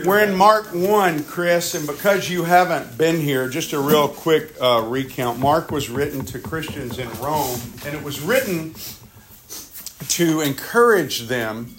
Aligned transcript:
We're 0.00 0.24
in 0.24 0.34
Mark 0.34 0.72
1, 0.72 1.24
Chris, 1.24 1.74
and 1.74 1.86
because 1.86 2.28
you 2.28 2.44
haven't 2.44 2.96
been 2.96 3.20
here, 3.20 3.48
just 3.48 3.72
a 3.72 3.78
real 3.78 4.08
quick 4.08 4.54
uh, 4.60 4.84
recount. 4.86 5.38
Mark 5.38 5.70
was 5.70 5.90
written 5.90 6.24
to 6.26 6.38
Christians 6.38 6.98
in 6.98 7.08
Rome, 7.20 7.60
and 7.84 7.94
it 7.94 8.02
was 8.02 8.20
written 8.20 8.74
to 10.08 10.40
encourage 10.40 11.28
them. 11.28 11.74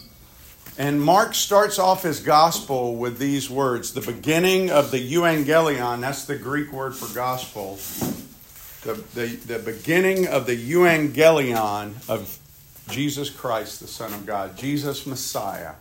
And 0.78 1.02
Mark 1.02 1.34
starts 1.34 1.80
off 1.80 2.04
his 2.04 2.20
gospel 2.20 2.96
with 2.96 3.18
these 3.18 3.50
words 3.50 3.94
the 3.94 4.02
beginning 4.02 4.70
of 4.70 4.92
the 4.92 5.00
euangelion, 5.00 6.02
that's 6.02 6.26
the 6.26 6.38
Greek 6.38 6.72
word 6.72 6.96
for 6.96 7.14
gospel, 7.14 7.80
the, 8.84 8.94
the, 9.16 9.36
the 9.48 9.60
beginning 9.60 10.28
of 10.28 10.46
the 10.46 10.56
euangelion 10.56 11.94
of 12.08 12.40
Jesus 12.90 13.30
Christ, 13.30 13.80
the 13.80 13.88
Son 13.88 14.14
of 14.14 14.26
God, 14.26 14.58
Jesus 14.58 15.06
Messiah. 15.06 15.74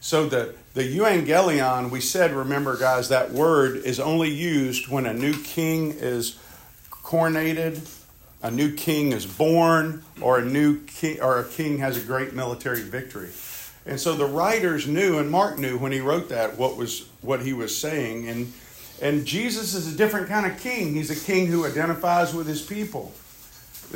So 0.00 0.28
the, 0.28 0.54
the 0.76 0.82
euangelion, 0.82 1.90
we 1.90 2.02
said, 2.02 2.34
remember, 2.34 2.76
guys, 2.76 3.08
that 3.08 3.30
word 3.30 3.78
is 3.78 3.98
only 3.98 4.28
used 4.28 4.88
when 4.88 5.06
a 5.06 5.14
new 5.14 5.32
king 5.32 5.92
is 5.92 6.38
coronated, 6.90 7.80
a 8.42 8.50
new 8.50 8.74
king 8.74 9.12
is 9.12 9.24
born, 9.24 10.04
or 10.20 10.38
a 10.38 10.44
new 10.44 10.80
king, 10.80 11.18
or 11.22 11.38
a 11.38 11.44
king 11.44 11.78
has 11.78 11.96
a 11.96 12.00
great 12.00 12.34
military 12.34 12.82
victory. 12.82 13.30
And 13.86 13.98
so 13.98 14.14
the 14.16 14.26
writers 14.26 14.86
knew, 14.86 15.18
and 15.18 15.30
Mark 15.30 15.58
knew 15.58 15.78
when 15.78 15.92
he 15.92 16.00
wrote 16.00 16.28
that 16.28 16.58
what 16.58 16.76
was 16.76 17.08
what 17.22 17.40
he 17.40 17.54
was 17.54 17.74
saying. 17.74 18.28
And 18.28 18.52
and 19.00 19.24
Jesus 19.24 19.72
is 19.72 19.90
a 19.90 19.96
different 19.96 20.28
kind 20.28 20.44
of 20.44 20.60
king. 20.60 20.92
He's 20.92 21.10
a 21.10 21.16
king 21.18 21.46
who 21.46 21.64
identifies 21.64 22.34
with 22.34 22.46
his 22.46 22.60
people. 22.60 23.14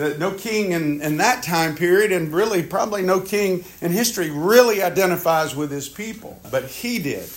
Uh, 0.01 0.15
no 0.19 0.33
king 0.33 0.73
in, 0.73 1.03
in 1.03 1.19
that 1.19 1.43
time 1.43 1.77
period, 1.77 2.13
and 2.13 2.33
really 2.33 2.63
probably 2.63 3.03
no 3.03 3.21
king 3.21 3.65
in 3.81 3.93
history, 3.93 4.31
really 4.31 4.83
identifies 4.83 5.55
with 5.55 5.71
his 5.71 5.89
people. 5.89 6.41
But 6.51 6.65
he 6.65 6.99
did. 6.99 7.29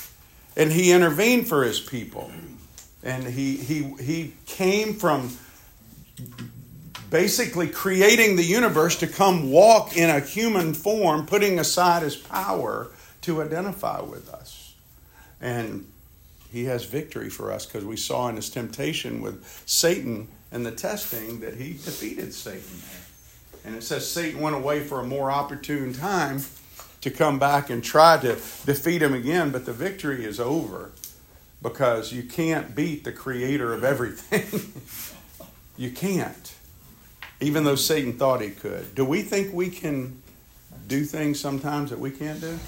And 0.56 0.72
he 0.72 0.92
intervened 0.92 1.48
for 1.48 1.64
his 1.64 1.80
people. 1.80 2.32
And 3.04 3.26
he, 3.26 3.58
he, 3.58 3.84
he 4.00 4.34
came 4.46 4.94
from 4.94 5.36
basically 7.10 7.68
creating 7.68 8.38
the 8.38 8.44
universe 8.44 8.98
to 9.00 9.08
come 9.08 9.52
walk 9.52 9.98
in 9.98 10.10
a 10.10 10.20
human 10.20 10.74
form, 10.74 11.26
putting 11.26 11.60
aside 11.60 12.04
his 12.04 12.16
power 12.16 12.90
to 13.22 13.42
identify 13.42 14.02
with 14.02 14.30
us. 14.30 14.74
And 15.42 15.86
he 16.52 16.66
has 16.66 16.86
victory 16.86 17.30
for 17.30 17.52
us 17.52 17.66
because 17.66 17.84
we 17.84 17.98
saw 17.98 18.30
in 18.30 18.36
his 18.36 18.50
temptation 18.50 19.22
with 19.22 19.44
Satan 19.66 20.28
and 20.54 20.66
the 20.66 20.72
testing 20.72 21.40
that 21.42 21.56
he 21.56 21.74
defeated 21.74 22.34
Satan 22.34 22.82
And 23.66 23.76
it 23.76 23.84
says 23.84 24.10
Satan 24.10 24.40
went 24.40 24.56
away 24.56 24.82
for 24.82 25.00
a 25.00 25.04
more 25.04 25.32
opportune 25.32 25.94
time 25.94 26.42
to 27.02 27.10
come 27.10 27.40
back 27.40 27.70
and 27.70 27.84
try 27.84 28.18
to 28.18 28.36
defeat 28.66 29.02
him 29.02 29.14
again, 29.14 29.50
but 29.50 29.66
the 29.66 29.74
victory 29.74 30.24
is 30.24 30.40
over 30.40 30.92
because 31.62 32.14
you 32.14 32.24
can't 32.24 32.76
beat 32.76 33.04
the 33.04 33.12
creator 33.12 33.74
of 33.74 33.84
everything. 33.84 34.82
you 35.78 35.90
can't. 35.90 36.54
Even 37.42 37.64
though 37.64 37.76
Satan 37.76 38.14
thought 38.14 38.42
he 38.42 38.52
could. 38.52 38.94
Do 38.96 39.04
we 39.04 39.22
think 39.22 39.54
we 39.54 39.70
can 39.70 40.22
do 40.88 41.04
things 41.04 41.40
sometimes 41.40 41.90
that 41.90 42.00
we 42.00 42.12
can't 42.12 42.40
do? 42.40 42.60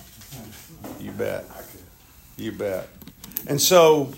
You 0.99 1.11
bet. 1.11 1.45
You 2.35 2.51
bet. 2.51 2.89
And 3.47 3.61
so, 3.61 4.13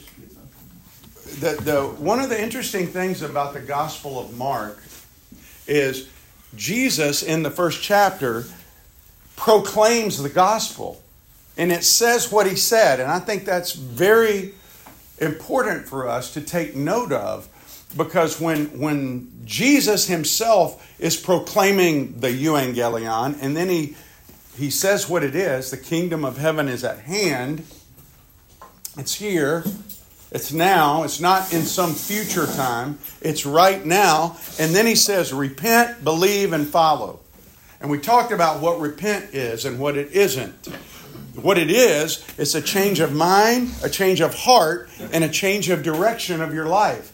the, 1.39 1.61
the, 1.61 1.81
one 2.00 2.20
of 2.20 2.30
the 2.30 2.42
interesting 2.42 2.88
things 2.88 3.22
about 3.22 3.53
the 3.53 3.59
Gospel 3.59 4.20
of 4.20 4.36
Mark 4.38 4.81
is 5.67 6.09
Jesus 6.56 7.23
in 7.23 7.44
the 7.44 7.52
first 7.52 7.81
chapter 7.81 8.45
proclaims 9.36 10.22
the 10.22 10.30
gospel. 10.30 11.02
And 11.58 11.72
it 11.72 11.83
says 11.83 12.31
what 12.31 12.48
he 12.48 12.55
said. 12.55 13.00
And 13.00 13.11
I 13.11 13.20
think 13.20 13.45
that's 13.45 13.73
very 13.73 14.53
important 15.20 15.88
for 15.88 16.08
us 16.08 16.33
to 16.33 16.42
take 16.42 16.75
note 16.75 17.11
of 17.11 17.48
because 17.95 18.39
when, 18.39 18.80
when 18.80 19.31
Jesus 19.45 20.08
himself 20.08 21.00
is 21.00 21.16
proclaiming 21.16 22.20
the 22.20 22.30
euangelion 22.30 23.37
and 23.42 23.55
then 23.55 23.70
he, 23.70 23.95
he 24.55 24.70
says 24.70 25.10
what 25.10 25.23
it 25.23 25.36
is 25.36 25.71
the 25.71 25.77
kingdom 25.77 26.26
of 26.26 26.37
heaven 26.37 26.67
is 26.67 26.83
at 26.83 26.99
hand 26.99 27.64
it's 28.98 29.14
here. 29.14 29.64
It's 30.32 30.52
now. 30.52 31.04
It's 31.04 31.20
not 31.20 31.54
in 31.54 31.61
some 31.61 31.93
future 31.93 32.45
time. 32.45 32.99
It's 33.21 33.45
right 33.45 33.86
now. 33.86 34.38
And 34.60 34.76
then 34.76 34.86
he 34.86 34.95
says, 34.95 35.33
repent, 35.33 36.04
believe, 36.04 36.54
and 36.54 36.67
follow. 36.67 37.20
And 37.80 37.89
we 37.89 37.99
talked 37.99 38.32
about 38.32 38.61
what 38.61 38.80
repent 38.80 39.33
is 39.33 39.66
and 39.66 39.80
what 39.80 39.95
it 39.98 40.11
isn't. 40.11 40.67
What 41.36 41.58
it 41.58 41.70
is, 41.70 42.26
it's 42.37 42.55
a 42.55 42.61
change 42.61 42.99
of 42.99 43.14
mind, 43.14 43.70
a 43.83 43.89
change 43.89 44.21
of 44.21 44.33
heart, 44.33 44.89
and 45.14 45.23
a 45.23 45.30
change 45.30 45.70
of 45.70 45.83
direction 45.83 46.42
of 46.42 46.54
your 46.54 46.66
life. 46.66 47.14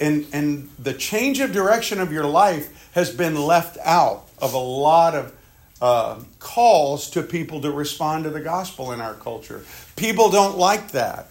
And, 0.00 0.26
and 0.32 0.70
the 0.78 0.94
change 0.94 1.40
of 1.40 1.52
direction 1.52 2.00
of 2.00 2.12
your 2.12 2.24
life 2.24 2.90
has 2.92 3.10
been 3.10 3.34
left 3.34 3.76
out 3.84 4.28
of 4.38 4.54
a 4.54 4.58
lot 4.58 5.14
of 5.14 5.34
uh, 5.82 6.20
calls 6.38 7.10
to 7.10 7.22
people 7.22 7.60
to 7.62 7.70
respond 7.70 8.24
to 8.24 8.30
the 8.30 8.40
gospel 8.40 8.92
in 8.92 9.00
our 9.00 9.14
culture. 9.14 9.64
People 9.96 10.30
don't 10.30 10.56
like 10.56 10.92
that. 10.92 11.28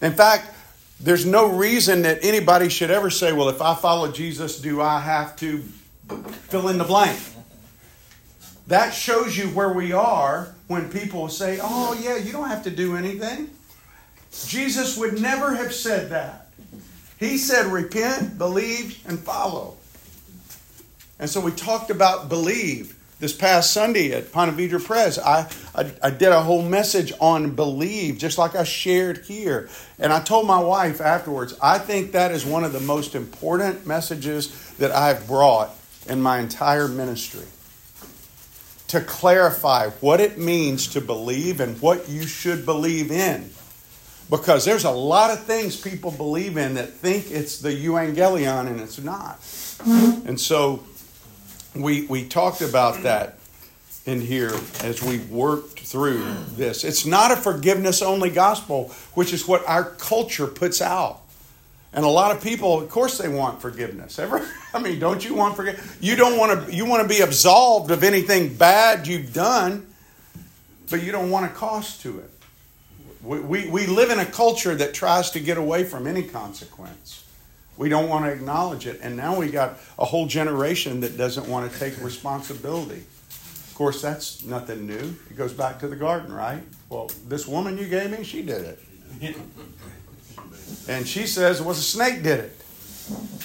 In 0.00 0.12
fact, 0.12 0.50
there's 1.02 1.26
no 1.26 1.48
reason 1.48 2.02
that 2.02 2.24
anybody 2.24 2.68
should 2.68 2.90
ever 2.90 3.10
say, 3.10 3.32
well, 3.32 3.48
if 3.48 3.60
I 3.60 3.74
follow 3.74 4.10
Jesus, 4.10 4.60
do 4.60 4.80
I 4.80 5.00
have 5.00 5.36
to 5.36 5.58
fill 5.58 6.68
in 6.68 6.78
the 6.78 6.84
blank? 6.84 7.18
That 8.68 8.90
shows 8.90 9.36
you 9.36 9.48
where 9.48 9.72
we 9.72 9.92
are 9.92 10.54
when 10.68 10.88
people 10.90 11.28
say, 11.28 11.58
oh, 11.60 11.98
yeah, 12.00 12.16
you 12.16 12.32
don't 12.32 12.48
have 12.48 12.62
to 12.64 12.70
do 12.70 12.96
anything. 12.96 13.50
Jesus 14.46 14.96
would 14.96 15.20
never 15.20 15.54
have 15.54 15.74
said 15.74 16.10
that. 16.10 16.48
He 17.18 17.36
said, 17.36 17.66
repent, 17.66 18.38
believe, 18.38 19.04
and 19.06 19.18
follow. 19.18 19.76
And 21.18 21.28
so 21.28 21.40
we 21.40 21.52
talked 21.52 21.90
about 21.90 22.28
believe 22.28 22.96
this 23.22 23.32
past 23.32 23.72
Sunday 23.72 24.10
at 24.10 24.32
Ponte 24.32 24.56
Vedra 24.56 24.84
Press, 24.84 25.16
I, 25.16 25.48
I, 25.76 25.92
I, 26.02 26.10
did 26.10 26.30
a 26.30 26.42
whole 26.42 26.60
message 26.60 27.12
on 27.20 27.54
believe, 27.54 28.18
just 28.18 28.36
like 28.36 28.56
I 28.56 28.64
shared 28.64 29.18
here. 29.18 29.68
And 30.00 30.12
I 30.12 30.20
told 30.20 30.44
my 30.44 30.58
wife 30.58 31.00
afterwards, 31.00 31.56
I 31.62 31.78
think 31.78 32.10
that 32.12 32.32
is 32.32 32.44
one 32.44 32.64
of 32.64 32.72
the 32.72 32.80
most 32.80 33.14
important 33.14 33.86
messages 33.86 34.72
that 34.78 34.90
I've 34.90 35.28
brought 35.28 35.70
in 36.08 36.20
my 36.20 36.40
entire 36.40 36.88
ministry. 36.88 37.46
To 38.88 39.00
clarify 39.00 39.90
what 40.00 40.18
it 40.18 40.36
means 40.36 40.88
to 40.88 41.00
believe 41.00 41.60
and 41.60 41.80
what 41.80 42.08
you 42.08 42.26
should 42.26 42.66
believe 42.66 43.12
in. 43.12 43.50
Because 44.30 44.64
there's 44.64 44.84
a 44.84 44.90
lot 44.90 45.30
of 45.30 45.44
things 45.44 45.80
people 45.80 46.10
believe 46.10 46.56
in 46.56 46.74
that 46.74 46.90
think 46.90 47.30
it's 47.30 47.60
the 47.60 47.70
euangelion 47.70 48.66
and 48.66 48.80
it's 48.80 48.98
not. 48.98 49.38
And 50.26 50.40
so 50.40 50.82
we, 51.74 52.06
we 52.06 52.26
talked 52.26 52.60
about 52.60 53.02
that 53.02 53.38
in 54.04 54.20
here 54.20 54.52
as 54.82 55.02
we 55.02 55.18
worked 55.18 55.80
through 55.80 56.24
this. 56.56 56.84
It's 56.84 57.06
not 57.06 57.30
a 57.30 57.36
forgiveness 57.36 58.02
only 58.02 58.30
gospel, 58.30 58.88
which 59.14 59.32
is 59.32 59.46
what 59.46 59.66
our 59.68 59.84
culture 59.84 60.46
puts 60.46 60.82
out. 60.82 61.20
And 61.94 62.04
a 62.04 62.08
lot 62.08 62.34
of 62.34 62.42
people, 62.42 62.80
of 62.80 62.88
course, 62.88 63.18
they 63.18 63.28
want 63.28 63.60
forgiveness. 63.60 64.18
Ever? 64.18 64.48
I 64.74 64.80
mean, 64.80 64.98
don't 64.98 65.24
you 65.24 65.34
want 65.34 65.56
forgiveness? 65.56 65.96
You 66.00 66.16
don't 66.16 66.38
want 66.38 66.66
to. 66.66 66.74
You 66.74 66.86
want 66.86 67.02
to 67.02 67.08
be 67.08 67.20
absolved 67.20 67.90
of 67.90 68.02
anything 68.02 68.54
bad 68.54 69.06
you've 69.06 69.34
done, 69.34 69.86
but 70.90 71.02
you 71.02 71.12
don't 71.12 71.30
want 71.30 71.44
a 71.46 71.50
cost 71.50 72.00
to 72.02 72.18
it. 72.18 72.30
We, 73.22 73.40
we, 73.40 73.68
we 73.68 73.86
live 73.86 74.10
in 74.10 74.18
a 74.18 74.24
culture 74.24 74.74
that 74.74 74.94
tries 74.94 75.30
to 75.32 75.40
get 75.40 75.58
away 75.58 75.84
from 75.84 76.06
any 76.06 76.22
consequence. 76.22 77.21
We 77.76 77.88
don't 77.88 78.08
want 78.08 78.24
to 78.26 78.30
acknowledge 78.30 78.86
it. 78.86 79.00
And 79.02 79.16
now 79.16 79.36
we 79.36 79.50
got 79.50 79.78
a 79.98 80.04
whole 80.04 80.26
generation 80.26 81.00
that 81.00 81.16
doesn't 81.16 81.48
want 81.48 81.72
to 81.72 81.78
take 81.78 82.00
responsibility. 82.02 83.04
Of 83.68 83.74
course, 83.74 84.02
that's 84.02 84.44
nothing 84.44 84.86
new. 84.86 85.16
It 85.30 85.36
goes 85.36 85.52
back 85.52 85.78
to 85.80 85.88
the 85.88 85.96
garden, 85.96 86.32
right? 86.32 86.62
Well, 86.88 87.10
this 87.26 87.46
woman 87.46 87.78
you 87.78 87.88
gave 87.88 88.16
me, 88.16 88.22
she 88.24 88.42
did 88.42 88.78
it. 89.20 89.36
And 90.88 91.06
she 91.06 91.26
says 91.26 91.60
it 91.60 91.66
was 91.66 91.78
a 91.78 91.82
snake 91.82 92.22
did 92.22 92.40
it. 92.40 92.64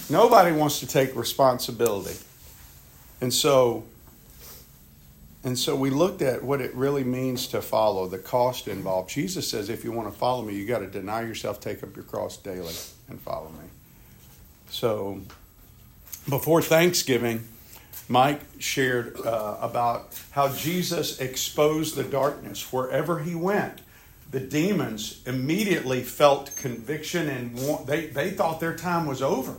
Nobody 0.10 0.52
wants 0.52 0.80
to 0.82 0.88
take 0.88 1.16
responsibility. 1.16 2.18
And 3.22 3.34
so 3.34 3.86
and 5.44 5.58
so 5.58 5.76
we 5.76 5.92
looked 5.92 6.22
at 6.22 6.44
what 6.44 6.60
it 6.60 6.74
really 6.76 7.06
means 7.06 7.48
to 7.48 7.62
follow, 7.62 8.08
the 8.08 8.18
cost 8.18 8.68
involved. 8.68 9.10
Jesus 9.10 9.48
says 9.48 9.70
if 9.70 9.86
you 9.86 9.94
want 9.94 10.12
to 10.12 10.18
follow 10.18 10.42
me, 10.42 10.54
you 10.54 10.66
got 10.66 10.80
to 10.80 10.88
deny 10.88 11.22
yourself, 11.22 11.62
take 11.62 11.84
up 11.84 11.96
your 11.96 12.04
cross 12.04 12.36
daily 12.36 12.74
and 13.08 13.22
follow 13.22 13.50
me. 13.50 13.70
So 14.70 15.22
before 16.30 16.62
Thanksgiving, 16.62 17.48
Mike 18.10 18.42
shared 18.60 19.20
uh, 19.26 19.58
about 19.62 20.20
how 20.32 20.50
Jesus 20.50 21.20
exposed 21.20 21.96
the 21.96 22.04
darkness 22.04 22.72
wherever 22.72 23.20
he 23.20 23.36
went. 23.36 23.82
The 24.32 24.40
demons 24.40 25.22
immediately 25.26 26.02
felt 26.04 26.56
conviction 26.56 27.30
and 27.30 27.58
they, 27.88 28.08
they 28.08 28.32
thought 28.32 28.60
their 28.60 28.76
time 28.76 29.06
was 29.06 29.22
over. 29.22 29.56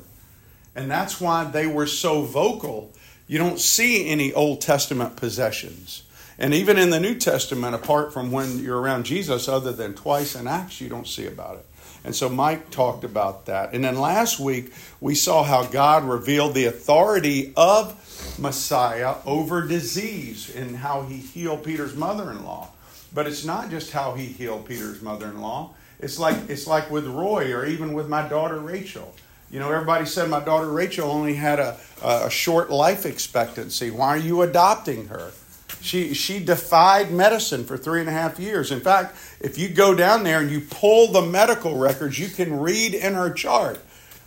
And 0.75 0.91
that's 0.91 1.21
why 1.21 1.45
they 1.45 1.67
were 1.67 1.87
so 1.87 2.23
vocal. 2.23 2.93
You 3.27 3.39
don't 3.39 3.59
see 3.59 4.09
any 4.09 4.33
Old 4.33 4.61
Testament 4.61 5.17
possessions. 5.17 6.03
And 6.39 6.55
even 6.55 6.79
in 6.79 6.91
the 6.91 7.01
New 7.01 7.17
Testament, 7.17 7.75
apart 7.75 8.13
from 8.13 8.31
when 8.31 8.59
you're 8.61 8.81
around 8.81 9.05
Jesus, 9.05 9.49
other 9.49 9.73
than 9.73 9.95
twice 9.95 10.37
in 10.37 10.47
Acts, 10.47 10.81
you 10.81 10.89
don't 10.89 11.09
see 11.09 11.27
about 11.27 11.57
it. 11.57 11.67
And 12.05 12.15
so 12.15 12.29
Mike 12.29 12.71
talked 12.71 13.05
about 13.05 13.47
that. 13.47 13.73
And 13.73 13.85
then 13.85 13.99
last 13.99 14.39
week, 14.39 14.73
we 15.01 15.15
saw 15.15 15.43
how 15.43 15.65
God 15.65 16.05
revealed 16.05 16.55
the 16.55 16.67
authority 16.67 17.53
of 17.57 18.37
Messiah 18.39 19.17
over 19.27 19.67
disease 19.67 20.55
and 20.55 20.77
how 20.77 21.03
he 21.03 21.17
healed 21.17 21.65
Peter's 21.65 21.95
mother 21.95 22.31
in 22.31 22.45
law. 22.45 22.71
But 23.13 23.27
it's 23.27 23.45
not 23.45 23.71
just 23.71 23.91
how 23.91 24.15
he 24.15 24.27
healed 24.27 24.67
Peter's 24.67 25.03
mother 25.03 25.27
in 25.27 25.41
law. 25.41 25.75
It's 26.01 26.19
like 26.19 26.37
it's 26.49 26.67
like 26.67 26.91
with 26.91 27.07
Roy 27.07 27.53
or 27.53 27.67
even 27.67 27.93
with 27.93 28.09
my 28.09 28.29
daughter 28.29 28.59
Rachel. 28.59 29.15
You 29.51 29.59
know, 29.59 29.73
everybody 29.73 30.05
said 30.05 30.29
my 30.29 30.41
daughter 30.41 30.71
Rachel 30.71 31.11
only 31.11 31.35
had 31.35 31.59
a, 31.59 31.79
a 32.03 32.31
short 32.31 32.71
life 32.71 33.07
expectancy. 33.07 33.91
Why 33.91 34.09
are 34.09 34.19
you 34.19 34.43
adopting 34.43 35.09
her? 35.09 35.33
She, 35.81 36.13
she 36.13 36.45
defied 36.45 37.13
medicine 37.13 37.65
for 37.65 37.79
three 37.79 38.01
and 38.01 38.09
a 38.09 38.13
half 38.13 38.39
years. 38.39 38.71
In 38.73 38.81
fact, 38.81 39.17
if 39.41 39.59
you 39.59 39.69
go 39.69 39.95
down 39.95 40.25
there 40.25 40.41
and 40.41 40.51
you 40.51 40.61
pull 40.61 41.13
the 41.13 41.23
medical 41.23 41.77
records, 41.77 42.19
you 42.19 42.29
can 42.29 42.59
read 42.59 42.95
in 42.95 43.15
her 43.15 43.31
chart, 43.31 43.79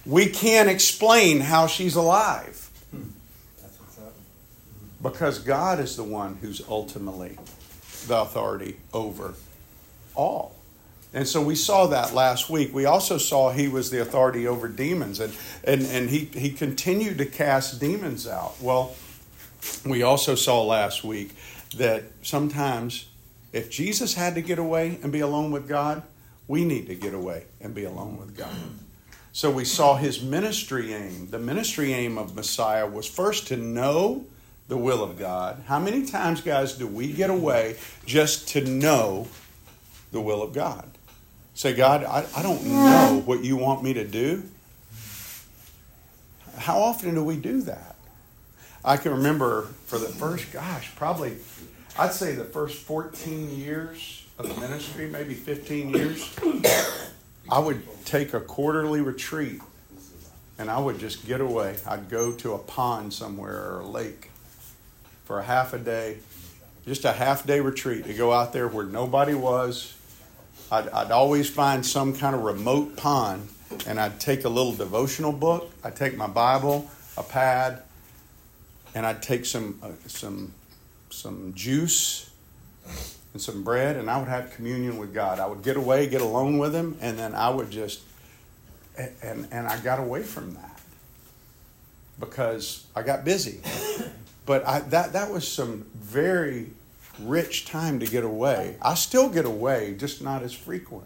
we 0.05 0.27
can't 0.27 0.69
explain 0.69 1.41
how 1.41 1.67
she's 1.67 1.95
alive. 1.95 2.69
Because 5.01 5.39
God 5.39 5.79
is 5.79 5.97
the 5.97 6.03
one 6.03 6.37
who's 6.41 6.61
ultimately 6.69 7.37
the 8.07 8.21
authority 8.21 8.77
over 8.93 9.33
all. 10.15 10.55
And 11.13 11.27
so 11.27 11.41
we 11.41 11.55
saw 11.55 11.87
that 11.87 12.13
last 12.13 12.49
week. 12.49 12.73
We 12.73 12.85
also 12.85 13.17
saw 13.17 13.51
he 13.51 13.67
was 13.67 13.89
the 13.89 14.01
authority 14.01 14.47
over 14.47 14.67
demons, 14.67 15.19
and, 15.19 15.35
and, 15.63 15.81
and 15.87 16.09
he, 16.09 16.25
he 16.25 16.51
continued 16.51 17.17
to 17.17 17.25
cast 17.25 17.81
demons 17.81 18.27
out. 18.27 18.61
Well, 18.61 18.95
we 19.85 20.03
also 20.03 20.35
saw 20.35 20.63
last 20.63 21.03
week 21.03 21.35
that 21.75 22.03
sometimes 22.21 23.07
if 23.51 23.69
Jesus 23.69 24.13
had 24.13 24.35
to 24.35 24.41
get 24.41 24.59
away 24.59 24.99
and 25.03 25.11
be 25.11 25.19
alone 25.19 25.51
with 25.51 25.67
God, 25.67 26.03
we 26.47 26.65
need 26.65 26.87
to 26.87 26.95
get 26.95 27.13
away 27.13 27.45
and 27.59 27.73
be 27.73 27.83
alone 27.83 28.17
with 28.17 28.35
God. 28.35 28.55
So 29.33 29.49
we 29.49 29.63
saw 29.63 29.95
his 29.95 30.21
ministry 30.21 30.93
aim. 30.93 31.29
The 31.29 31.39
ministry 31.39 31.93
aim 31.93 32.17
of 32.17 32.35
Messiah 32.35 32.87
was 32.87 33.07
first 33.07 33.47
to 33.47 33.57
know 33.57 34.25
the 34.67 34.77
will 34.77 35.03
of 35.03 35.17
God. 35.17 35.63
How 35.67 35.79
many 35.79 36.05
times, 36.05 36.41
guys, 36.41 36.73
do 36.73 36.87
we 36.87 37.11
get 37.11 37.29
away 37.29 37.77
just 38.05 38.49
to 38.49 38.65
know 38.65 39.27
the 40.11 40.21
will 40.21 40.41
of 40.41 40.53
God? 40.53 40.89
Say, 41.53 41.73
God, 41.73 42.03
I, 42.03 42.25
I 42.35 42.41
don't 42.41 42.65
know 42.65 43.21
what 43.25 43.43
you 43.43 43.57
want 43.57 43.83
me 43.83 43.93
to 43.93 44.05
do. 44.05 44.43
How 46.57 46.79
often 46.79 47.15
do 47.15 47.23
we 47.23 47.37
do 47.37 47.61
that? 47.63 47.95
I 48.83 48.97
can 48.97 49.11
remember 49.11 49.63
for 49.85 49.97
the 49.97 50.07
first, 50.07 50.51
gosh, 50.51 50.93
probably, 50.95 51.37
I'd 51.99 52.13
say 52.13 52.33
the 52.33 52.45
first 52.45 52.77
14 52.79 53.51
years 53.57 54.25
of 54.37 54.57
ministry, 54.59 55.07
maybe 55.07 55.33
15 55.33 55.89
years, 55.93 56.35
I 57.49 57.59
would 57.59 57.83
take 58.05 58.33
a 58.33 58.39
quarterly 58.39 59.01
retreat 59.01 59.61
and 60.57 60.69
I 60.69 60.79
would 60.79 60.99
just 60.99 61.25
get 61.27 61.41
away. 61.41 61.77
I'd 61.85 62.09
go 62.09 62.31
to 62.33 62.53
a 62.53 62.57
pond 62.57 63.13
somewhere 63.13 63.73
or 63.73 63.79
a 63.81 63.85
lake 63.85 64.31
for 65.25 65.39
a 65.39 65.43
half 65.43 65.73
a 65.73 65.79
day, 65.79 66.17
just 66.85 67.03
a 67.03 67.11
half 67.11 67.45
day 67.45 67.59
retreat 67.59 68.05
to 68.05 68.13
go 68.13 68.31
out 68.31 68.53
there 68.53 68.67
where 68.67 68.85
nobody 68.85 69.33
was. 69.33 69.93
I'd, 70.71 70.87
I'd 70.89 71.11
always 71.11 71.49
find 71.49 71.85
some 71.85 72.15
kind 72.15 72.35
of 72.35 72.43
remote 72.43 72.95
pond 72.95 73.49
and 73.85 73.99
I'd 73.99 74.19
take 74.19 74.45
a 74.45 74.49
little 74.49 74.73
devotional 74.73 75.31
book, 75.31 75.71
I'd 75.83 75.95
take 75.95 76.15
my 76.15 76.27
Bible, 76.27 76.89
a 77.17 77.23
pad, 77.23 77.81
and 78.95 79.05
I'd 79.05 79.21
take 79.21 79.45
some 79.45 79.79
uh, 79.81 79.89
some 80.07 80.53
some 81.21 81.53
juice 81.53 82.31
and 83.33 83.41
some 83.41 83.63
bread, 83.63 83.95
and 83.95 84.09
I 84.09 84.17
would 84.17 84.27
have 84.27 84.53
communion 84.55 84.97
with 84.97 85.13
God. 85.13 85.39
I 85.39 85.45
would 85.45 85.63
get 85.63 85.77
away, 85.77 86.07
get 86.07 86.21
alone 86.21 86.57
with 86.57 86.73
Him, 86.73 86.97
and 86.99 87.17
then 87.17 87.35
I 87.35 87.49
would 87.49 87.69
just 87.69 88.01
and 88.97 89.47
and 89.51 89.67
I 89.67 89.79
got 89.79 89.99
away 89.99 90.23
from 90.23 90.55
that 90.55 90.79
because 92.19 92.85
I 92.95 93.03
got 93.03 93.23
busy. 93.23 93.61
But 94.43 94.67
I, 94.67 94.79
that 94.79 95.13
that 95.13 95.29
was 95.29 95.47
some 95.47 95.85
very 95.93 96.71
rich 97.19 97.65
time 97.65 97.99
to 97.99 98.07
get 98.07 98.23
away. 98.23 98.75
I 98.81 98.95
still 98.95 99.29
get 99.29 99.45
away, 99.45 99.95
just 99.97 100.21
not 100.21 100.41
as 100.41 100.51
frequent. 100.51 101.05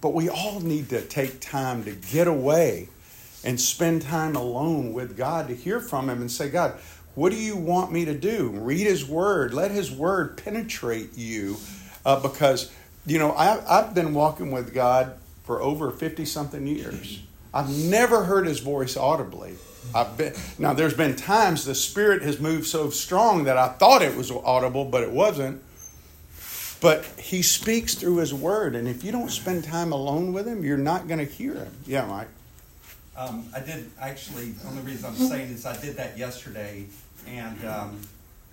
But 0.00 0.14
we 0.14 0.28
all 0.30 0.60
need 0.60 0.88
to 0.88 1.02
take 1.02 1.40
time 1.40 1.84
to 1.84 1.92
get 1.92 2.26
away 2.26 2.88
and 3.44 3.60
spend 3.60 4.02
time 4.02 4.34
alone 4.36 4.92
with 4.92 5.16
God 5.16 5.48
to 5.48 5.54
hear 5.54 5.80
from 5.80 6.08
Him 6.08 6.20
and 6.20 6.30
say, 6.30 6.48
God, 6.48 6.78
what 7.16 7.32
do 7.32 7.38
you 7.38 7.56
want 7.56 7.90
me 7.90 8.04
to 8.04 8.14
do? 8.14 8.50
Read 8.50 8.86
His 8.86 9.04
Word. 9.04 9.54
Let 9.54 9.70
His 9.70 9.90
Word 9.90 10.36
penetrate 10.36 11.16
you. 11.16 11.56
Uh, 12.04 12.20
because, 12.20 12.70
you 13.06 13.18
know, 13.18 13.32
I, 13.32 13.58
I've 13.68 13.94
been 13.94 14.14
walking 14.14 14.52
with 14.52 14.72
God 14.72 15.18
for 15.44 15.60
over 15.60 15.90
50 15.90 16.24
something 16.26 16.66
years. 16.66 17.22
I've 17.54 17.70
never 17.70 18.24
heard 18.24 18.46
His 18.46 18.60
voice 18.60 18.98
audibly. 18.98 19.54
I've 19.94 20.16
been, 20.18 20.34
now, 20.58 20.74
there's 20.74 20.94
been 20.94 21.16
times 21.16 21.64
the 21.64 21.74
Spirit 21.74 22.20
has 22.22 22.38
moved 22.38 22.66
so 22.66 22.90
strong 22.90 23.44
that 23.44 23.56
I 23.56 23.68
thought 23.68 24.02
it 24.02 24.14
was 24.14 24.30
audible, 24.30 24.84
but 24.84 25.02
it 25.02 25.10
wasn't. 25.10 25.62
But 26.82 27.06
He 27.18 27.40
speaks 27.40 27.94
through 27.94 28.18
His 28.18 28.34
Word, 28.34 28.74
and 28.76 28.86
if 28.86 29.02
you 29.02 29.10
don't 29.10 29.30
spend 29.30 29.64
time 29.64 29.90
alone 29.90 30.34
with 30.34 30.46
Him, 30.46 30.62
you're 30.62 30.76
not 30.76 31.08
going 31.08 31.20
to 31.20 31.32
hear 31.32 31.54
Him. 31.54 31.72
Yeah, 31.86 32.04
Mike. 32.04 32.28
Um, 33.16 33.46
I 33.54 33.60
did 33.60 33.90
actually. 33.98 34.50
The 34.50 34.68
only 34.68 34.82
reason 34.82 35.06
I'm 35.08 35.16
saying 35.16 35.48
is 35.52 35.64
I 35.64 35.80
did 35.80 35.96
that 35.96 36.18
yesterday, 36.18 36.84
and 37.26 37.64
um, 37.64 38.00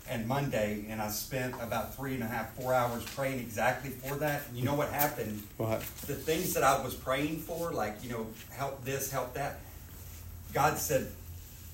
and 0.09 0.27
Monday, 0.27 0.85
and 0.89 1.01
I 1.01 1.09
spent 1.09 1.55
about 1.61 1.95
three 1.95 2.13
and 2.13 2.23
a 2.23 2.27
half, 2.27 2.53
four 2.55 2.73
hours 2.73 3.03
praying 3.15 3.39
exactly 3.39 3.89
for 3.89 4.15
that. 4.17 4.43
And 4.49 4.57
you 4.57 4.65
know 4.65 4.73
what 4.73 4.89
happened? 4.89 5.41
What? 5.57 5.79
The 6.07 6.15
things 6.15 6.53
that 6.55 6.63
I 6.63 6.83
was 6.83 6.93
praying 6.93 7.39
for, 7.39 7.71
like 7.71 8.03
you 8.03 8.09
know, 8.09 8.27
help 8.51 8.83
this, 8.83 9.11
help 9.11 9.33
that. 9.35 9.59
God 10.53 10.77
said 10.77 11.11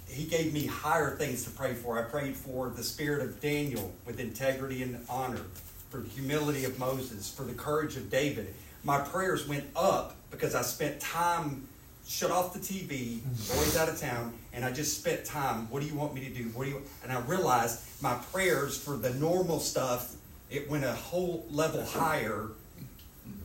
He 0.08 0.26
gave 0.26 0.54
me 0.54 0.66
higher 0.66 1.16
things 1.16 1.44
to 1.46 1.50
pray 1.52 1.74
for. 1.74 2.00
I 2.00 2.04
prayed 2.04 2.36
for 2.36 2.70
the 2.70 2.84
spirit 2.84 3.24
of 3.24 3.42
Daniel 3.42 3.94
with 4.06 4.20
integrity 4.20 4.84
and 4.84 5.04
honor, 5.10 5.42
for 5.90 5.98
the 5.98 6.10
humility 6.10 6.66
of 6.66 6.78
Moses, 6.78 7.34
for 7.34 7.44
the 7.44 7.54
courage 7.54 7.96
of 7.96 8.10
David. 8.10 8.54
My 8.84 9.00
prayers 9.00 9.48
went 9.48 9.66
up 9.76 10.16
because 10.32 10.56
I 10.56 10.62
spent 10.62 11.00
time 11.00 11.68
shut 12.10 12.32
off 12.32 12.54
the 12.54 12.60
TV, 12.60 13.20
mm-hmm. 13.20 13.58
boys 13.60 13.78
out 13.78 13.88
of 13.88 14.00
town, 14.00 14.34
and 14.52 14.66
I 14.66 14.72
just 14.72 15.00
spent 15.00 15.24
time. 15.24 15.70
What 15.70 15.82
do 15.82 15.88
you 15.88 15.94
want 15.96 16.14
me 16.14 16.26
to 16.26 16.30
do? 16.34 16.50
What 16.50 16.66
do 16.66 16.72
you? 16.72 16.82
And 17.04 17.12
I 17.12 17.20
realized 17.22 17.82
my 18.02 18.16
prayers 18.34 18.78
for 18.78 18.98
the 18.98 19.14
normal 19.14 19.60
stuff 19.60 20.16
it 20.50 20.70
went 20.70 20.84
a 20.84 20.94
whole 20.94 21.46
level 21.52 21.86
higher 21.86 22.50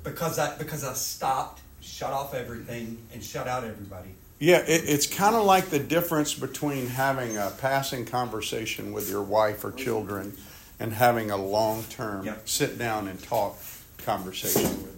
because 0.02 0.38
I 0.38 0.56
because 0.56 0.84
I 0.84 0.94
stopped, 0.94 1.60
shut 1.80 2.10
off 2.10 2.34
everything, 2.34 2.98
and 3.12 3.22
shut 3.22 3.46
out 3.46 3.64
everybody. 3.64 4.10
Yeah, 4.38 4.58
it, 4.58 4.82
it's 4.86 5.06
kind 5.06 5.36
of 5.36 5.44
like 5.44 5.66
the 5.66 5.78
difference 5.78 6.34
between 6.34 6.86
having 6.86 7.36
a 7.36 7.52
passing 7.58 8.04
conversation 8.04 8.92
with 8.92 9.08
your 9.08 9.22
wife 9.22 9.64
or 9.64 9.72
children 9.72 10.36
and 10.80 10.92
having 10.92 11.30
a 11.30 11.36
long 11.36 11.84
term 11.84 12.24
Yep. 12.24 12.48
sit 12.48 12.78
down 12.78 13.08
and 13.08 13.22
talk 13.22 13.58
conversation 13.98 14.82
with. 14.82 14.93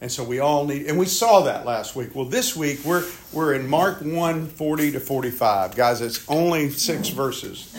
And 0.00 0.12
so 0.12 0.22
we 0.22 0.40
all 0.40 0.66
need, 0.66 0.86
and 0.86 0.98
we 0.98 1.06
saw 1.06 1.42
that 1.42 1.64
last 1.64 1.96
week. 1.96 2.14
Well, 2.14 2.26
this 2.26 2.54
week 2.54 2.80
we're 2.84 3.04
we're 3.32 3.54
in 3.54 3.66
Mark 3.66 4.02
1, 4.02 4.46
40 4.46 4.92
to 4.92 5.00
45. 5.00 5.74
Guys, 5.74 6.02
it's 6.02 6.28
only 6.28 6.68
six 6.68 7.08
verses. 7.08 7.74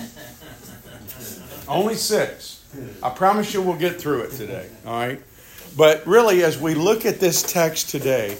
only 1.68 1.94
six. 1.94 2.66
I 3.04 3.12
promise 3.12 3.54
you 3.54 3.62
we'll 3.62 3.78
get 3.78 4.02
through 4.02 4.22
it 4.22 4.32
today. 4.32 4.68
All 4.86 4.94
right? 4.94 5.22
But 5.78 6.08
really, 6.08 6.44
as 6.44 6.60
we 6.60 6.74
look 6.74 7.06
at 7.06 7.20
this 7.20 7.44
text 7.44 7.90
today, 7.90 8.38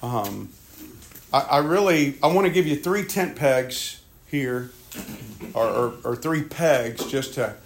um, 0.00 0.48
I, 1.32 1.40
I 1.40 1.58
really 1.58 2.16
I 2.22 2.28
want 2.28 2.46
to 2.46 2.52
give 2.52 2.68
you 2.68 2.76
three 2.76 3.04
tent 3.04 3.34
pegs 3.34 4.00
here, 4.28 4.70
or, 5.52 5.66
or, 5.66 5.94
or 6.04 6.16
three 6.16 6.44
pegs 6.44 7.04
just 7.06 7.34
to 7.34 7.56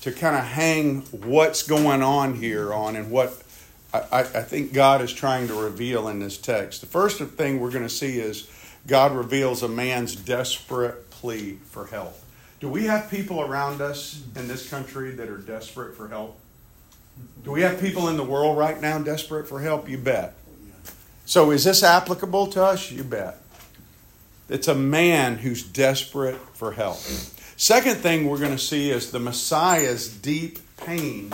to 0.00 0.12
kind 0.12 0.34
of 0.34 0.44
hang 0.44 1.02
what's 1.10 1.62
going 1.62 2.02
on 2.02 2.34
here 2.34 2.72
on 2.72 2.96
and 2.96 3.10
what 3.10 3.42
I, 4.12 4.20
I 4.20 4.42
think 4.42 4.72
God 4.72 5.00
is 5.00 5.12
trying 5.12 5.48
to 5.48 5.54
reveal 5.54 6.08
in 6.08 6.20
this 6.20 6.38
text. 6.38 6.80
The 6.80 6.86
first 6.86 7.20
thing 7.20 7.60
we're 7.60 7.70
going 7.70 7.84
to 7.84 7.88
see 7.88 8.18
is 8.18 8.50
God 8.86 9.12
reveals 9.12 9.62
a 9.62 9.68
man's 9.68 10.14
desperate 10.14 11.10
plea 11.10 11.58
for 11.66 11.86
help. 11.86 12.18
Do 12.60 12.68
we 12.68 12.84
have 12.84 13.10
people 13.10 13.40
around 13.40 13.80
us 13.80 14.22
in 14.34 14.48
this 14.48 14.68
country 14.68 15.10
that 15.12 15.28
are 15.28 15.38
desperate 15.38 15.96
for 15.96 16.08
help? 16.08 16.38
Do 17.44 17.50
we 17.50 17.62
have 17.62 17.80
people 17.80 18.08
in 18.08 18.16
the 18.16 18.24
world 18.24 18.56
right 18.56 18.80
now 18.80 18.98
desperate 18.98 19.48
for 19.48 19.60
help? 19.60 19.88
You 19.88 19.98
bet. 19.98 20.34
So 21.24 21.50
is 21.50 21.64
this 21.64 21.82
applicable 21.82 22.48
to 22.48 22.64
us? 22.64 22.90
You 22.90 23.04
bet. 23.04 23.40
It's 24.48 24.68
a 24.68 24.74
man 24.74 25.38
who's 25.38 25.62
desperate 25.62 26.38
for 26.54 26.72
help. 26.72 26.98
Second 27.56 27.96
thing 27.96 28.28
we're 28.28 28.38
going 28.38 28.52
to 28.52 28.58
see 28.58 28.90
is 28.90 29.10
the 29.10 29.18
Messiah's 29.18 30.08
deep 30.08 30.58
pain 30.76 31.32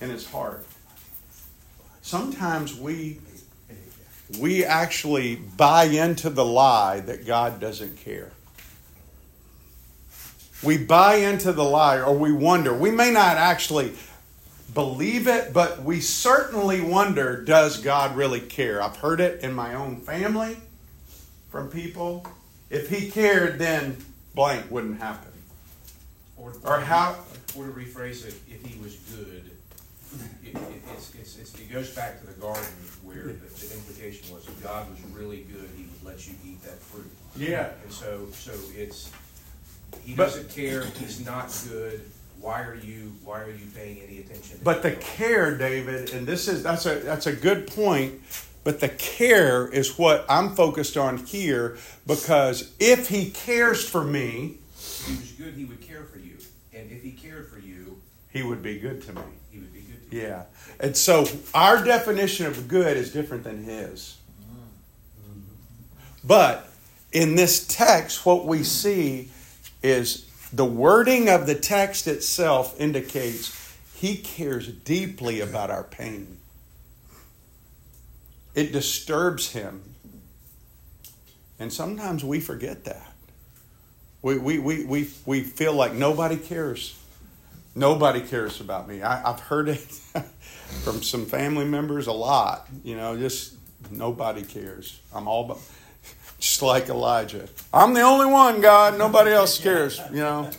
in 0.00 0.10
his 0.10 0.28
heart. 0.28 0.66
Sometimes 2.02 2.76
we 2.78 3.18
we 4.38 4.64
actually 4.64 5.36
buy 5.36 5.84
into 5.84 6.30
the 6.30 6.44
lie 6.44 7.00
that 7.00 7.26
God 7.26 7.60
doesn't 7.60 7.96
care. 7.98 8.30
we 10.62 10.78
buy 10.78 11.16
into 11.16 11.52
the 11.52 11.64
lie 11.64 12.00
or 12.00 12.14
we 12.16 12.32
wonder. 12.32 12.72
We 12.72 12.90
may 12.90 13.10
not 13.10 13.36
actually 13.36 13.92
believe 14.72 15.26
it, 15.28 15.52
but 15.52 15.82
we 15.82 16.00
certainly 16.00 16.80
wonder 16.80 17.42
does 17.44 17.78
God 17.82 18.16
really 18.16 18.40
care? 18.40 18.82
I've 18.82 18.96
heard 18.96 19.20
it 19.20 19.42
in 19.42 19.52
my 19.54 19.74
own 19.74 19.96
family 19.96 20.56
from 21.50 21.68
people. 21.68 22.26
If 22.70 22.88
He 22.88 23.10
cared, 23.10 23.58
then 23.58 23.96
blank 24.34 24.70
wouldn't 24.70 24.98
happen. 24.98 25.32
Or, 26.38 26.54
Or 26.64 26.80
how- 26.80 27.16
Or 27.56 27.66
to 27.66 27.72
rephrase 27.72 28.24
it, 28.26 28.34
if 28.48 28.64
he 28.64 28.80
was 28.82 28.94
good, 29.14 29.50
it, 30.52 30.56
it, 30.58 30.82
it's, 30.94 31.14
it's, 31.14 31.38
it's, 31.38 31.54
it 31.60 31.72
goes 31.72 31.94
back 31.94 32.20
to 32.20 32.26
the 32.26 32.32
garden 32.40 32.64
where 33.02 33.24
the, 33.24 33.32
the 33.32 33.74
implication 33.74 34.34
was 34.34 34.46
if 34.46 34.62
God 34.62 34.88
was 34.90 35.00
really 35.12 35.44
good, 35.52 35.68
he 35.76 35.84
would 35.84 36.04
let 36.04 36.26
you 36.26 36.34
eat 36.46 36.62
that 36.62 36.78
fruit. 36.78 37.10
Yeah. 37.36 37.70
And 37.82 37.92
so, 37.92 38.26
so 38.32 38.52
it's, 38.76 39.10
he 40.04 40.14
But- 40.14 40.24
doesn't 40.26 40.50
care, 40.50 40.84
he's 40.98 41.24
not 41.24 41.54
good, 41.68 42.00
why 42.40 42.62
are 42.62 42.74
you, 42.74 43.12
why 43.24 43.40
are 43.42 43.50
you 43.50 43.66
paying 43.74 44.00
any 44.00 44.18
attention? 44.18 44.58
to 44.58 44.64
But 44.64 44.82
the 44.82 44.90
him? 44.90 45.00
care, 45.00 45.56
David, 45.56 46.10
and 46.12 46.26
this 46.26 46.48
is 46.48 46.62
that's 46.64 46.86
a 46.86 46.96
that's 46.96 47.26
a 47.26 47.32
good 47.32 47.68
point. 47.68 48.20
But 48.64 48.80
the 48.80 48.88
care 48.88 49.68
is 49.68 49.96
what 49.98 50.24
I'm 50.28 50.54
focused 50.56 50.96
on 50.96 51.18
here 51.18 51.78
because 52.06 52.72
if 52.80 53.08
he 53.08 53.30
cares 53.30 53.88
for 53.88 54.02
me, 54.04 54.56
If 54.76 55.06
he 55.06 55.16
was 55.16 55.32
good, 55.32 55.54
he 55.54 55.64
would 55.66 55.80
care 55.80 56.02
for 56.04 56.18
you. 56.18 56.36
And 56.74 56.90
if 56.90 57.02
he 57.02 57.12
cared 57.12 57.48
for 57.48 57.58
you, 57.60 58.00
he 58.32 58.42
would 58.42 58.62
be 58.62 58.78
good 58.78 59.02
to 59.02 59.12
me. 59.12 59.22
he 59.52 59.58
would 59.58 59.72
be 59.72 59.80
good. 59.80 59.91
Yeah. 60.12 60.44
And 60.78 60.96
so 60.96 61.26
our 61.54 61.82
definition 61.82 62.46
of 62.46 62.68
good 62.68 62.96
is 62.96 63.12
different 63.12 63.44
than 63.44 63.64
his. 63.64 64.18
But 66.22 66.68
in 67.10 67.34
this 67.34 67.66
text, 67.66 68.24
what 68.24 68.44
we 68.44 68.62
see 68.62 69.30
is 69.82 70.28
the 70.52 70.64
wording 70.64 71.28
of 71.28 71.46
the 71.46 71.54
text 71.54 72.06
itself 72.06 72.78
indicates 72.78 73.58
he 73.94 74.16
cares 74.16 74.68
deeply 74.68 75.40
about 75.40 75.70
our 75.70 75.84
pain. 75.84 76.38
It 78.54 78.72
disturbs 78.72 79.52
him. 79.52 79.82
And 81.58 81.72
sometimes 81.72 82.22
we 82.24 82.40
forget 82.40 82.84
that. 82.84 83.12
We, 84.20 84.38
we, 84.38 84.58
we, 84.58 84.84
we, 84.84 85.10
we 85.24 85.42
feel 85.42 85.74
like 85.74 85.94
nobody 85.94 86.36
cares. 86.36 86.98
Nobody 87.74 88.20
cares 88.20 88.60
about 88.60 88.88
me. 88.88 89.02
I, 89.02 89.30
I've 89.30 89.40
heard 89.40 89.68
it 89.68 89.78
from 90.84 91.02
some 91.02 91.24
family 91.24 91.64
members 91.64 92.06
a 92.06 92.12
lot. 92.12 92.68
You 92.84 92.96
know, 92.96 93.16
just 93.16 93.54
nobody 93.90 94.42
cares. 94.42 95.00
I'm 95.14 95.26
all 95.26 95.44
but 95.44 95.58
just 96.38 96.60
like 96.60 96.88
Elijah. 96.88 97.48
I'm 97.72 97.94
the 97.94 98.02
only 98.02 98.26
one, 98.26 98.60
God. 98.60 98.98
Nobody 98.98 99.30
else 99.30 99.58
cares. 99.58 100.00
You 100.10 100.20
know. 100.20 100.50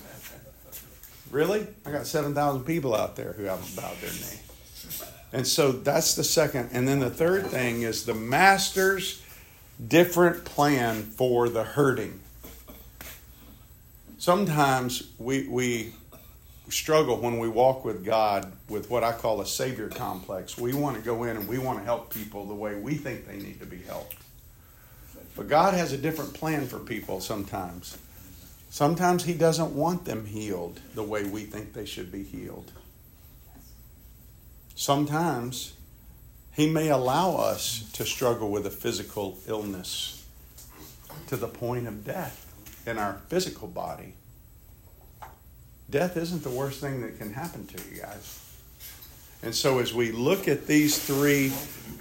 Really? 1.30 1.68
I 1.86 1.92
got 1.92 2.08
seven 2.08 2.34
thousand 2.34 2.64
people 2.64 2.96
out 2.96 3.16
there 3.16 3.34
who 3.34 3.44
haven't 3.44 3.76
bowed 3.76 3.98
their 3.98 4.12
knee. 4.12 4.40
And 5.34 5.48
so 5.48 5.72
that's 5.72 6.14
the 6.14 6.24
second. 6.24 6.70
And 6.74 6.88
then 6.88 7.00
the 7.00 7.10
third 7.10 7.48
thing 7.48 7.82
is 7.82 8.06
the 8.06 8.14
master's 8.14 9.22
different 9.88 10.46
plan 10.46 11.02
for 11.02 11.50
the 11.50 11.64
hurting. 11.64 12.20
Sometimes 14.20 15.10
we 15.18 15.48
we 15.48 15.94
struggle 16.70 17.18
when 17.18 17.40
we 17.40 17.48
walk 17.48 17.84
with 17.84 18.06
God 18.06 18.52
with 18.70 18.90
what 18.90 19.04
I 19.04 19.12
call 19.12 19.42
a 19.42 19.46
savior 19.46 19.90
complex. 19.90 20.58
We 20.58 20.74
want 20.74 20.96
to 20.98 21.02
go 21.02 21.24
in 21.24 21.38
and 21.38 21.48
we 21.48 21.58
want 21.58 21.80
to 21.80 21.86
help 21.86 22.14
people 22.14 22.46
the 22.46 22.54
way 22.54 22.76
we 22.76 22.96
think 22.96 23.28
they 23.28 23.38
need 23.38 23.60
to 23.60 23.66
be 23.66 23.80
helped. 23.80 24.16
But 25.36 25.50
God 25.50 25.74
has 25.74 25.92
a 25.92 25.98
different 25.98 26.34
plan 26.34 26.68
for 26.68 26.80
people 26.80 27.20
sometimes. 27.20 27.98
Sometimes 28.70 29.24
He 29.24 29.34
doesn't 29.34 29.76
want 29.76 30.06
them 30.06 30.26
healed 30.26 30.80
the 30.96 31.04
way 31.04 31.24
we 31.24 31.44
think 31.44 31.74
they 31.74 31.86
should 31.86 32.12
be 32.12 32.24
healed. 32.24 32.72
Sometimes 34.76 35.74
He 36.52 36.70
may 36.70 36.90
allow 36.90 37.36
us 37.36 37.90
to 37.94 38.06
struggle 38.06 38.50
with 38.50 38.66
a 38.66 38.72
physical 38.72 39.38
illness 39.48 40.26
to 41.28 41.36
the 41.36 41.48
point 41.48 41.88
of 41.88 42.06
death 42.06 42.52
in 42.86 42.98
our 42.98 43.22
physical 43.28 43.68
body. 43.68 44.14
Death 45.94 46.18
isn't 46.18 46.42
the 46.42 46.50
worst 46.50 46.82
thing 46.82 47.02
that 47.02 47.20
can 47.20 47.32
happen 47.32 47.68
to 47.68 47.78
you 47.88 48.02
guys. 48.02 48.40
And 49.44 49.54
so 49.54 49.78
as 49.78 49.94
we 49.94 50.12
look 50.12 50.48
at 50.48 50.66
these 50.66 50.98
three 50.98 51.54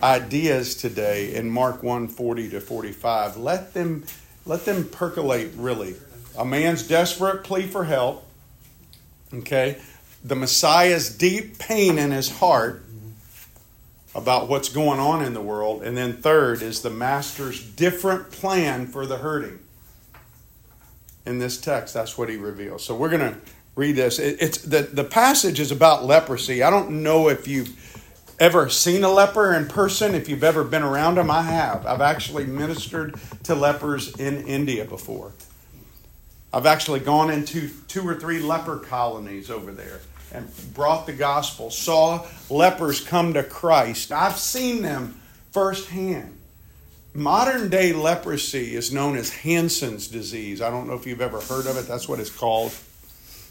ideas 0.02 0.76
today 0.76 1.34
in 1.34 1.50
Mark 1.50 1.82
1 1.82 2.08
40 2.08 2.48
to 2.48 2.60
45, 2.62 3.36
let 3.36 3.74
them 3.74 4.04
let 4.46 4.64
them 4.64 4.84
percolate 4.88 5.50
really. 5.56 5.94
A 6.38 6.44
man's 6.44 6.88
desperate 6.88 7.44
plea 7.44 7.66
for 7.66 7.84
help. 7.84 8.26
Okay. 9.34 9.78
The 10.24 10.36
Messiah's 10.36 11.14
deep 11.14 11.58
pain 11.58 11.98
in 11.98 12.12
his 12.12 12.38
heart 12.38 12.82
about 14.14 14.48
what's 14.48 14.70
going 14.70 15.00
on 15.00 15.22
in 15.22 15.34
the 15.34 15.42
world. 15.42 15.82
And 15.82 15.98
then 15.98 16.14
third 16.14 16.62
is 16.62 16.80
the 16.80 16.88
master's 16.88 17.62
different 17.62 18.30
plan 18.30 18.86
for 18.86 19.04
the 19.04 19.18
hurting. 19.18 19.58
In 21.26 21.40
this 21.40 21.60
text, 21.60 21.92
that's 21.92 22.16
what 22.16 22.30
he 22.30 22.36
reveals. 22.36 22.82
So 22.82 22.96
we're 22.96 23.10
going 23.10 23.34
to 23.34 23.38
read 23.74 23.96
this. 23.96 24.18
It, 24.18 24.38
it's 24.40 24.58
the, 24.58 24.82
the 24.82 25.04
passage 25.04 25.60
is 25.60 25.70
about 25.70 26.04
leprosy. 26.04 26.62
I 26.62 26.70
don't 26.70 27.02
know 27.02 27.28
if 27.28 27.48
you've 27.48 27.78
ever 28.38 28.68
seen 28.68 29.04
a 29.04 29.08
leper 29.10 29.54
in 29.54 29.66
person, 29.68 30.14
if 30.14 30.28
you've 30.28 30.44
ever 30.44 30.64
been 30.64 30.82
around 30.82 31.16
them. 31.16 31.30
I 31.30 31.42
have. 31.42 31.86
I've 31.86 32.00
actually 32.00 32.44
ministered 32.44 33.14
to 33.44 33.54
lepers 33.54 34.14
in 34.16 34.46
India 34.46 34.84
before. 34.84 35.32
I've 36.52 36.66
actually 36.66 37.00
gone 37.00 37.30
into 37.30 37.70
two 37.88 38.06
or 38.06 38.14
three 38.14 38.40
leper 38.40 38.76
colonies 38.76 39.50
over 39.50 39.72
there 39.72 40.00
and 40.32 40.48
brought 40.74 41.06
the 41.06 41.12
gospel, 41.12 41.70
saw 41.70 42.26
lepers 42.50 43.00
come 43.00 43.34
to 43.34 43.42
Christ. 43.42 44.12
I've 44.12 44.36
seen 44.36 44.82
them 44.82 45.20
firsthand. 45.50 46.38
Modern 47.14 47.68
day 47.68 47.92
leprosy 47.92 48.74
is 48.74 48.92
known 48.92 49.16
as 49.16 49.30
Hansen's 49.30 50.08
disease. 50.08 50.62
I 50.62 50.70
don't 50.70 50.86
know 50.86 50.94
if 50.94 51.06
you've 51.06 51.20
ever 51.20 51.40
heard 51.40 51.66
of 51.66 51.76
it, 51.76 51.86
that's 51.86 52.08
what 52.08 52.18
it's 52.18 52.30
called. 52.30 52.72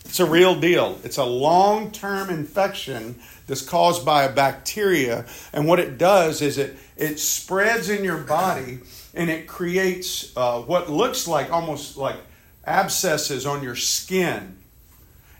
It's 0.06 0.20
a 0.20 0.26
real 0.26 0.60
deal. 0.60 1.00
It's 1.04 1.18
a 1.18 1.26
long 1.26 1.92
term 1.92 2.30
infection 2.30 3.20
that's 3.48 3.62
caused 3.62 4.06
by 4.06 4.24
a 4.24 4.34
bacteria. 4.34 5.26
And 5.54 5.68
what 5.68 5.80
it 5.80 5.98
does 5.98 6.42
is 6.42 6.58
it, 6.58 6.78
it 6.98 7.20
spreads 7.20 7.90
in 7.90 8.04
your 8.04 8.18
body 8.18 8.80
and 9.14 9.30
it 9.30 9.48
creates 9.48 10.36
uh, 10.36 10.62
what 10.62 10.90
looks 10.90 11.28
like 11.28 11.52
almost 11.52 11.98
like 11.98 12.18
abscesses 12.66 13.46
on 13.46 13.64
your 13.64 13.76
skin. 13.76 14.58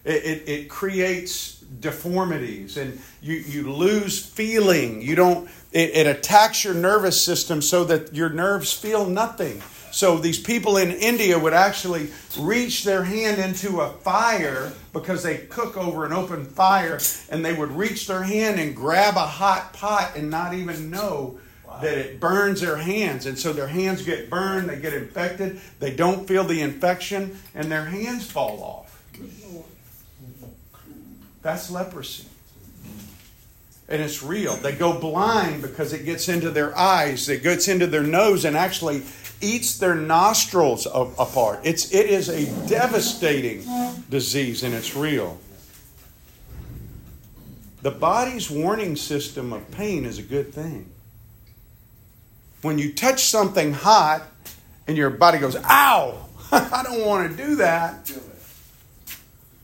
It, 0.04 0.24
it, 0.24 0.50
it 0.50 0.70
creates 0.70 1.60
deformities 1.60 2.78
and 2.78 3.00
you, 3.22 3.36
you 3.36 3.72
lose 3.72 4.24
feeling. 4.24 5.02
You 5.02 5.16
don't, 5.16 5.50
it, 5.72 5.92
it 5.96 6.08
attacks 6.08 6.64
your 6.64 6.74
nervous 6.74 7.22
system 7.22 7.62
so 7.62 7.84
that 7.86 8.14
your 8.14 8.30
nerves 8.30 8.74
feel 8.74 9.06
nothing. 9.06 9.62
So 9.92 10.18
these 10.18 10.40
people 10.40 10.78
in 10.78 10.92
India 10.92 11.38
would 11.38 11.54
actually 11.54 12.10
reach 12.40 12.84
their 12.84 13.04
hand 13.04 13.40
into 13.40 13.82
a 13.82 13.90
fire 13.90 14.72
because 14.94 15.24
they 15.24 15.38
cook 15.38 15.78
over 15.78 16.06
an 16.06 16.14
open 16.14 16.46
fire 16.46 17.00
and 17.30 17.44
they 17.44 17.54
would 17.54 17.72
reach 17.72 18.08
their 18.08 18.24
hand 18.24 18.60
and 18.60 18.76
grab 18.76 19.16
a 19.18 19.28
hot 19.28 19.74
pot 19.74 20.14
and 20.16 20.30
not 20.32 20.54
even 20.54 20.90
know 20.90 21.40
that 21.82 21.98
it 21.98 22.20
burns 22.20 22.62
their 22.62 22.78
hands. 22.78 23.26
And 23.26 23.38
so 23.38 23.54
their 23.54 23.68
hands 23.68 24.04
get 24.04 24.30
burned, 24.30 24.70
they 24.70 24.80
get 24.80 24.94
infected, 24.94 25.60
they 25.80 25.94
don't 25.96 26.28
feel 26.28 26.44
the 26.44 26.62
infection, 26.62 27.40
and 27.56 27.72
their 27.72 27.86
hands 27.86 28.30
fall 28.30 28.62
off. 28.64 28.88
That's 31.42 31.72
leprosy. 31.72 32.26
And 33.90 34.02
it's 34.02 34.24
real. 34.24 34.56
They 34.56 34.74
go 34.74 34.98
blind 34.98 35.62
because 35.62 35.92
it 35.92 36.06
gets 36.06 36.30
into 36.30 36.50
their 36.50 36.78
eyes, 36.78 37.28
it 37.28 37.44
gets 37.44 37.68
into 37.68 37.88
their 37.88 38.04
nose, 38.04 38.46
and 38.46 38.56
actually 38.56 39.04
eats 39.42 39.78
their 39.78 39.96
nostrils 39.96 40.86
apart. 40.86 41.62
It's, 41.64 41.94
it 41.94 42.08
is 42.08 42.30
a 42.30 42.46
devastating 42.68 43.66
disease, 44.10 44.64
and 44.64 44.74
it's 44.74 44.96
real. 44.96 45.40
The 47.82 47.92
body's 47.92 48.50
warning 48.50 48.96
system 48.96 49.54
of 49.54 49.70
pain 49.72 50.06
is 50.06 50.20
a 50.20 50.24
good 50.24 50.54
thing. 50.54 50.90
When 52.62 52.78
you 52.78 52.94
touch 52.94 53.26
something 53.26 53.74
hot 53.74 54.24
and 54.88 54.96
your 54.96 55.10
body 55.10 55.40
goes, 55.40 55.56
ow, 55.56 56.30
I 56.52 56.84
don't 56.84 57.06
want 57.06 57.32
to 57.32 57.38
do 57.44 57.56
that. 57.56 58.12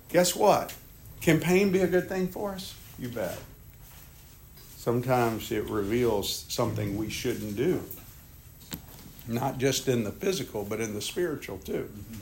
Guess 0.09 0.35
what? 0.35 0.73
Can 1.21 1.39
pain 1.39 1.71
be 1.71 1.81
a 1.81 1.87
good 1.87 2.09
thing 2.09 2.27
for 2.27 2.53
us? 2.53 2.73
You 2.97 3.09
bet. 3.09 3.37
Sometimes 4.77 5.51
it 5.51 5.69
reveals 5.69 6.45
something 6.47 6.97
we 6.97 7.09
shouldn't 7.09 7.55
do. 7.55 7.83
Not 9.27 9.57
just 9.57 9.87
in 9.87 10.03
the 10.03 10.11
physical, 10.11 10.63
but 10.63 10.79
in 10.79 10.93
the 10.93 11.01
spiritual 11.01 11.57
too. 11.57 11.89
Mm-hmm. 11.91 12.21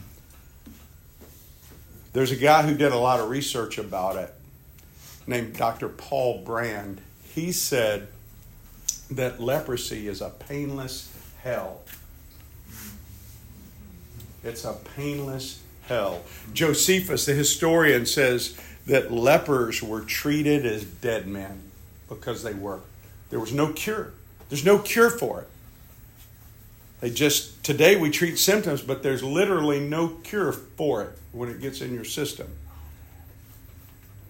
There's 2.14 2.32
a 2.32 2.38
guy 2.38 2.64
who 2.64 2.76
did 2.76 2.92
a 2.92 2.98
lot 2.98 3.20
of 3.20 3.30
research 3.30 3.78
about 3.78 4.16
it 4.16 4.34
named 5.28 5.58
Dr. 5.58 5.90
Paul 5.90 6.44
Brand. 6.44 7.02
He 7.34 7.52
said 7.52 8.08
that 9.12 9.40
leprosy 9.40 10.08
is 10.08 10.22
a 10.22 10.30
painless 10.30 11.14
hell. 11.42 11.82
It's 14.44 14.64
a 14.64 14.74
painless 14.96 15.62
hell. 15.88 16.24
Mm-hmm. 16.24 16.54
Josephus, 16.54 17.26
the 17.26 17.34
historian, 17.34 18.06
says 18.06 18.58
that 18.88 19.12
lepers 19.12 19.84
were 19.84 20.02
treated 20.02 20.66
as 20.66 20.84
dead 20.84 21.28
men 21.28 21.64
because 22.08 22.44
they 22.44 22.54
were. 22.54 22.80
There 23.30 23.40
was 23.40 23.52
no 23.52 23.74
cure. 23.74 24.14
There's 24.50 24.66
no 24.66 24.80
cure 24.80 25.10
for 25.10 25.42
it. 25.42 25.48
They 27.02 27.10
just, 27.10 27.64
today 27.64 27.96
we 27.96 28.10
treat 28.10 28.38
symptoms, 28.40 28.82
but 28.82 29.04
there's 29.04 29.24
literally 29.24 29.80
no 29.80 30.08
cure 30.08 30.52
for 30.52 31.04
it 31.04 31.18
when 31.32 31.50
it 31.50 31.60
gets 31.60 31.82
in 31.82 31.94
your 31.94 32.06
system. 32.06 32.48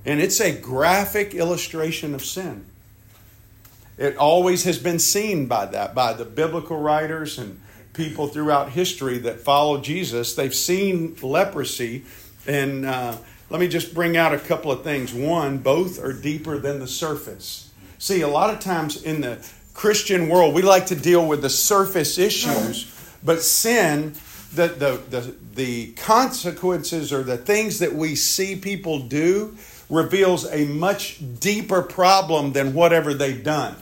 And 0.06 0.20
it's 0.20 0.40
a 0.40 0.52
graphic 0.52 1.34
illustration 1.34 2.14
of 2.14 2.24
sin. 2.24 2.66
It 3.98 4.18
always 4.18 4.64
has 4.66 4.78
been 4.78 5.00
seen 5.00 5.48
by 5.48 5.68
that, 5.68 5.96
by 5.96 6.14
the 6.14 6.26
biblical 6.26 6.78
writers 6.78 7.40
and 7.40 7.62
people 7.94 8.28
throughout 8.28 8.72
history 8.72 9.18
that 9.20 9.40
follow 9.40 9.80
Jesus. 9.80 10.36
They've 10.36 10.54
seen 10.54 11.16
leprosy. 11.22 12.04
And 12.46 12.86
uh, 12.86 13.18
let 13.50 13.60
me 13.60 13.68
just 13.68 13.94
bring 13.94 14.18
out 14.18 14.34
a 14.34 14.40
couple 14.40 14.72
of 14.72 14.84
things. 14.84 15.14
One, 15.14 15.60
both 15.60 16.04
are 16.04 16.14
deeper 16.14 16.58
than 16.58 16.80
the 16.80 16.88
surface. 16.88 17.72
See, 17.98 18.22
a 18.22 18.28
lot 18.28 18.50
of 18.50 18.60
times 18.60 19.02
in 19.02 19.22
the 19.22 19.38
Christian 19.76 20.30
world, 20.30 20.56
we 20.56 20.62
like 20.62 20.88
to 20.88 20.96
deal 20.96 21.28
with 21.28 21.42
the 21.42 21.50
surface 21.50 22.18
issues, 22.18 22.92
but 23.24 23.42
sin, 23.42 24.14
the, 24.54 24.70
the, 24.70 25.02
the, 25.10 25.36
the 25.54 25.92
consequences 25.94 27.12
or 27.14 27.22
the 27.22 27.38
things 27.38 27.80
that 27.80 27.94
we 27.94 28.16
see 28.16 28.56
people 28.56 29.00
do, 29.00 29.56
reveals 29.90 30.52
a 30.52 30.66
much 30.66 31.20
deeper 31.40 31.82
problem 31.82 32.54
than 32.54 32.74
whatever 32.74 33.14
they've 33.14 33.44
done. 33.44 33.76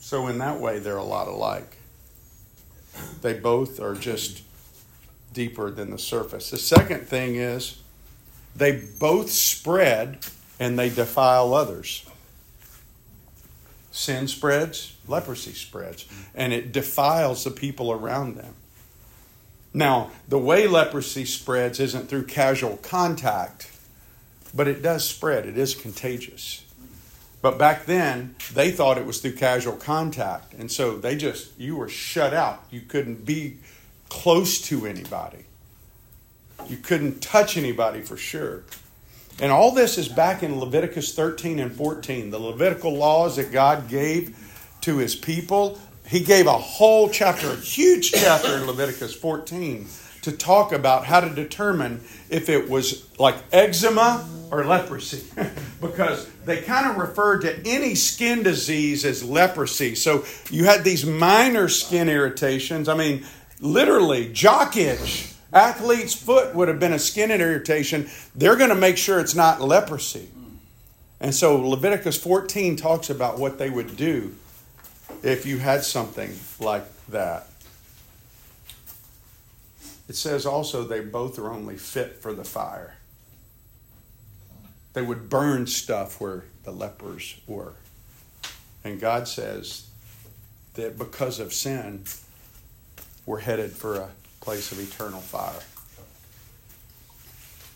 So, 0.00 0.28
in 0.28 0.38
that 0.38 0.58
way, 0.58 0.78
they're 0.78 0.96
a 0.96 1.04
lot 1.04 1.28
alike. 1.28 1.76
They 3.22 3.34
both 3.34 3.80
are 3.80 3.94
just 3.94 4.42
deeper 5.32 5.70
than 5.70 5.90
the 5.90 5.98
surface. 5.98 6.50
The 6.50 6.58
second 6.58 7.06
thing 7.06 7.36
is 7.36 7.80
they 8.56 8.82
both 8.98 9.30
spread 9.30 10.18
and 10.58 10.78
they 10.78 10.90
defile 10.90 11.54
others. 11.54 12.04
Sin 13.90 14.28
spreads, 14.28 14.96
leprosy 15.08 15.52
spreads, 15.52 16.06
and 16.34 16.52
it 16.52 16.72
defiles 16.72 17.44
the 17.44 17.50
people 17.50 17.90
around 17.90 18.36
them. 18.36 18.54
Now, 19.72 20.10
the 20.28 20.38
way 20.38 20.66
leprosy 20.66 21.24
spreads 21.24 21.80
isn't 21.80 22.08
through 22.08 22.26
casual 22.26 22.76
contact, 22.78 23.70
but 24.54 24.68
it 24.68 24.82
does 24.82 25.08
spread. 25.08 25.46
It 25.46 25.56
is 25.56 25.74
contagious. 25.74 26.64
But 27.42 27.58
back 27.58 27.86
then, 27.86 28.34
they 28.52 28.70
thought 28.70 28.98
it 28.98 29.06
was 29.06 29.20
through 29.20 29.36
casual 29.36 29.76
contact. 29.76 30.52
And 30.54 30.70
so 30.70 30.98
they 30.98 31.16
just, 31.16 31.58
you 31.58 31.76
were 31.76 31.88
shut 31.88 32.34
out. 32.34 32.62
You 32.70 32.82
couldn't 32.82 33.24
be 33.24 33.58
close 34.08 34.60
to 34.62 34.86
anybody. 34.86 35.46
You 36.68 36.76
couldn't 36.76 37.22
touch 37.22 37.56
anybody 37.56 38.02
for 38.02 38.16
sure. 38.16 38.64
And 39.40 39.50
all 39.50 39.72
this 39.72 39.96
is 39.96 40.06
back 40.06 40.42
in 40.42 40.60
Leviticus 40.60 41.14
13 41.14 41.60
and 41.60 41.72
14, 41.72 42.30
the 42.30 42.38
Levitical 42.38 42.94
laws 42.94 43.36
that 43.36 43.50
God 43.50 43.88
gave 43.88 44.36
to 44.82 44.98
his 44.98 45.16
people. 45.16 45.78
He 46.06 46.20
gave 46.20 46.46
a 46.46 46.52
whole 46.52 47.08
chapter, 47.08 47.50
a 47.50 47.56
huge 47.56 48.12
chapter 48.12 48.56
in 48.56 48.66
Leviticus 48.66 49.14
14 49.14 49.86
to 50.22 50.32
talk 50.32 50.72
about 50.72 51.06
how 51.06 51.20
to 51.20 51.30
determine 51.30 52.02
if 52.28 52.50
it 52.50 52.68
was 52.68 53.08
like 53.18 53.36
eczema 53.50 54.28
or 54.50 54.66
leprosy 54.66 55.24
because 55.80 56.28
they 56.44 56.60
kind 56.60 56.90
of 56.90 56.98
referred 56.98 57.40
to 57.40 57.66
any 57.66 57.94
skin 57.94 58.42
disease 58.42 59.06
as 59.06 59.24
leprosy. 59.24 59.94
So 59.94 60.26
you 60.50 60.64
had 60.64 60.84
these 60.84 61.06
minor 61.06 61.68
skin 61.70 62.10
irritations. 62.10 62.88
I 62.88 62.94
mean, 62.94 63.24
literally, 63.60 64.30
jock 64.32 64.76
itch. 64.76 65.32
Athlete's 65.52 66.14
foot 66.14 66.54
would 66.54 66.68
have 66.68 66.78
been 66.78 66.92
a 66.92 66.98
skin 66.98 67.30
irritation. 67.30 68.08
They're 68.34 68.56
going 68.56 68.70
to 68.70 68.76
make 68.76 68.96
sure 68.96 69.18
it's 69.18 69.34
not 69.34 69.60
leprosy. 69.60 70.28
And 71.20 71.34
so 71.34 71.56
Leviticus 71.56 72.16
14 72.22 72.76
talks 72.76 73.10
about 73.10 73.38
what 73.38 73.58
they 73.58 73.68
would 73.68 73.96
do 73.96 74.34
if 75.22 75.44
you 75.44 75.58
had 75.58 75.84
something 75.84 76.34
like 76.58 76.84
that. 77.08 77.48
It 80.08 80.16
says 80.16 80.46
also 80.46 80.82
they 80.82 81.00
both 81.00 81.38
are 81.38 81.50
only 81.50 81.76
fit 81.76 82.16
for 82.16 82.32
the 82.32 82.44
fire. 82.44 82.96
They 84.92 85.02
would 85.02 85.28
burn 85.28 85.66
stuff 85.66 86.20
where 86.20 86.44
the 86.64 86.72
lepers 86.72 87.36
were. 87.46 87.74
And 88.82 89.00
God 89.00 89.28
says 89.28 89.88
that 90.74 90.98
because 90.98 91.38
of 91.38 91.52
sin, 91.52 92.04
we're 93.26 93.40
headed 93.40 93.72
for 93.72 93.96
a 93.96 94.08
place 94.40 94.72
of 94.72 94.80
eternal 94.80 95.20
fire. 95.20 95.62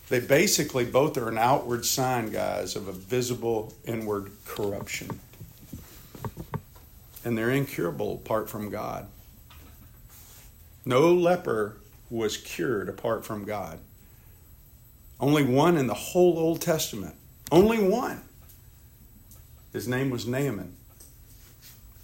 They 0.08 0.20
basically 0.20 0.84
both 0.84 1.16
are 1.16 1.28
an 1.28 1.38
outward 1.38 1.86
sign, 1.86 2.30
guys, 2.30 2.76
of 2.76 2.88
a 2.88 2.92
visible 2.92 3.72
inward 3.84 4.30
corruption. 4.44 5.20
And 7.24 7.38
they're 7.38 7.50
incurable 7.50 8.14
apart 8.14 8.50
from 8.50 8.68
God. 8.68 9.06
No 10.84 11.12
leper 11.14 11.76
was 12.10 12.36
cured 12.36 12.88
apart 12.88 13.24
from 13.24 13.44
God. 13.44 13.78
Only 15.18 15.42
one 15.42 15.78
in 15.78 15.86
the 15.86 15.94
whole 15.94 16.38
Old 16.38 16.60
Testament. 16.60 17.14
Only 17.50 17.78
one. 17.78 18.20
His 19.72 19.88
name 19.88 20.10
was 20.10 20.26
Naaman. 20.26 20.76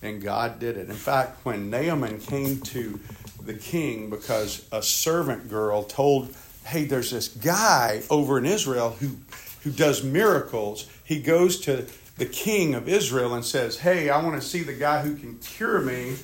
And 0.01 0.23
God 0.23 0.59
did 0.59 0.79
it. 0.79 0.89
In 0.89 0.97
fact, 0.97 1.45
when 1.45 1.69
Naaman 1.69 2.19
came 2.19 2.61
to 2.61 2.99
the 3.47 3.55
king 3.55 4.11
because 4.11 4.67
a 4.73 4.83
servant 4.83 5.49
girl 5.49 5.83
told, 5.83 6.35
hey, 6.65 6.85
there's 6.85 7.11
this 7.11 7.29
guy 7.29 8.03
over 8.11 8.39
in 8.39 8.47
Israel 8.47 8.91
who, 9.01 9.17
who 9.63 9.71
does 9.71 10.03
miracles, 10.03 10.89
he 11.05 11.21
goes 11.21 11.61
to 11.61 11.87
the 12.19 12.27
king 12.27 12.75
of 12.75 12.89
Israel 12.89 13.35
and 13.35 13.45
says, 13.45 13.79
hey, 13.79 14.11
I 14.11 14.23
want 14.23 14.41
to 14.41 14.47
see 14.47 14.63
the 14.63 14.75
guy 14.75 15.03
who 15.03 15.17
can 15.17 15.39
cure 15.39 15.81
me. 15.81 16.17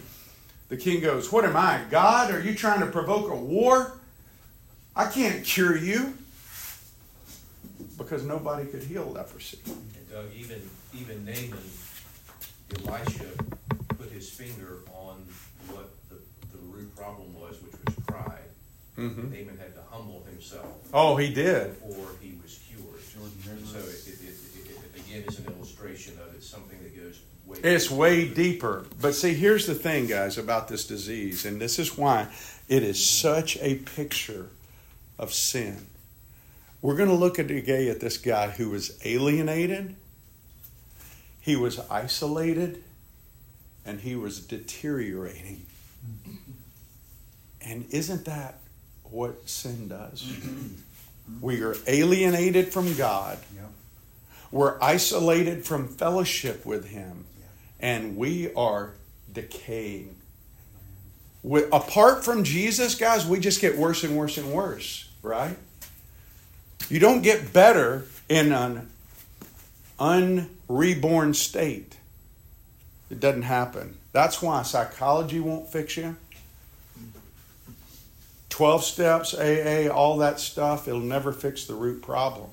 The 0.68 0.76
king 0.76 1.00
goes, 1.00 1.31
What 1.31 1.44
am 1.44 1.57
I, 1.57 1.83
God? 1.90 2.35
Are 2.35 2.40
you 2.40 2.55
trying 2.55 2.81
to 2.81 2.87
provoke 2.87 3.31
a 3.31 3.37
war? 3.37 3.98
I 4.96 5.07
can't 5.07 5.44
cure 5.44 5.76
you 5.76 6.16
because 7.96 8.24
nobody 8.24 8.66
could 8.66 8.83
heal 8.83 9.05
leprosy. 9.05 9.59
And 9.66 10.11
Doug, 10.11 10.24
even, 10.37 10.61
even 10.98 11.24
Naaman, 11.24 11.59
Elisha 12.85 13.26
put 13.88 14.11
his 14.11 14.29
finger 14.29 14.79
on 14.92 15.24
what 15.68 15.88
root 16.76 16.94
problem 16.96 17.34
was, 17.40 17.56
which 17.62 17.72
was 17.84 17.94
pride. 18.06 18.38
Mhm. 18.98 19.30
Naaman 19.30 19.58
had 19.58 19.74
to 19.74 19.82
humble 19.90 20.24
himself 20.30 20.66
Oh, 20.92 21.16
he 21.16 21.32
did. 21.32 21.68
before 21.86 22.10
he 22.20 22.32
was 22.42 22.58
cured. 22.68 22.86
And 23.58 23.66
so 23.66 23.78
it, 23.78 24.06
it, 24.06 24.18
it, 24.22 24.34
it, 24.94 25.00
again, 25.00 25.24
is 25.28 25.38
an 25.38 25.46
illustration 25.56 26.14
of 26.26 26.34
it's 26.34 26.46
something 26.48 26.78
that 26.82 26.96
goes 26.96 27.20
way. 27.46 27.58
It's 27.62 27.90
way 27.90 28.28
deeper. 28.28 28.86
But 29.00 29.14
see, 29.14 29.34
here's 29.34 29.66
the 29.66 29.74
thing, 29.74 30.06
guys, 30.06 30.38
about 30.38 30.68
this 30.68 30.86
disease, 30.86 31.44
and 31.44 31.60
this 31.60 31.78
is 31.78 31.96
why 31.96 32.28
it 32.68 32.82
is 32.82 33.04
such 33.04 33.56
a 33.58 33.76
picture 33.76 34.48
of 35.18 35.32
sin. 35.32 35.86
We're 36.82 36.96
going 36.96 37.08
to 37.08 37.14
look 37.14 37.38
at 37.38 37.50
again 37.50 37.88
at 37.88 38.00
this 38.00 38.16
guy 38.18 38.48
who 38.50 38.70
was 38.70 38.98
alienated, 39.04 39.96
he 41.40 41.56
was 41.56 41.78
isolated, 41.90 42.82
and 43.84 44.00
he 44.00 44.14
was 44.16 44.40
deteriorating. 44.40 45.66
And 47.66 47.87
isn't 47.90 48.24
that 48.26 48.61
what 49.05 49.48
sin 49.48 49.88
does? 49.88 50.22
Mm-hmm. 51.26 51.44
We 51.44 51.61
are 51.62 51.74
alienated 51.88 52.72
from 52.72 52.94
God. 52.94 53.38
We're 54.52 54.81
isolated 54.81 55.64
from 55.64 55.88
fellowship 55.88 56.64
with 56.64 56.88
Him, 56.88 57.24
and 57.81 58.16
we 58.16 58.55
are 58.55 58.92
decaying. 59.33 60.14
With, 61.42 61.64
apart 61.72 62.24
from 62.24 62.44
Jesus, 62.44 62.94
guys, 62.94 63.26
we 63.26 63.40
just 63.40 63.61
get 63.61 63.76
worse 63.76 64.05
and 64.05 64.16
worse 64.16 64.38
and 64.38 64.52
worse, 64.52 65.11
right? 65.20 65.57
You 66.88 67.00
don't 67.00 67.22
get 67.22 67.52
better 67.52 68.07
in 68.29 68.52
an 68.52 68.88
unreborn 69.98 71.35
state. 71.35 71.96
It 73.11 73.18
doesn't 73.18 73.42
happen. 73.42 73.96
That's 74.12 74.40
why 74.40 74.62
psychology 74.62 75.40
won't 75.40 75.68
fix 75.68 75.96
you. 75.96 76.16
12 78.57 78.85
steps, 78.85 79.35
AA, 79.35 79.92
all 79.92 80.16
that 80.16 80.40
stuff, 80.40 80.88
it'll 80.88 80.99
never 80.99 81.31
fix 81.31 81.66
the 81.66 81.75
root 81.75 82.01
problem. 82.01 82.49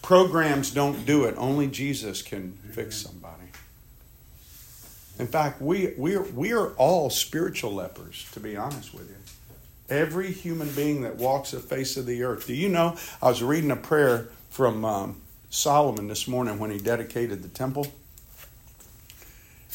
Programs 0.00 0.70
don't 0.70 1.04
do 1.04 1.24
it. 1.24 1.34
Only 1.36 1.66
Jesus 1.66 2.22
can 2.22 2.52
fix 2.72 2.96
somebody. 2.96 3.42
In 5.18 5.26
fact, 5.26 5.60
we, 5.60 5.92
we, 5.98 6.16
are, 6.16 6.22
we 6.22 6.54
are 6.54 6.70
all 6.76 7.10
spiritual 7.10 7.74
lepers, 7.74 8.26
to 8.32 8.40
be 8.40 8.56
honest 8.56 8.94
with 8.94 9.10
you. 9.10 9.16
Every 9.94 10.32
human 10.32 10.70
being 10.70 11.02
that 11.02 11.16
walks 11.16 11.50
the 11.50 11.60
face 11.60 11.98
of 11.98 12.06
the 12.06 12.22
earth. 12.22 12.46
Do 12.46 12.54
you 12.54 12.70
know? 12.70 12.96
I 13.20 13.28
was 13.28 13.42
reading 13.42 13.70
a 13.70 13.76
prayer 13.76 14.28
from 14.48 14.86
um, 14.86 15.20
Solomon 15.50 16.08
this 16.08 16.26
morning 16.26 16.58
when 16.58 16.70
he 16.70 16.78
dedicated 16.78 17.42
the 17.42 17.50
temple. 17.50 17.88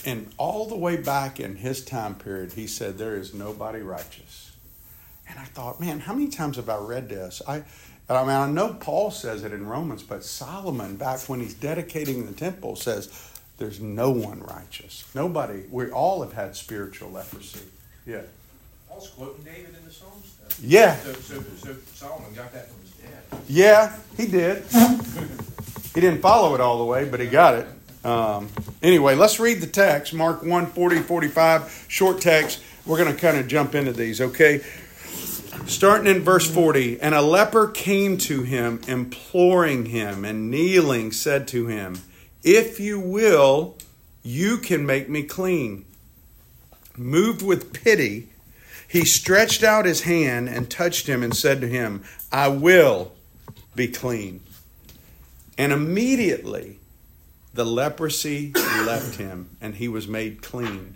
And 0.08 0.32
all 0.40 0.66
the 0.66 0.76
way 0.76 0.98
back 0.98 1.40
in 1.40 1.58
his 1.58 1.86
time 1.86 2.16
period, 2.16 2.54
he 2.54 2.66
said, 2.66 2.98
There 2.98 3.16
is 3.16 3.32
nobody 3.32 3.82
righteous. 3.82 4.41
And 5.32 5.40
I 5.40 5.46
thought, 5.46 5.80
man, 5.80 6.02
how 6.02 6.14
many 6.14 6.28
times 6.28 6.58
have 6.58 6.70
I 6.70 6.78
read 6.78 7.08
this? 7.08 7.42
I, 7.48 7.64
I 8.10 8.22
mean, 8.22 8.32
I 8.32 8.50
know 8.52 8.74
Paul 8.74 9.12
says 9.12 9.44
it 9.46 9.54
in 9.54 9.66
Romans, 9.66 10.04
but 10.04 10.24
Solomon, 10.26 10.98
back 10.98 11.22
when 11.30 11.40
he's 11.40 11.54
dedicating 11.54 12.26
the 12.26 12.34
temple, 12.34 12.76
says, 12.76 13.10
there's 13.58 13.80
no 13.80 14.10
one 14.10 14.42
righteous. 14.42 15.06
Nobody. 15.16 15.64
We 15.72 15.90
all 15.92 16.22
have 16.22 16.34
had 16.34 16.56
spiritual 16.56 17.12
leprosy. 17.12 17.62
Yeah. 18.06 18.22
Paul's 18.90 19.10
quoting 19.12 19.44
David 19.44 19.76
in 19.80 19.86
the 19.86 19.92
Psalms. 19.92 20.36
Though. 20.42 20.56
Yeah. 20.62 20.96
So, 20.98 21.14
so, 21.14 21.44
so 21.56 21.76
Solomon 21.94 22.34
got 22.34 22.52
that 22.52 22.68
from 22.70 22.82
his 22.82 22.92
dad. 22.92 23.40
Yeah, 23.48 23.96
he 24.18 24.28
did. 24.28 24.64
he 25.94 26.02
didn't 26.02 26.22
follow 26.22 26.56
it 26.56 26.62
all 26.62 26.80
the 26.80 26.86
way, 26.86 27.08
but 27.08 27.22
he 27.22 27.28
got 27.28 27.56
it. 27.56 27.68
Um, 28.04 28.50
anyway, 28.82 29.16
let's 29.16 29.40
read 29.40 29.62
the 29.62 29.68
text 29.68 30.14
Mark 30.14 30.44
1 30.44 30.66
40, 30.66 30.98
45, 30.98 31.86
short 31.88 32.20
text. 32.20 32.62
We're 32.86 32.98
going 32.98 33.16
to 33.16 33.22
kind 33.22 33.38
of 33.38 33.48
jump 33.48 33.76
into 33.76 33.94
these, 33.94 34.20
okay? 34.20 34.62
Starting 35.68 36.08
in 36.08 36.22
verse 36.22 36.50
40 36.50 37.02
And 37.02 37.16
a 37.16 37.22
leper 37.22 37.68
came 37.68 38.18
to 38.20 38.44
him, 38.44 38.82
imploring 38.88 39.86
him, 39.86 40.26
and 40.26 40.52
kneeling 40.52 41.12
said 41.12 41.48
to 41.50 41.68
him, 41.68 42.00
If 42.44 42.80
you 42.80 43.00
will, 43.00 43.78
you 44.24 44.58
can 44.58 44.86
make 44.86 45.10
me 45.10 45.24
clean. 45.24 45.86
Moved 46.98 47.42
with 47.42 47.74
pity, 47.74 48.30
he 48.88 49.06
stretched 49.06 49.64
out 49.64 49.86
his 49.86 50.02
hand 50.02 50.50
and 50.50 50.70
touched 50.70 51.08
him 51.08 51.24
and 51.24 51.36
said 51.36 51.62
to 51.62 51.68
him, 51.68 52.04
I 52.32 52.50
will 52.50 53.14
be 53.76 53.88
clean. 53.88 54.42
And 55.58 55.72
immediately 55.72 56.80
the 57.54 57.66
leprosy 57.66 58.52
left 58.86 59.16
him 59.16 59.50
and 59.62 59.76
he 59.76 59.88
was 59.88 60.08
made 60.08 60.42
clean. 60.42 60.96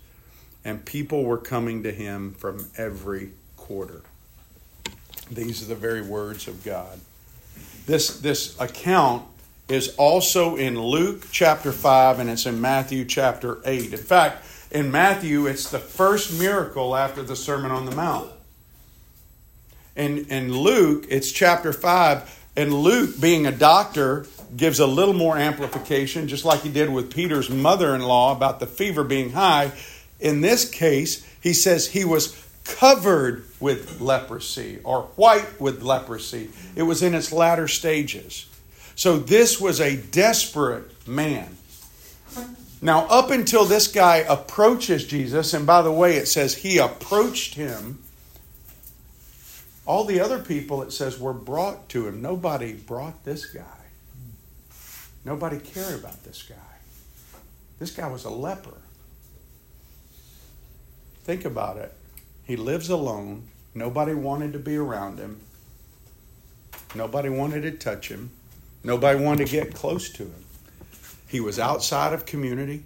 and 0.63 0.85
people 0.85 1.23
were 1.23 1.37
coming 1.37 1.83
to 1.83 1.91
him 1.91 2.33
from 2.33 2.69
every 2.77 3.31
quarter. 3.57 4.01
These 5.29 5.63
are 5.63 5.65
the 5.65 5.75
very 5.75 6.01
words 6.01 6.47
of 6.47 6.63
God. 6.63 6.99
This, 7.85 8.19
this 8.19 8.59
account 8.59 9.25
is 9.69 9.95
also 9.95 10.57
in 10.57 10.79
Luke 10.79 11.27
chapter 11.31 11.71
5 11.71 12.19
and 12.19 12.29
it's 12.29 12.45
in 12.45 12.59
Matthew 12.59 13.05
chapter 13.05 13.59
8. 13.65 13.93
In 13.93 13.97
fact, 13.97 14.45
in 14.71 14.91
Matthew, 14.91 15.47
it's 15.47 15.69
the 15.69 15.79
first 15.79 16.39
miracle 16.39 16.95
after 16.95 17.23
the 17.23 17.35
Sermon 17.35 17.71
on 17.71 17.85
the 17.85 17.95
Mount. 17.95 18.31
In, 19.95 20.25
in 20.25 20.53
Luke, 20.53 21.05
it's 21.09 21.31
chapter 21.31 21.73
5. 21.73 22.39
And 22.55 22.73
Luke, 22.73 23.19
being 23.19 23.45
a 23.45 23.51
doctor, 23.51 24.25
gives 24.55 24.79
a 24.79 24.87
little 24.87 25.13
more 25.13 25.37
amplification, 25.37 26.27
just 26.27 26.45
like 26.45 26.61
he 26.61 26.69
did 26.69 26.89
with 26.89 27.13
Peter's 27.13 27.49
mother 27.49 27.95
in 27.95 28.01
law 28.01 28.35
about 28.35 28.59
the 28.59 28.67
fever 28.67 29.03
being 29.03 29.31
high. 29.31 29.71
In 30.21 30.41
this 30.41 30.69
case, 30.69 31.27
he 31.41 31.53
says 31.53 31.87
he 31.87 32.05
was 32.05 32.37
covered 32.63 33.45
with 33.59 33.99
leprosy 33.99 34.79
or 34.83 35.03
white 35.15 35.59
with 35.59 35.81
leprosy. 35.81 36.51
It 36.75 36.83
was 36.83 37.01
in 37.01 37.15
its 37.15 37.31
latter 37.31 37.67
stages. 37.67 38.45
So 38.95 39.17
this 39.17 39.59
was 39.59 39.81
a 39.81 39.97
desperate 39.97 41.07
man. 41.07 41.57
Now, 42.83 43.05
up 43.07 43.29
until 43.29 43.65
this 43.65 43.87
guy 43.87 44.17
approaches 44.17 45.05
Jesus, 45.05 45.53
and 45.53 45.67
by 45.67 45.81
the 45.81 45.91
way, 45.91 46.17
it 46.17 46.27
says 46.27 46.55
he 46.55 46.77
approached 46.77 47.55
him, 47.55 47.99
all 49.85 50.03
the 50.03 50.19
other 50.19 50.39
people, 50.39 50.81
it 50.83 50.91
says, 50.91 51.19
were 51.19 51.33
brought 51.33 51.89
to 51.89 52.07
him. 52.07 52.21
Nobody 52.21 52.73
brought 52.73 53.23
this 53.25 53.45
guy. 53.45 53.63
Nobody 55.25 55.59
cared 55.59 55.99
about 55.99 56.23
this 56.23 56.43
guy. 56.43 56.55
This 57.77 57.91
guy 57.91 58.07
was 58.07 58.25
a 58.25 58.29
leper. 58.29 58.80
Think 61.23 61.45
about 61.45 61.77
it. 61.77 61.93
He 62.43 62.55
lives 62.55 62.89
alone. 62.89 63.47
Nobody 63.73 64.13
wanted 64.13 64.53
to 64.53 64.59
be 64.59 64.75
around 64.75 65.19
him. 65.19 65.39
Nobody 66.95 67.29
wanted 67.29 67.61
to 67.61 67.71
touch 67.71 68.09
him. 68.09 68.31
Nobody 68.83 69.23
wanted 69.23 69.47
to 69.47 69.51
get 69.51 69.73
close 69.73 70.09
to 70.09 70.23
him. 70.23 70.45
He 71.27 71.39
was 71.39 71.59
outside 71.59 72.13
of 72.13 72.25
community. 72.25 72.83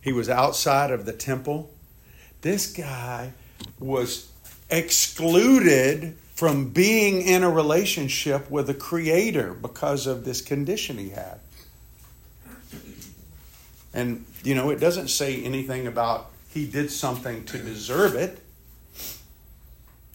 He 0.00 0.12
was 0.12 0.28
outside 0.28 0.90
of 0.90 1.04
the 1.04 1.12
temple. 1.12 1.70
This 2.40 2.72
guy 2.72 3.32
was 3.78 4.32
excluded 4.68 6.16
from 6.34 6.70
being 6.70 7.22
in 7.22 7.44
a 7.44 7.50
relationship 7.50 8.50
with 8.50 8.66
the 8.66 8.74
Creator 8.74 9.54
because 9.54 10.08
of 10.08 10.24
this 10.24 10.40
condition 10.40 10.98
he 10.98 11.10
had. 11.10 11.38
And, 13.94 14.24
you 14.42 14.56
know, 14.56 14.70
it 14.70 14.80
doesn't 14.80 15.08
say 15.08 15.44
anything 15.44 15.86
about 15.86 16.31
he 16.52 16.66
did 16.66 16.90
something 16.90 17.44
to 17.44 17.58
deserve 17.58 18.14
it. 18.14 18.38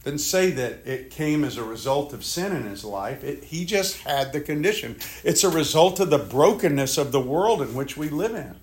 Didn't 0.04 0.20
say 0.20 0.50
that 0.52 0.86
it 0.86 1.10
came 1.10 1.44
as 1.44 1.56
a 1.56 1.64
result 1.64 2.12
of 2.12 2.24
sin 2.24 2.54
in 2.54 2.62
his 2.64 2.84
life. 2.84 3.24
It, 3.24 3.44
he 3.44 3.64
just 3.64 3.98
had 3.98 4.32
the 4.32 4.40
condition. 4.40 4.96
It's 5.24 5.42
a 5.42 5.50
result 5.50 5.98
of 5.98 6.10
the 6.10 6.18
brokenness 6.18 6.96
of 6.96 7.10
the 7.10 7.20
world 7.20 7.60
in 7.60 7.74
which 7.74 7.96
we 7.96 8.08
live 8.08 8.34
in. 8.34 8.54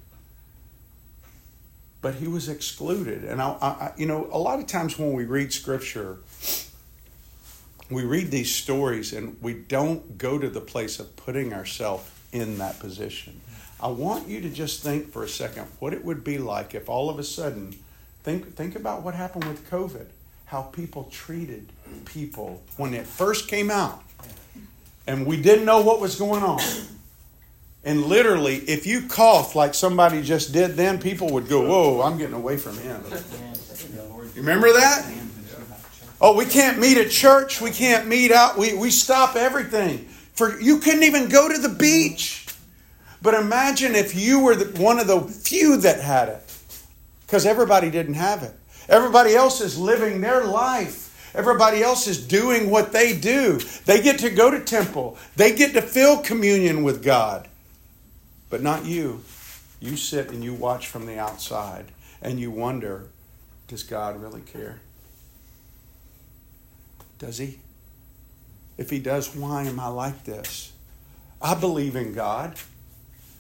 But 2.01 2.15
he 2.15 2.27
was 2.27 2.47
excluded. 2.47 3.25
And, 3.25 3.41
I, 3.41 3.49
I, 3.49 3.93
you 3.97 4.05
know, 4.05 4.29
a 4.31 4.39
lot 4.39 4.59
of 4.59 4.67
times 4.67 4.97
when 4.97 5.11
we 5.11 5.25
read 5.25 5.51
scripture, 5.51 6.17
we 7.89 8.03
read 8.03 8.31
these 8.31 8.55
stories 8.55 9.11
and 9.11 9.35
we 9.41 9.53
don't 9.53 10.17
go 10.17 10.39
to 10.39 10.49
the 10.49 10.61
place 10.61 10.99
of 10.99 11.15
putting 11.17 11.53
ourselves 11.53 12.09
in 12.31 12.57
that 12.59 12.79
position. 12.79 13.41
I 13.85 13.89
want 13.89 14.27
you 14.27 14.41
to 14.41 14.49
just 14.49 14.81
think 14.81 15.11
for 15.11 15.23
a 15.23 15.29
second 15.29 15.67
what 15.77 15.93
it 15.93 16.03
would 16.03 16.23
be 16.23 16.39
like 16.39 16.73
if 16.73 16.89
all 16.89 17.07
of 17.07 17.19
a 17.19 17.23
sudden, 17.23 17.75
think, 18.23 18.55
think 18.55 18.75
about 18.75 19.03
what 19.03 19.13
happened 19.13 19.43
with 19.43 19.69
COVID, 19.69 20.07
how 20.45 20.63
people 20.63 21.03
treated 21.11 21.71
people 22.03 22.63
when 22.77 22.95
it 22.95 23.05
first 23.05 23.47
came 23.47 23.69
out. 23.69 24.01
And 25.05 25.27
we 25.27 25.39
didn't 25.39 25.65
know 25.65 25.81
what 25.81 26.01
was 26.01 26.15
going 26.15 26.41
on. 26.41 26.59
And 27.83 28.05
literally, 28.05 28.55
if 28.55 28.87
you 28.87 29.07
coughed 29.07 29.55
like 29.55 29.75
somebody 29.75 30.23
just 30.23 30.51
did 30.51 30.71
then, 30.71 30.99
people 30.99 31.31
would 31.33 31.47
go, 31.47 31.69
Whoa, 31.69 32.01
I'm 32.01 32.17
getting 32.17 32.33
away 32.33 32.57
from 32.57 32.79
him. 32.79 33.03
You 34.33 34.41
remember 34.41 34.73
that? 34.73 35.07
Oh, 36.19 36.35
we 36.35 36.45
can't 36.45 36.79
meet 36.79 36.97
at 36.97 37.11
church. 37.11 37.61
We 37.61 37.69
can't 37.69 38.07
meet 38.07 38.31
out. 38.31 38.57
We, 38.57 38.75
we 38.75 38.89
stop 38.89 39.35
everything. 39.35 40.07
For 40.33 40.59
you 40.59 40.79
couldn't 40.79 41.03
even 41.03 41.29
go 41.29 41.47
to 41.47 41.59
the 41.59 41.69
beach. 41.69 42.44
But 43.25 43.33
imagine 43.33 43.95
if 43.95 44.15
you 44.15 44.39
were 44.39 44.55
the, 44.55 44.79
one 44.79 44.99
of 44.99 45.07
the 45.07 45.19
few 45.19 45.77
that 45.77 45.99
had 45.99 46.29
it, 46.29 46.57
because 47.25 47.47
everybody 47.47 47.89
didn't 47.89 48.13
have 48.13 48.43
it. 48.43 48.53
Everybody 48.88 49.33
else 49.33 49.61
is 49.61 49.79
living 49.79 50.21
their 50.21 50.43
life. 50.43 51.33
Everybody 51.33 51.81
else 51.81 52.05
is 52.05 52.23
doing 52.25 52.69
what 52.69 52.91
they 52.91 53.17
do. 53.17 53.57
They 53.85 54.03
get 54.03 54.19
to 54.19 54.29
go 54.29 54.51
to 54.51 54.59
temple. 54.59 55.17
They 55.38 55.55
get 55.55 55.73
to 55.73 55.81
feel 55.81 56.19
communion 56.19 56.83
with 56.83 57.03
God. 57.03 57.47
But 58.51 58.61
not 58.61 58.85
you. 58.85 59.23
You 59.79 59.97
sit 59.97 60.29
and 60.29 60.43
you 60.43 60.53
watch 60.53 60.85
from 60.85 61.07
the 61.07 61.17
outside 61.17 61.85
and 62.21 62.39
you 62.39 62.51
wonder, 62.51 63.07
does 63.67 63.81
God 63.81 64.21
really 64.21 64.41
care? 64.41 64.81
Does 67.17 67.39
he? 67.39 67.57
If 68.77 68.91
he 68.91 68.99
does, 68.99 69.35
why 69.35 69.63
am 69.63 69.79
I 69.79 69.88
like 69.88 70.25
this? 70.25 70.73
I 71.41 71.55
believe 71.55 71.95
in 71.95 72.13
God. 72.13 72.59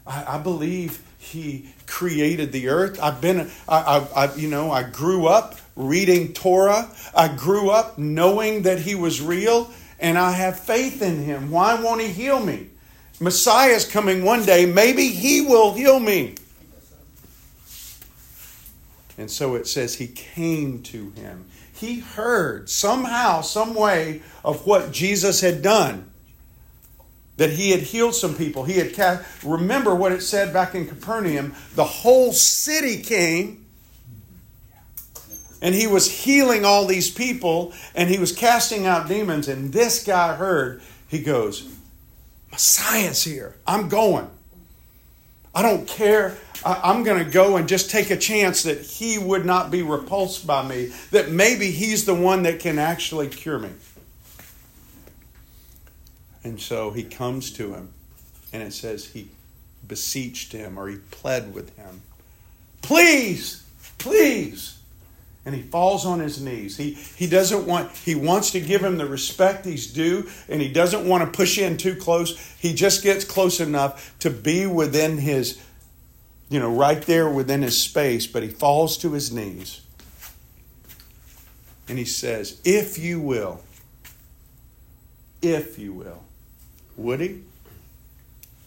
I, 0.05 0.35
I 0.35 0.37
believe 0.37 1.01
He 1.17 1.69
created 1.87 2.51
the 2.51 2.69
earth. 2.69 2.99
I've 3.01 3.21
been, 3.21 3.49
I, 3.67 3.77
I, 4.15 4.25
I, 4.25 4.35
you 4.35 4.47
know, 4.47 4.71
I 4.71 4.83
grew 4.83 5.27
up 5.27 5.55
reading 5.75 6.33
Torah. 6.33 6.89
I 7.15 7.27
grew 7.27 7.69
up 7.69 7.97
knowing 7.97 8.63
that 8.63 8.79
He 8.79 8.95
was 8.95 9.21
real, 9.21 9.71
and 9.99 10.17
I 10.17 10.31
have 10.31 10.59
faith 10.59 11.01
in 11.01 11.23
Him. 11.23 11.51
Why 11.51 11.81
won't 11.81 12.01
He 12.01 12.07
heal 12.07 12.39
me? 12.39 12.69
Messiah's 13.19 13.89
coming 13.89 14.23
one 14.23 14.45
day. 14.45 14.65
Maybe 14.65 15.07
He 15.07 15.41
will 15.41 15.73
heal 15.73 15.99
me. 15.99 16.35
And 19.17 19.31
so 19.31 19.55
it 19.55 19.67
says 19.67 19.95
He 19.95 20.07
came 20.07 20.81
to 20.83 21.11
him. 21.11 21.45
He 21.73 21.99
heard 21.99 22.69
somehow, 22.69 23.41
some 23.41 23.73
way 23.73 24.21
of 24.43 24.65
what 24.65 24.91
Jesus 24.91 25.41
had 25.41 25.61
done 25.61 26.09
that 27.37 27.51
he 27.51 27.71
had 27.71 27.81
healed 27.81 28.15
some 28.15 28.35
people. 28.35 28.63
He 28.63 28.73
had 28.73 28.93
cast, 28.93 29.43
remember 29.43 29.93
what 29.93 30.11
it 30.11 30.21
said 30.21 30.53
back 30.53 30.73
in 30.73 30.87
Capernaum, 30.87 31.53
the 31.75 31.83
whole 31.83 32.31
city 32.31 33.01
came 33.01 33.65
and 35.61 35.73
he 35.73 35.87
was 35.87 36.09
healing 36.09 36.63
all 36.63 36.85
these 36.85 37.09
people 37.09 37.73
and 37.93 38.09
he 38.09 38.19
was 38.19 38.31
casting 38.31 38.85
out 38.85 39.07
demons. 39.07 39.47
And 39.47 39.73
this 39.73 40.03
guy 40.03 40.35
heard, 40.35 40.81
he 41.07 41.21
goes, 41.21 41.67
Messiah's 42.51 43.23
here. 43.23 43.55
I'm 43.67 43.89
going. 43.89 44.29
I 45.53 45.61
don't 45.61 45.87
care. 45.87 46.37
I, 46.65 46.91
am 46.91 47.03
going 47.03 47.23
to 47.23 47.29
go 47.29 47.57
and 47.57 47.67
just 47.67 47.89
take 47.89 48.11
a 48.11 48.17
chance 48.17 48.63
that 48.63 48.81
he 48.81 49.17
would 49.17 49.45
not 49.45 49.71
be 49.71 49.81
repulsed 49.81 50.45
by 50.45 50.67
me, 50.67 50.91
that 51.11 51.29
maybe 51.29 51.71
he's 51.71 52.05
the 52.05 52.15
one 52.15 52.43
that 52.43 52.59
can 52.59 52.79
actually 52.79 53.27
cure 53.27 53.59
me. 53.59 53.69
And 56.45 56.61
so 56.61 56.91
he 56.91 57.03
comes 57.03 57.49
to 57.53 57.73
him, 57.73 57.89
and 58.53 58.61
it 58.61 58.71
says 58.71 59.07
he 59.07 59.29
beseeched 59.87 60.51
him 60.51 60.77
or 60.77 60.87
he 60.87 60.97
pled 60.97 61.55
with 61.55 61.75
him. 61.75 62.03
Please, 62.83 63.65
please. 63.97 64.77
And 65.43 65.55
he 65.55 65.63
falls 65.63 66.05
on 66.05 66.19
his 66.19 66.39
knees. 66.39 66.77
He, 66.77 66.91
he 66.91 67.25
doesn't 67.25 67.65
want, 67.65 67.91
he 67.97 68.13
wants 68.13 68.51
to 68.51 68.59
give 68.59 68.83
him 68.83 68.97
the 68.97 69.07
respect 69.07 69.65
he's 69.65 69.91
due, 69.91 70.29
and 70.47 70.61
he 70.61 70.71
doesn't 70.71 71.07
want 71.07 71.23
to 71.23 71.35
push 71.35 71.57
in 71.57 71.77
too 71.77 71.95
close. 71.95 72.37
He 72.59 72.75
just 72.75 73.01
gets 73.01 73.25
close 73.25 73.59
enough 73.59 74.15
to 74.19 74.29
be 74.29 74.67
within 74.67 75.17
his, 75.17 75.59
you 76.49 76.59
know, 76.59 76.71
right 76.71 77.01
there 77.01 77.27
within 77.27 77.63
his 77.63 77.75
space, 77.75 78.27
but 78.27 78.43
he 78.43 78.49
falls 78.49 78.99
to 78.99 79.13
his 79.13 79.31
knees. 79.31 79.81
And 81.89 81.97
he 81.97 82.05
says, 82.05 82.61
If 82.63 82.99
you 82.99 83.19
will, 83.19 83.63
if 85.41 85.79
you 85.79 85.91
will. 85.91 86.21
Would 86.97 87.19
he? 87.19 87.41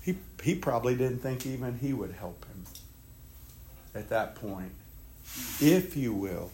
He, 0.02 0.16
he 0.42 0.54
probably 0.54 0.94
didn't 0.94 1.18
think 1.18 1.46
even 1.46 1.78
he 1.78 1.92
would 1.92 2.12
help 2.12 2.44
him 2.46 2.64
at 3.94 4.08
that 4.10 4.34
point. 4.36 4.72
If 5.60 5.96
you 5.96 6.12
will, 6.12 6.50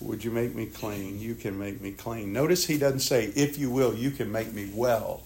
would 0.00 0.24
you 0.24 0.30
make 0.30 0.54
me 0.54 0.66
clean? 0.66 1.18
You 1.18 1.34
can 1.34 1.58
make 1.58 1.80
me 1.80 1.92
clean. 1.92 2.32
Notice 2.32 2.66
he 2.66 2.78
doesn't 2.78 3.00
say, 3.00 3.26
if 3.34 3.58
you 3.58 3.70
will, 3.70 3.94
you 3.94 4.10
can 4.10 4.30
make 4.30 4.52
me 4.52 4.70
well. 4.72 5.22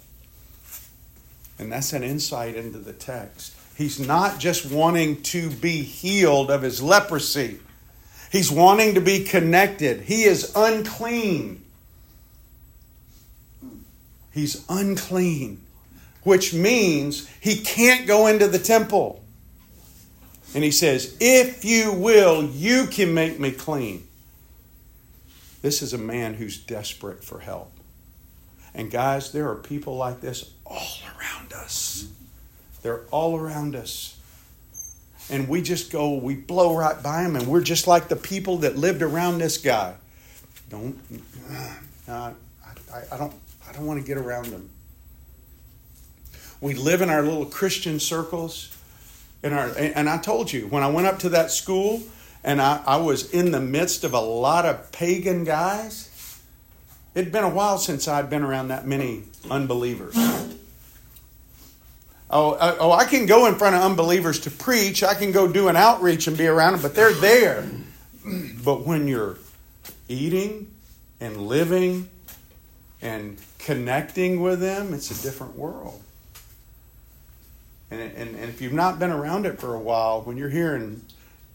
And 1.59 1.71
that's 1.71 1.93
an 1.93 2.03
insight 2.03 2.57
into 2.57 2.79
the 2.79 2.93
text. 2.93 3.55
He's 3.77 4.01
not 4.01 4.39
just 4.39 4.71
wanting 4.71 5.23
to 5.23 5.51
be 5.51 5.83
healed 5.83 6.51
of 6.51 6.63
his 6.63 6.83
leprosy, 6.83 7.59
he's 8.31 8.51
wanting 8.51 8.95
to 8.95 9.01
be 9.01 9.25
connected. 9.25 10.03
He 10.03 10.25
is 10.25 10.53
unclean. 10.55 11.65
He's 14.33 14.65
unclean, 14.69 15.63
which 16.23 16.55
means 16.55 17.29
he 17.41 17.57
can't 17.57 18.07
go 18.07 18.27
into 18.27 18.49
the 18.49 18.59
temple. 18.59 19.23
And 20.55 20.63
he 20.65 20.71
says, 20.71 21.17
If 21.21 21.65
you 21.65 21.93
will, 21.93 22.45
you 22.45 22.87
can 22.87 23.15
make 23.15 23.39
me 23.39 23.51
clean. 23.51 24.07
This 25.63 25.81
is 25.81 25.93
a 25.93 25.99
man 25.99 26.35
who's 26.35 26.59
desperate 26.59 27.23
for 27.23 27.39
help. 27.39 27.73
And 28.75 28.91
guys, 28.91 29.33
there 29.33 29.49
are 29.49 29.57
people 29.57 29.97
like 29.97 30.21
this 30.21 30.51
all 30.67 30.99
around 31.19 31.53
us. 31.53 32.09
They're 32.83 33.03
all 33.11 33.39
around 33.39 33.77
us. 33.77 34.19
And 35.31 35.49
we 35.49 35.63
just 35.63 35.93
go, 35.93 36.15
we 36.15 36.35
blow 36.35 36.77
right 36.77 37.01
by 37.01 37.23
them, 37.23 37.37
and 37.37 37.47
we're 37.47 37.63
just 37.63 37.87
like 37.87 38.09
the 38.09 38.17
people 38.17 38.59
that 38.59 38.77
lived 38.77 39.03
around 39.03 39.39
this 39.39 39.57
guy. 39.57 39.95
Don't, 40.69 40.99
uh, 42.09 42.33
I, 42.93 43.03
I, 43.13 43.17
don't, 43.17 43.33
I 43.73 43.77
don't 43.77 43.87
want 43.87 44.01
to 44.01 44.07
get 44.07 44.19
around 44.19 44.47
them. 44.49 44.69
We 46.61 46.75
live 46.75 47.01
in 47.01 47.09
our 47.09 47.23
little 47.23 47.47
Christian 47.47 47.99
circles. 48.01 48.77
In 49.43 49.55
our, 49.55 49.69
and 49.79 50.11
I 50.11 50.19
told 50.19 50.53
you, 50.53 50.67
when 50.67 50.83
I 50.83 50.91
went 50.91 51.07
up 51.07 51.21
to 51.21 51.31
that 51.31 51.51
school 51.51 52.03
and 52.45 52.61
I, 52.61 52.83
I 52.87 52.97
was 52.97 53.31
in 53.31 53.51
the 53.51 53.61
midst 53.61 54.05
of 54.05 54.13
a 54.13 54.21
lot 54.21 54.67
of 54.67 54.93
pagan 54.93 55.45
guys, 55.45 56.39
it'd 57.15 57.33
been 57.33 57.45
a 57.45 57.49
while 57.49 57.79
since 57.79 58.07
I'd 58.09 58.29
been 58.29 58.43
around 58.43 58.69
that 58.69 58.87
many 58.87 59.23
unbelievers. 59.51 60.15
Oh, 62.31 62.53
uh, 62.53 62.77
oh, 62.79 62.93
I 62.93 63.07
can 63.07 63.25
go 63.25 63.47
in 63.47 63.55
front 63.55 63.75
of 63.75 63.81
unbelievers 63.81 64.41
to 64.41 64.51
preach. 64.51 65.03
I 65.03 65.15
can 65.15 65.33
go 65.33 65.51
do 65.51 65.69
an 65.69 65.77
outreach 65.77 66.27
and 66.27 66.37
be 66.37 66.47
around 66.47 66.75
them, 66.75 66.83
but 66.83 66.95
they're 66.95 67.15
there. 67.15 67.67
But 68.63 68.87
when 68.87 69.09
you're 69.09 69.39
eating 70.09 70.71
and 71.21 71.39
living 71.47 72.11
and 73.03 73.37
connecting 73.59 74.41
with 74.41 74.61
them, 74.61 74.95
it's 74.95 75.11
a 75.11 75.23
different 75.23 75.57
world. 75.57 76.01
And, 77.91 78.01
and, 78.01 78.37
and 78.37 78.49
if 78.49 78.63
you've 78.63 78.73
not 78.73 78.99
been 78.99 79.11
around 79.11 79.45
it 79.45 79.61
for 79.61 79.75
a 79.75 79.79
while, 79.79 80.23
when 80.23 80.37
you're 80.37 80.49
hearing 80.49 81.03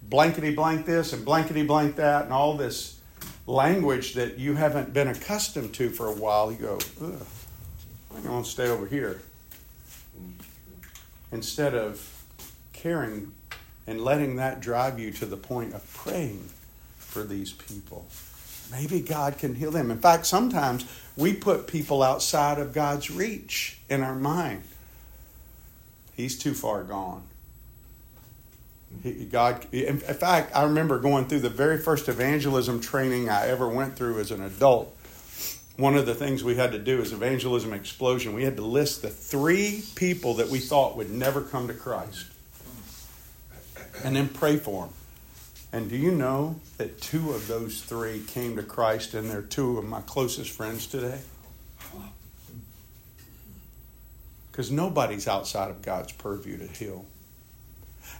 blankety 0.04 0.54
blank 0.54 0.86
this 0.86 1.14
and 1.14 1.26
blankety 1.26 1.64
blank 1.64 1.96
that 1.96 2.26
and 2.26 2.34
all 2.34 2.56
this 2.56 3.00
language 3.48 4.14
that 4.14 4.38
you 4.38 4.56
haven't 4.56 4.94
been 4.94 5.08
accustomed 5.08 5.74
to 5.76 5.90
for 5.90 6.08
a 6.08 6.14
while, 6.14 6.52
you 6.52 6.58
go, 6.58 6.80
Ugh, 7.02 7.26
I 8.16 8.30
want 8.30 8.46
to 8.46 8.52
stay 8.52 8.68
over 8.68 8.86
here. 8.86 9.22
Instead 11.32 11.74
of 11.74 12.14
caring 12.74 13.32
and 13.88 14.02
letting 14.02 14.36
that 14.36 14.60
drive 14.60 15.00
you 15.00 15.12
to 15.12 15.26
the 15.26 15.38
point 15.38 15.74
of 15.74 15.92
praying 15.94 16.50
for 16.98 17.24
these 17.24 17.54
people. 17.54 18.06
Maybe 18.72 19.00
God 19.00 19.38
can 19.38 19.56
heal 19.56 19.72
them. 19.72 19.92
In 19.92 20.00
fact, 20.00 20.26
sometimes 20.26 20.86
we 21.16 21.34
put 21.34 21.68
people 21.68 22.04
outside 22.04 22.60
of 22.60 22.74
God's 22.74 23.10
reach 23.10 23.80
in 23.90 24.04
our 24.04 24.16
mind. 24.16 24.64
He's 26.16 26.38
too 26.38 26.54
far 26.54 26.84
gone. 26.84 27.24
God, 29.32 29.66
in 29.74 30.00
fact, 30.00 30.56
I 30.56 30.64
remember 30.64 31.00
going 31.00 31.28
through 31.28 31.42
the 31.42 31.50
very 31.50 31.78
first 31.78 32.08
evangelism 32.10 32.80
training 32.80 33.30
I 33.30 33.48
ever 33.48 33.68
went 33.68 33.96
through 33.96 34.20
as 34.20 34.32
an 34.32 34.42
adult. 34.42 34.96
One 35.76 35.96
of 35.96 36.06
the 36.06 36.16
things 36.16 36.44
we 36.44 36.56
had 36.56 36.72
to 36.72 36.80
do 36.80 37.00
is 37.00 37.14
evangelism 37.14 37.74
explosion. 37.74 38.34
We 38.34 38.44
had 38.44 38.56
to 38.56 38.64
list 38.64 39.04
the 39.04 39.10
three 39.10 39.84
people 39.96 40.36
that 40.36 40.48
we 40.48 40.60
thought 40.60 40.98
would 40.98 41.12
never 41.12 41.42
come 41.42 41.68
to 41.68 41.74
Christ 41.74 42.26
and 44.04 44.16
then 44.16 44.30
pray 44.30 44.58
for 44.58 44.86
them. 44.86 44.94
And 45.72 45.90
do 45.90 45.98
you 45.98 46.12
know 46.12 46.60
that 46.78 47.02
two 47.02 47.32
of 47.32 47.48
those 47.48 47.82
three 47.82 48.22
came 48.22 48.56
to 48.56 48.64
Christ 48.64 49.14
and 49.14 49.30
they're 49.30 49.42
two 49.42 49.78
of 49.78 49.86
my 49.86 50.02
closest 50.02 50.52
friends 50.52 50.88
today? 50.88 51.20
Because 54.52 54.72
nobody's 54.72 55.28
outside 55.28 55.70
of 55.70 55.82
God's 55.82 56.14
purview 56.14 56.58
to 56.58 56.68
heal. 56.68 57.06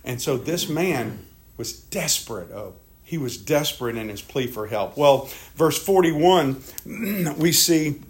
And 0.04 0.22
so 0.22 0.38
this 0.38 0.70
man 0.70 1.26
was 1.56 1.74
desperate. 1.74 2.52
Oh, 2.52 2.74
he 3.04 3.18
was 3.18 3.38
desperate 3.38 3.96
in 3.96 4.10
his 4.10 4.22
plea 4.22 4.48
for 4.48 4.68
help. 4.68 4.98
Well, 4.98 5.30
verse 5.56 5.82
41, 5.84 6.62
we 7.38 7.52
see 7.54 8.02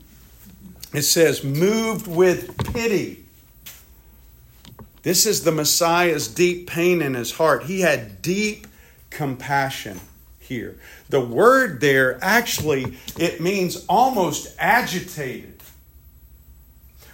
it 0.93 1.03
says, 1.03 1.43
moved 1.43 2.07
with 2.07 2.73
pity. 2.73 3.25
This 5.03 5.25
is 5.25 5.43
the 5.43 5.51
Messiah's 5.51 6.27
deep 6.27 6.67
pain 6.67 7.01
in 7.01 7.13
his 7.13 7.31
heart. 7.31 7.63
He 7.63 7.81
had 7.81 8.21
deep 8.21 8.66
compassion 9.09 9.99
here. 10.39 10.77
The 11.09 11.21
word 11.21 11.81
there 11.81 12.17
actually 12.21 12.97
it 13.17 13.41
means 13.41 13.85
almost 13.87 14.55
agitated. 14.59 15.55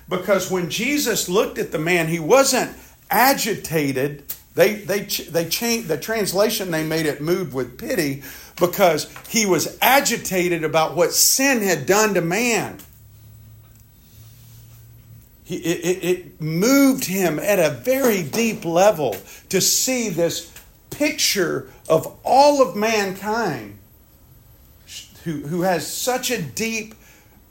Because 0.10 0.52
when 0.52 0.70
Jesus 0.70 1.30
looked 1.30 1.58
at 1.58 1.72
the 1.72 1.80
man, 1.80 2.08
he 2.08 2.20
wasn't 2.20 2.76
agitated. 3.10 4.24
They 4.56 4.76
they 4.76 5.02
they 5.02 5.50
changed 5.50 5.88
the 5.88 5.98
translation 5.98 6.72
they 6.72 6.86
made 6.86 7.06
it 7.06 7.22
moved 7.22 7.54
with 7.54 7.78
pity 7.78 8.24
because 8.60 9.12
he 9.30 9.46
was 9.46 9.78
agitated 9.82 10.64
about 10.64 10.96
what 10.96 11.12
sin 11.12 11.62
had 11.62 11.86
done 11.86 12.14
to 12.14 12.22
man. 12.22 12.78
He, 15.44 15.58
it, 15.58 16.04
it 16.04 16.42
moved 16.42 17.06
him 17.06 17.38
at 17.40 17.60
a 17.60 17.72
very 17.72 18.24
deep 18.24 18.64
level 18.64 19.18
to 19.50 19.60
see 19.60 20.10
this 20.10 20.53
picture 20.96 21.70
of 21.90 22.18
all 22.24 22.62
of 22.62 22.76
mankind 22.76 23.80
who, 25.24 25.42
who 25.48 25.62
has 25.62 25.86
such 25.88 26.32
a 26.32 26.42
deep, 26.42 26.96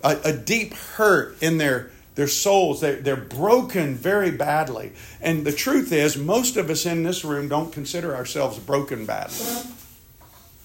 a, 0.03 0.19
a 0.25 0.33
deep 0.33 0.75
hurt 0.75 1.43
in 1.43 1.59
their, 1.59 1.91
their 2.15 2.29
souls. 2.29 2.81
They're, 2.81 2.97
they're 2.97 3.17
broken 3.17 3.95
very 3.95 4.31
badly. 4.31 4.93
And 5.21 5.45
the 5.45 5.53
truth 5.53 5.93
is, 5.93 6.17
most 6.17 6.57
of 6.57 6.71
us 6.71 6.87
in 6.87 7.03
this 7.03 7.25
room 7.25 7.49
don't 7.49 7.73
consider 7.73 8.15
ourselves 8.15 8.59
broken 8.59 9.07
badly. 9.07 9.47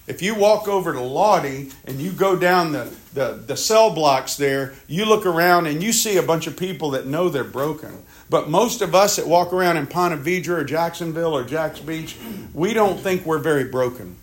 If 0.06 0.22
you 0.22 0.34
walk 0.34 0.68
over 0.68 0.94
to 0.94 1.00
Lottie 1.00 1.70
and 1.84 2.00
you 2.00 2.12
go 2.12 2.34
down 2.34 2.72
the, 2.72 2.94
the, 3.12 3.42
the 3.46 3.56
cell 3.56 3.90
blocks 3.90 4.36
there, 4.36 4.72
you 4.86 5.04
look 5.04 5.26
around 5.26 5.66
and 5.66 5.82
you 5.82 5.92
see 5.92 6.16
a 6.16 6.22
bunch 6.22 6.46
of 6.46 6.56
people 6.56 6.90
that 6.92 7.06
know 7.06 7.28
they're 7.28 7.44
broken. 7.44 8.04
But 8.30 8.50
most 8.50 8.82
of 8.82 8.94
us 8.94 9.16
that 9.16 9.26
walk 9.26 9.52
around 9.52 9.78
in 9.78 9.86
Ponte 9.86 10.22
Vedra 10.22 10.58
or 10.58 10.64
Jacksonville 10.64 11.34
or 11.36 11.44
Jax 11.44 11.80
Beach, 11.80 12.16
we 12.52 12.74
don't 12.74 13.00
think 13.00 13.24
we're 13.24 13.38
very 13.38 13.64
broken 13.64 14.16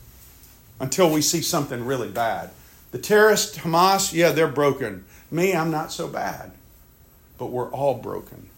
until 0.80 1.10
we 1.10 1.22
see 1.22 1.42
something 1.42 1.86
really 1.86 2.10
bad. 2.10 2.52
The 2.92 3.00
terrorists, 3.00 3.58
Hamas, 3.58 4.14
yeah, 4.14 4.32
they're 4.32 4.48
broken. 4.48 5.06
Me, 5.32 5.56
I'm 5.56 5.72
not 5.72 5.92
so 5.92 6.08
bad. 6.08 6.52
But 7.38 7.48
we're 7.48 7.72
all 7.72 7.96
broken. 7.96 8.50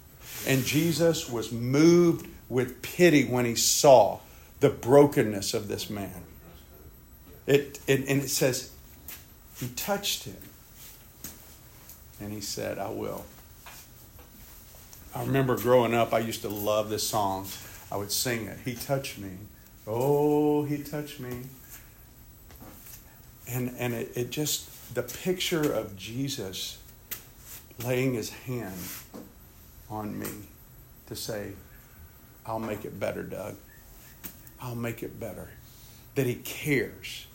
And 0.45 0.63
Jesus 0.63 1.29
was 1.29 1.51
moved 1.51 2.27
with 2.49 2.81
pity 2.81 3.25
when 3.25 3.45
he 3.45 3.55
saw 3.55 4.19
the 4.59 4.69
brokenness 4.69 5.53
of 5.53 5.67
this 5.67 5.89
man. 5.89 6.23
It, 7.45 7.79
it 7.87 8.07
and 8.07 8.21
it 8.21 8.29
says 8.29 8.71
he 9.57 9.69
touched 9.69 10.25
him. 10.25 10.37
And 12.19 12.33
he 12.33 12.41
said, 12.41 12.77
I 12.77 12.89
will. 12.89 13.25
I 15.17 15.21
remember 15.21 15.57
growing 15.57 15.95
up, 15.95 16.13
I 16.13 16.19
used 16.19 16.43
to 16.43 16.47
love 16.47 16.91
this 16.91 17.01
song. 17.01 17.47
I 17.91 17.97
would 17.97 18.11
sing 18.11 18.45
it. 18.45 18.59
He 18.63 18.75
touched 18.75 19.17
me. 19.17 19.31
Oh, 19.87 20.63
he 20.63 20.83
touched 20.83 21.19
me. 21.19 21.39
And, 23.49 23.73
and 23.79 23.95
it, 23.95 24.11
it 24.13 24.29
just, 24.29 24.93
the 24.93 25.01
picture 25.01 25.73
of 25.73 25.97
Jesus 25.97 26.77
laying 27.83 28.13
his 28.13 28.29
hand 28.29 28.77
on 29.89 30.19
me 30.19 30.29
to 31.07 31.15
say, 31.15 31.53
I'll 32.45 32.59
make 32.59 32.85
it 32.85 32.99
better, 32.99 33.23
Doug. 33.23 33.55
I'll 34.61 34.75
make 34.75 35.01
it 35.01 35.19
better. 35.19 35.49
That 36.13 36.27
he 36.27 36.35
cares. 36.35 37.25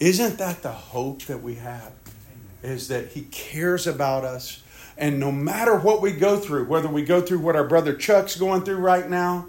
Isn't 0.00 0.38
that 0.38 0.62
the 0.62 0.72
hope 0.72 1.24
that 1.24 1.42
we 1.42 1.56
have? 1.56 1.92
Is 2.62 2.88
that 2.88 3.08
he 3.08 3.24
cares 3.30 3.86
about 3.86 4.24
us. 4.24 4.62
And 4.96 5.18
no 5.18 5.32
matter 5.32 5.76
what 5.76 6.00
we 6.00 6.12
go 6.12 6.38
through, 6.38 6.66
whether 6.66 6.88
we 6.88 7.02
go 7.02 7.20
through 7.20 7.40
what 7.40 7.56
our 7.56 7.66
brother 7.66 7.94
Chuck's 7.94 8.36
going 8.36 8.62
through 8.62 8.76
right 8.76 9.08
now, 9.08 9.46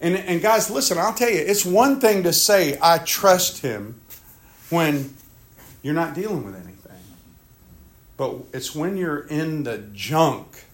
and, 0.00 0.14
and 0.14 0.40
guys, 0.40 0.70
listen, 0.70 0.96
I'll 0.96 1.12
tell 1.14 1.30
you, 1.30 1.40
it's 1.40 1.64
one 1.64 2.00
thing 2.00 2.22
to 2.22 2.32
say, 2.32 2.78
I 2.80 2.98
trust 2.98 3.62
him 3.62 4.00
when 4.70 5.14
you're 5.82 5.94
not 5.94 6.14
dealing 6.14 6.44
with 6.44 6.54
anything. 6.54 6.74
But 8.16 8.36
it's 8.52 8.74
when 8.74 8.96
you're 8.96 9.26
in 9.26 9.64
the 9.64 9.78
junk, 9.92 10.64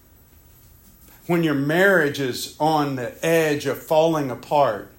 when 1.27 1.43
your 1.43 1.55
marriage 1.55 2.19
is 2.19 2.55
on 2.59 2.95
the 2.95 3.13
edge 3.25 3.65
of 3.65 3.81
falling 3.81 4.29
apart, 4.29 4.91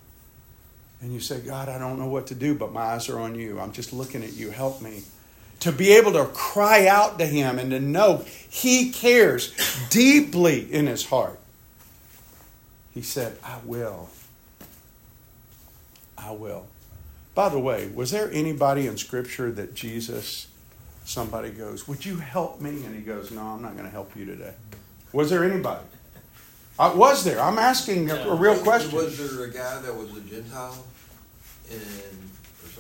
and 1.01 1.13
you 1.13 1.21
say, 1.21 1.41
God, 1.41 1.69
I 1.69 1.79
don't 1.79 1.99
know 1.99 2.09
what 2.09 2.29
to 2.29 2.35
do, 2.35 2.55
but 2.55 2.73
my 2.73 2.81
eyes 2.81 3.09
are 3.09 3.19
on 3.19 3.35
you. 3.35 3.61
I'm 3.61 3.73
just 3.73 3.93
looking 3.93 4.25
at 4.25 4.33
you. 4.33 4.51
Help 4.51 4.81
me. 4.81 5.03
To 5.61 5.73
be 5.73 5.93
able 5.93 6.13
to 6.13 6.27
cry 6.27 6.87
out 6.87 7.19
to 7.19 7.27
Him 7.27 7.59
and 7.59 7.71
to 7.71 7.81
know 7.81 8.25
He 8.49 8.93
cares 8.93 9.55
deeply 9.91 10.73
in 10.73 10.87
His 10.87 11.07
heart. 11.07 11.39
He 12.93 13.03
said, 13.03 13.39
I 13.45 13.59
will. 13.65 14.09
I 16.17 16.31
will. 16.31 16.67
By 17.35 17.51
the 17.51 17.59
way, 17.59 17.89
was 17.89 18.11
there 18.11 18.31
anybody 18.33 18.87
in 18.87 18.97
Scripture 18.97 19.53
that 19.53 19.75
Jesus, 19.75 20.47
somebody 21.05 21.51
goes, 21.51 21.87
Would 21.87 22.07
you 22.07 22.17
help 22.17 22.61
me? 22.63 22.71
And 22.85 22.95
he 22.95 23.03
goes, 23.03 23.31
No, 23.31 23.43
I'm 23.43 23.61
not 23.61 23.73
going 23.73 23.85
to 23.85 23.91
help 23.91 24.17
you 24.17 24.25
today. 24.25 24.55
Was 25.13 25.29
there 25.29 25.45
anybody? 25.45 25.85
I 26.79 26.95
was 26.95 27.25
there. 27.25 27.41
I'm 27.41 27.59
asking 27.59 28.11
a, 28.11 28.17
a 28.17 28.35
real 28.35 28.59
question. 28.59 28.97
Was 28.97 29.19
there 29.19 29.45
a 29.45 29.51
guy 29.51 29.81
that 29.83 29.95
was 29.95 30.17
a 30.17 30.21
Gentile, 30.21 30.85
and 31.71 32.26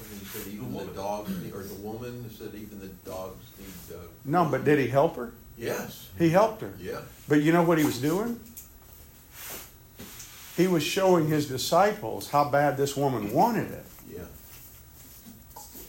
or 0.06 0.14
something 0.14 0.18
that 0.18 0.44
said 0.44 0.52
even 0.52 0.72
the, 0.72 0.84
the 0.84 0.92
dogs 0.92 1.42
need, 1.42 1.54
or 1.54 1.62
the 1.62 1.74
woman 1.74 2.30
said 2.30 2.50
even 2.54 2.80
the 2.80 2.88
dogs 3.08 3.44
need? 3.58 3.96
Uh, 3.96 4.00
no, 4.24 4.44
but 4.44 4.64
did 4.64 4.78
he 4.78 4.88
help 4.88 5.16
her? 5.16 5.32
Yes. 5.58 6.08
He 6.18 6.30
helped 6.30 6.60
her. 6.60 6.72
Yeah. 6.80 7.00
But 7.28 7.42
you 7.42 7.52
know 7.52 7.62
what 7.62 7.78
he 7.78 7.84
was 7.84 8.00
doing? 8.00 8.40
He 10.56 10.66
was 10.66 10.82
showing 10.82 11.28
his 11.28 11.48
disciples 11.48 12.30
how 12.30 12.48
bad 12.48 12.76
this 12.76 12.96
woman 12.96 13.32
wanted 13.32 13.70
it. 13.72 13.84
Yeah. 14.10 14.24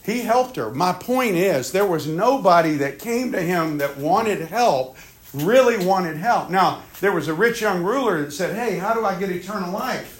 He 0.04 0.20
helped 0.20 0.56
her. 0.56 0.70
My 0.70 0.92
point 0.92 1.36
is, 1.36 1.72
there 1.72 1.86
was 1.86 2.06
nobody 2.06 2.76
that 2.76 2.98
came 2.98 3.32
to 3.32 3.40
him 3.40 3.78
that 3.78 3.96
wanted 3.96 4.40
help, 4.40 4.96
really 5.32 5.84
wanted 5.84 6.16
help. 6.16 6.50
Now, 6.50 6.82
there 7.00 7.12
was 7.12 7.28
a 7.28 7.34
rich 7.34 7.60
young 7.60 7.82
ruler 7.82 8.22
that 8.22 8.32
said, 8.32 8.54
Hey, 8.54 8.78
how 8.78 8.94
do 8.94 9.04
I 9.04 9.18
get 9.18 9.30
eternal 9.30 9.72
life? 9.72 10.18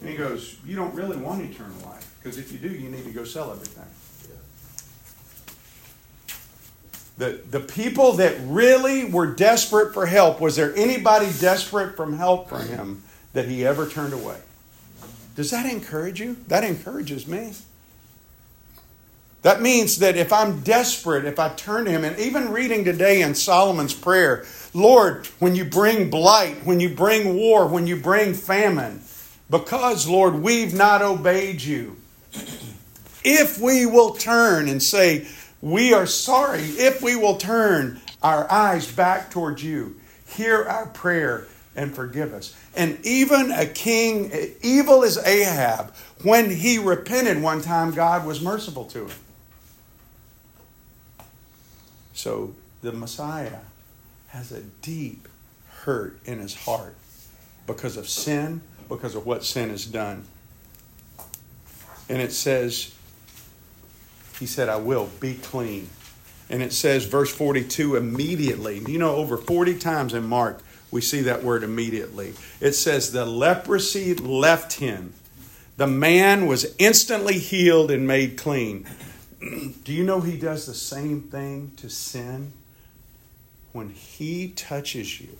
And 0.00 0.10
he 0.10 0.16
goes, 0.16 0.56
You 0.64 0.76
don't 0.76 0.94
really 0.94 1.16
want 1.16 1.42
eternal 1.42 1.78
life, 1.88 2.01
because 2.22 2.38
if 2.38 2.52
you 2.52 2.58
do, 2.58 2.68
you 2.68 2.88
need 2.88 3.04
to 3.04 3.10
go 3.10 3.24
sell 3.24 3.50
everything. 3.50 3.84
The, 7.18 7.40
the 7.50 7.60
people 7.60 8.12
that 8.14 8.36
really 8.44 9.04
were 9.04 9.26
desperate 9.26 9.92
for 9.92 10.06
help, 10.06 10.40
was 10.40 10.56
there 10.56 10.74
anybody 10.76 11.30
desperate 11.40 11.96
from 11.96 12.14
help 12.14 12.48
for 12.48 12.58
him 12.58 13.02
that 13.32 13.46
he 13.46 13.66
ever 13.66 13.88
turned 13.88 14.12
away? 14.12 14.38
Does 15.34 15.50
that 15.50 15.66
encourage 15.66 16.20
you? 16.20 16.36
That 16.48 16.64
encourages 16.64 17.26
me. 17.26 17.54
That 19.42 19.60
means 19.60 19.98
that 19.98 20.16
if 20.16 20.32
I'm 20.32 20.60
desperate, 20.60 21.24
if 21.24 21.38
I 21.38 21.48
turn 21.50 21.86
to 21.86 21.90
Him, 21.90 22.04
and 22.04 22.16
even 22.18 22.52
reading 22.52 22.84
today 22.84 23.22
in 23.22 23.34
Solomon's 23.34 23.94
prayer, 23.94 24.44
Lord, 24.72 25.26
when 25.40 25.56
you 25.56 25.64
bring 25.64 26.10
blight, 26.10 26.64
when 26.64 26.78
you 26.78 26.94
bring 26.94 27.34
war, 27.34 27.66
when 27.66 27.86
you 27.88 27.96
bring 27.96 28.34
famine, 28.34 29.02
because, 29.50 30.06
Lord, 30.06 30.36
we've 30.36 30.72
not 30.72 31.02
obeyed 31.02 31.60
you, 31.60 31.96
if 33.24 33.58
we 33.58 33.86
will 33.86 34.14
turn 34.14 34.68
and 34.68 34.82
say, 34.82 35.26
We 35.60 35.92
are 35.92 36.06
sorry, 36.06 36.62
if 36.62 37.02
we 37.02 37.16
will 37.16 37.36
turn 37.36 38.00
our 38.22 38.50
eyes 38.50 38.90
back 38.90 39.30
towards 39.30 39.62
you, 39.62 39.96
hear 40.26 40.62
our 40.64 40.86
prayer 40.86 41.46
and 41.74 41.94
forgive 41.94 42.34
us. 42.34 42.56
And 42.74 42.98
even 43.04 43.50
a 43.50 43.66
king, 43.66 44.30
evil 44.62 45.04
as 45.04 45.18
Ahab, 45.18 45.94
when 46.22 46.50
he 46.50 46.78
repented 46.78 47.42
one 47.42 47.62
time, 47.62 47.92
God 47.92 48.26
was 48.26 48.40
merciful 48.40 48.84
to 48.86 49.06
him. 49.06 49.16
So 52.12 52.54
the 52.82 52.92
Messiah 52.92 53.58
has 54.28 54.52
a 54.52 54.60
deep 54.60 55.28
hurt 55.80 56.18
in 56.24 56.38
his 56.38 56.54
heart 56.54 56.94
because 57.66 57.96
of 57.96 58.08
sin, 58.08 58.60
because 58.88 59.14
of 59.14 59.26
what 59.26 59.44
sin 59.44 59.70
has 59.70 59.84
done. 59.84 60.24
And 62.12 62.20
it 62.20 62.34
says, 62.34 62.94
He 64.38 64.44
said, 64.44 64.68
I 64.68 64.76
will 64.76 65.08
be 65.18 65.32
clean. 65.32 65.88
And 66.50 66.62
it 66.62 66.74
says, 66.74 67.06
verse 67.06 67.34
42, 67.34 67.96
immediately. 67.96 68.80
You 68.86 68.98
know, 68.98 69.16
over 69.16 69.38
40 69.38 69.78
times 69.78 70.12
in 70.12 70.24
Mark, 70.24 70.60
we 70.90 71.00
see 71.00 71.22
that 71.22 71.42
word 71.42 71.62
immediately. 71.62 72.34
It 72.60 72.72
says, 72.72 73.12
The 73.12 73.24
leprosy 73.24 74.14
left 74.14 74.74
him. 74.74 75.14
The 75.78 75.86
man 75.86 76.44
was 76.44 76.74
instantly 76.78 77.38
healed 77.38 77.90
and 77.90 78.06
made 78.06 78.36
clean. 78.36 78.86
Do 79.40 79.94
you 79.94 80.04
know 80.04 80.20
he 80.20 80.36
does 80.36 80.66
the 80.66 80.74
same 80.74 81.22
thing 81.22 81.72
to 81.78 81.88
sin? 81.88 82.52
When 83.72 83.88
he 83.88 84.48
touches 84.48 85.18
you, 85.18 85.38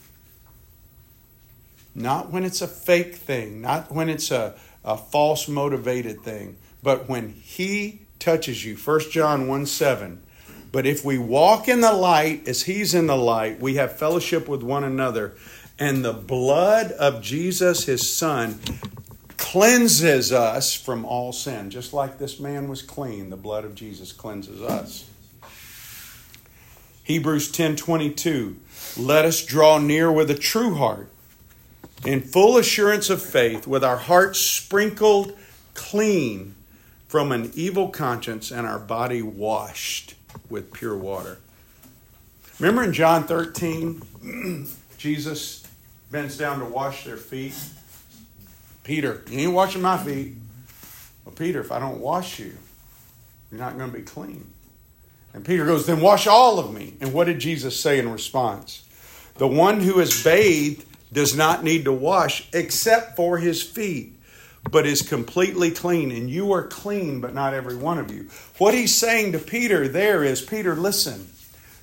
not 1.95 2.31
when 2.31 2.45
it's 2.45 2.63
a 2.63 2.67
fake 2.67 3.17
thing, 3.17 3.61
not 3.61 3.93
when 3.93 4.09
it's 4.09 4.31
a, 4.31 4.55
a 4.85 4.97
false 4.97 5.49
motivated 5.49 6.23
thing, 6.23 6.57
but 6.83 7.09
when 7.09 7.31
he 7.31 8.03
touches 8.23 8.65
you. 8.65 8.77
1 8.77 9.01
John 9.11 9.49
1 9.49 9.67
7. 9.67 10.23
But 10.71 10.87
if 10.87 11.05
we 11.05 11.19
walk 11.19 11.69
in 11.69 11.83
the 11.83 11.93
light 11.93 12.49
as 12.49 12.63
he's 12.63 12.95
in 12.95 13.07
the 13.07 13.17
light, 13.17 13.61
we 13.61 13.75
have 13.75 13.99
fellowship 13.99 14.49
with 14.49 14.63
one 14.63 14.85
another. 14.85 15.35
And 15.79 16.05
the 16.05 16.15
blood 16.15 16.93
of 16.93 17.21
Jesus, 17.21 17.85
his 17.85 18.09
son, 18.09 18.61
cleanses 19.37 20.33
us 20.33 20.73
from 20.73 21.05
all 21.05 21.33
sin. 21.33 21.69
Just 21.69 21.93
like 21.93 22.19
this 22.19 22.41
man 22.41 22.69
was 22.69 22.81
clean, 22.81 23.29
the 23.29 23.37
blood 23.37 23.65
of 23.65 23.75
Jesus 23.75 24.13
cleanses 24.13 24.63
us. 24.63 25.05
Hebrews 27.05 27.51
10:22 27.51 28.57
Let 28.97 29.25
us 29.25 29.45
draw 29.45 29.79
near 29.79 30.11
with 30.11 30.31
a 30.31 30.39
true 30.39 30.77
heart 30.77 31.09
in 32.05 32.21
full 32.21 32.59
assurance 32.59 33.11
of 33.11 33.23
faith 33.23 33.67
with 33.67 33.85
our 33.85 33.97
hearts 33.97 34.39
sprinkled 34.41 35.37
clean 35.75 36.55
from 37.09 37.33
an 37.33 37.51
evil 37.55 37.89
conscience 37.89 38.51
and 38.51 38.67
our 38.67 38.79
body 38.79 39.23
washed 39.23 40.15
with 40.49 40.73
pure 40.73 40.97
water. 40.97 41.39
Remember 42.59 42.83
in 42.83 42.93
John 42.93 43.25
13 43.25 44.67
Jesus 44.99 45.67
bends 46.11 46.37
down 46.37 46.59
to 46.61 46.65
wash 46.65 47.05
their 47.05 47.17
feet 47.17 47.55
Peter, 48.85 49.23
you 49.31 49.39
ain't 49.41 49.53
washing 49.53 49.83
my 49.83 49.97
feet. 49.97 50.35
Well, 51.25 51.35
Peter, 51.35 51.61
if 51.61 51.71
I 51.71 51.79
don't 51.79 52.01
wash 52.01 52.41
you, 52.41 52.53
you're 53.51 53.61
not 53.61 53.79
going 53.79 53.91
to 53.91 53.97
be 53.97 54.03
clean. 54.03 54.51
And 55.35 55.45
Peter 55.45 55.65
goes, 55.65 55.87
Then 55.87 56.01
wash 56.01 56.27
all 56.27 56.59
of 56.59 56.75
me. 56.75 56.95
And 57.01 57.13
what 57.13 57.25
did 57.25 57.39
Jesus 57.39 57.79
say 57.79 57.99
in 57.99 58.11
response? 58.11 58.89
The 59.37 59.47
one 59.47 59.81
who 59.81 60.01
is 60.01 60.23
bathed 60.23 60.85
does 61.13 61.37
not 61.37 61.63
need 61.63 61.85
to 61.85 61.93
wash 61.93 62.49
except 62.53 63.17
for 63.17 63.39
his 63.39 63.63
feet, 63.63 64.19
but 64.71 64.87
is 64.87 65.03
completely 65.03 65.71
clean. 65.71 66.11
And 66.11 66.31
you 66.31 66.53
are 66.53 66.67
clean, 66.67 67.21
but 67.21 67.35
not 67.35 67.55
every 67.55 67.77
one 67.77 67.99
of 67.99 68.11
you. 68.11 68.29
What 68.59 68.75
he's 68.75 68.95
saying 68.95 69.33
to 69.33 69.39
Peter 69.39 69.89
there 69.89 70.25
is 70.25 70.41
Peter, 70.41 70.75
listen, 70.75 71.29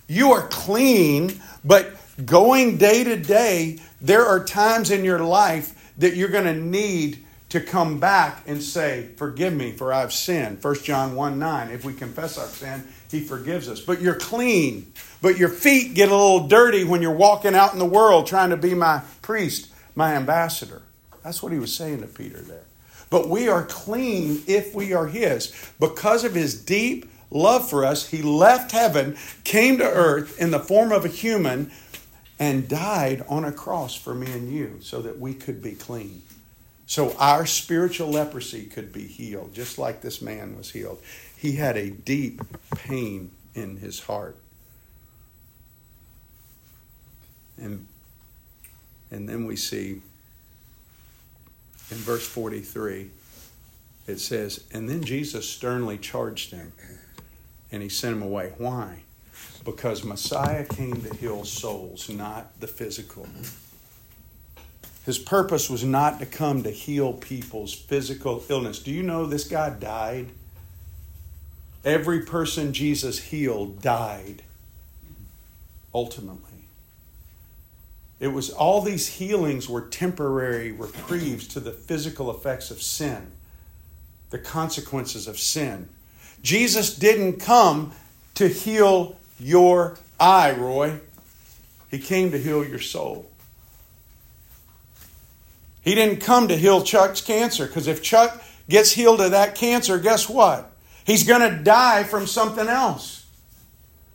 you 0.08 0.32
are 0.32 0.48
clean, 0.48 1.40
but 1.64 1.92
going 2.26 2.78
day 2.78 3.04
to 3.04 3.16
day, 3.16 3.80
there 4.02 4.26
are 4.26 4.44
times 4.44 4.92
in 4.92 5.04
your 5.04 5.20
life 5.20 5.94
that 5.98 6.16
you're 6.16 6.30
going 6.30 6.46
to 6.46 6.54
need 6.54 7.26
to 7.50 7.60
come 7.60 8.00
back 8.00 8.44
and 8.48 8.62
say, 8.62 9.10
Forgive 9.18 9.54
me, 9.54 9.72
for 9.72 9.92
I've 9.92 10.14
sinned. 10.14 10.64
1 10.64 10.76
John 10.84 11.16
1 11.16 11.40
9. 11.40 11.70
If 11.72 11.84
we 11.84 11.94
confess 11.94 12.38
our 12.38 12.48
sin, 12.48 12.88
He 13.12 13.22
forgives 13.22 13.68
us. 13.68 13.80
But 13.80 14.02
you're 14.02 14.16
clean. 14.16 14.94
But 15.22 15.38
your 15.38 15.50
feet 15.50 15.94
get 15.96 16.10
a 16.10 16.16
little 16.16 16.48
dirty 16.48 16.84
when 16.84 17.02
you're 17.02 17.12
walking 17.12 17.56
out 17.56 17.74
in 17.74 17.80
the 17.80 17.86
world 17.86 18.28
trying 18.28 18.52
to 18.52 18.58
be 18.58 18.74
my 18.74 19.02
priest, 19.22 19.72
my 19.96 20.16
ambassador. 20.16 20.82
That's 21.24 21.44
what 21.44 21.52
He 21.52 21.60
was 21.60 21.76
saying 21.76 22.02
to 22.02 22.08
Peter 22.08 22.42
there. 22.42 22.64
but 23.10 23.28
we 23.28 23.50
are 23.50 23.66
clean 23.66 24.44
if 24.48 24.74
we 24.74 24.94
are 24.94 25.08
His. 25.08 25.54
Because 25.80 26.24
of 26.24 26.34
His 26.36 26.64
deep 26.64 27.10
love 27.32 27.70
for 27.70 27.84
us, 27.84 28.08
He 28.08 28.22
left 28.22 28.72
heaven, 28.72 29.18
came 29.44 29.78
to 29.80 29.84
earth 29.84 30.40
in 30.40 30.52
the 30.52 30.60
form 30.60 30.92
of 30.92 31.04
a 31.04 31.10
human, 31.10 31.72
and 32.40 32.70
died 32.70 33.26
on 33.28 33.44
a 33.44 33.52
cross 33.52 33.96
for 33.96 34.16
me 34.16 34.32
and 34.32 34.50
you 34.50 34.78
so 34.82 35.02
that 35.02 35.20
we 35.20 35.34
could 35.34 35.62
be 35.62 35.74
clean. 35.74 36.22
So 36.86 37.14
our 37.18 37.46
spiritual 37.46 38.10
leprosy 38.10 38.66
could 38.66 38.94
be 38.94 39.04
healed, 39.06 39.54
just 39.54 39.78
like 39.78 40.02
this 40.02 40.22
man 40.22 40.56
was 40.56 40.72
healed. 40.72 41.00
He 41.40 41.54
had 41.54 41.78
a 41.78 41.90
deep 41.90 42.42
pain 42.76 43.32
in 43.56 43.78
his 43.78 44.02
heart. 44.02 44.36
And, 47.58 47.88
and 49.10 49.30
then 49.30 49.46
we 49.46 49.56
see 49.56 50.02
in 51.92 51.98
verse 51.98 52.28
43, 52.28 53.10
it 54.08 54.20
says, 54.20 54.66
And 54.74 54.90
then 54.90 55.02
Jesus 55.02 55.48
sternly 55.48 55.98
charged 55.98 56.52
him 56.52 56.74
and 57.72 57.82
he 57.82 57.88
sent 57.88 58.18
him 58.18 58.22
away. 58.22 58.52
Why? 58.58 59.04
Because 59.64 60.04
Messiah 60.04 60.66
came 60.66 61.02
to 61.02 61.14
heal 61.16 61.46
souls, 61.46 62.10
not 62.10 62.60
the 62.60 62.68
physical. 62.68 63.26
His 65.06 65.18
purpose 65.18 65.70
was 65.70 65.86
not 65.86 66.20
to 66.20 66.26
come 66.26 66.64
to 66.64 66.70
heal 66.70 67.14
people's 67.14 67.74
physical 67.74 68.44
illness. 68.50 68.80
Do 68.80 68.92
you 68.92 69.04
know 69.04 69.26
this 69.26 69.48
guy 69.48 69.70
died? 69.70 70.32
Every 71.86 72.22
person 72.22 72.74
Jesus 72.74 73.20
healed 73.20 73.82
died 73.82 74.44
ultimately. 75.94 76.50
It 78.20 78.30
was 78.30 78.50
all 78.50 78.82
these 78.82 79.08
healings 79.08 79.70
were 79.70 79.82
temporary 79.82 80.72
reprieves 80.72 81.48
to 81.50 81.60
the 81.60 81.72
physical 81.72 82.30
effects 82.30 82.70
of 82.70 82.82
sin, 82.82 83.32
the 84.30 84.40
consequences 84.40 85.28
of 85.28 85.40
sin. 85.40 85.88
Jesus 86.42 86.96
didn't 86.96 87.40
come 87.40 87.94
to 88.36 88.50
heal 88.50 89.18
your 89.40 89.98
eye, 90.20 90.52
Roy. 90.52 91.00
He 91.90 92.00
came 92.00 92.32
to 92.32 92.38
heal 92.38 92.66
your 92.66 92.80
soul. 92.80 93.30
He 95.82 95.96
didn't 95.96 96.20
come 96.20 96.50
to 96.50 96.58
heal 96.58 96.84
Chuck's 96.84 97.22
cancer 97.22 97.66
because 97.66 97.88
if 97.88 98.04
Chuck 98.04 98.44
gets 98.68 98.92
healed 98.92 99.22
of 99.22 99.32
that 99.32 99.56
cancer, 99.56 99.98
guess 99.98 100.28
what? 100.28 100.72
He's 101.10 101.24
going 101.24 101.42
to 101.42 101.64
die 101.64 102.04
from 102.04 102.28
something 102.28 102.68
else 102.68 103.26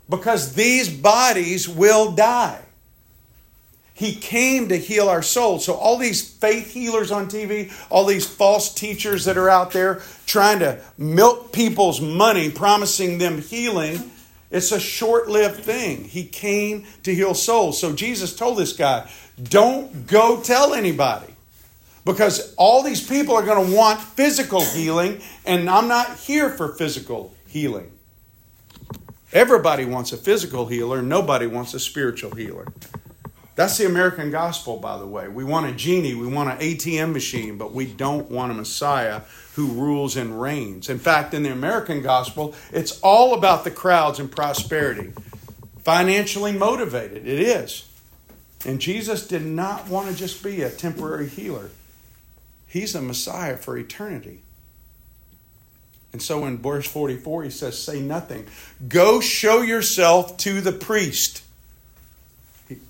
because 0.08 0.54
these 0.54 0.88
bodies 0.88 1.68
will 1.68 2.12
die. 2.12 2.60
He 3.94 4.14
came 4.14 4.68
to 4.68 4.78
heal 4.78 5.08
our 5.08 5.20
souls. 5.20 5.64
So, 5.64 5.74
all 5.74 5.98
these 5.98 6.22
faith 6.22 6.72
healers 6.72 7.10
on 7.10 7.26
TV, 7.26 7.72
all 7.90 8.04
these 8.04 8.24
false 8.24 8.72
teachers 8.72 9.24
that 9.24 9.36
are 9.36 9.50
out 9.50 9.72
there 9.72 10.02
trying 10.24 10.60
to 10.60 10.80
milk 10.96 11.52
people's 11.52 12.00
money, 12.00 12.48
promising 12.48 13.18
them 13.18 13.42
healing, 13.42 14.12
it's 14.52 14.70
a 14.70 14.78
short 14.78 15.28
lived 15.28 15.64
thing. 15.64 16.04
He 16.04 16.24
came 16.24 16.84
to 17.02 17.12
heal 17.12 17.34
souls. 17.34 17.80
So, 17.80 17.92
Jesus 17.92 18.36
told 18.36 18.56
this 18.56 18.72
guy, 18.72 19.10
don't 19.42 20.06
go 20.06 20.40
tell 20.40 20.74
anybody 20.74 21.33
because 22.04 22.54
all 22.56 22.82
these 22.82 23.06
people 23.06 23.34
are 23.34 23.44
going 23.44 23.70
to 23.70 23.76
want 23.76 24.00
physical 24.00 24.60
healing, 24.60 25.20
and 25.46 25.68
I'm 25.68 25.88
not 25.88 26.18
here 26.18 26.50
for 26.50 26.74
physical 26.74 27.34
healing. 27.46 27.90
Everybody 29.32 29.84
wants 29.84 30.12
a 30.12 30.16
physical 30.16 30.66
healer, 30.66 31.02
nobody 31.02 31.46
wants 31.46 31.74
a 31.74 31.80
spiritual 31.80 32.32
healer. 32.32 32.66
That's 33.56 33.78
the 33.78 33.86
American 33.86 34.30
gospel, 34.30 34.78
by 34.78 34.98
the 34.98 35.06
way. 35.06 35.28
We 35.28 35.44
want 35.44 35.66
a 35.66 35.72
genie, 35.72 36.14
we 36.14 36.26
want 36.26 36.50
an 36.50 36.58
ATM 36.58 37.12
machine, 37.12 37.56
but 37.56 37.72
we 37.72 37.86
don't 37.86 38.30
want 38.30 38.50
a 38.50 38.54
Messiah 38.54 39.22
who 39.54 39.68
rules 39.68 40.16
and 40.16 40.40
reigns. 40.40 40.90
In 40.90 40.98
fact, 40.98 41.34
in 41.34 41.44
the 41.44 41.52
American 41.52 42.02
gospel, 42.02 42.54
it's 42.72 43.00
all 43.00 43.34
about 43.34 43.62
the 43.62 43.70
crowds 43.70 44.18
and 44.18 44.30
prosperity. 44.30 45.12
Financially 45.84 46.52
motivated, 46.52 47.26
it 47.26 47.40
is. 47.40 47.88
And 48.66 48.80
Jesus 48.80 49.26
did 49.26 49.44
not 49.44 49.88
want 49.88 50.08
to 50.08 50.16
just 50.16 50.42
be 50.42 50.62
a 50.62 50.70
temporary 50.70 51.28
healer, 51.28 51.70
He's 52.74 52.96
a 52.96 53.00
Messiah 53.00 53.56
for 53.56 53.78
eternity. 53.78 54.42
And 56.12 56.20
so 56.20 56.44
in 56.44 56.58
verse 56.58 56.88
44, 56.88 57.44
he 57.44 57.50
says, 57.50 57.80
Say 57.80 58.00
nothing. 58.00 58.48
Go 58.88 59.20
show 59.20 59.62
yourself 59.62 60.36
to 60.38 60.60
the 60.60 60.72
priest. 60.72 61.44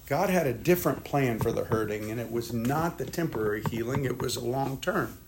God 0.07 0.30
had 0.30 0.47
a 0.47 0.55
different 0.55 1.05
plan 1.05 1.39
for 1.39 1.53
the 1.53 1.64
hurting, 1.64 2.11
and 2.11 2.18
it 2.18 2.32
was 2.32 2.51
not 2.51 2.97
the 2.97 3.05
temporary 3.05 3.62
healing, 3.70 4.07
it 4.07 4.22
was 4.22 4.37
a 4.37 4.45
long 4.45 4.78
term. 4.78 5.18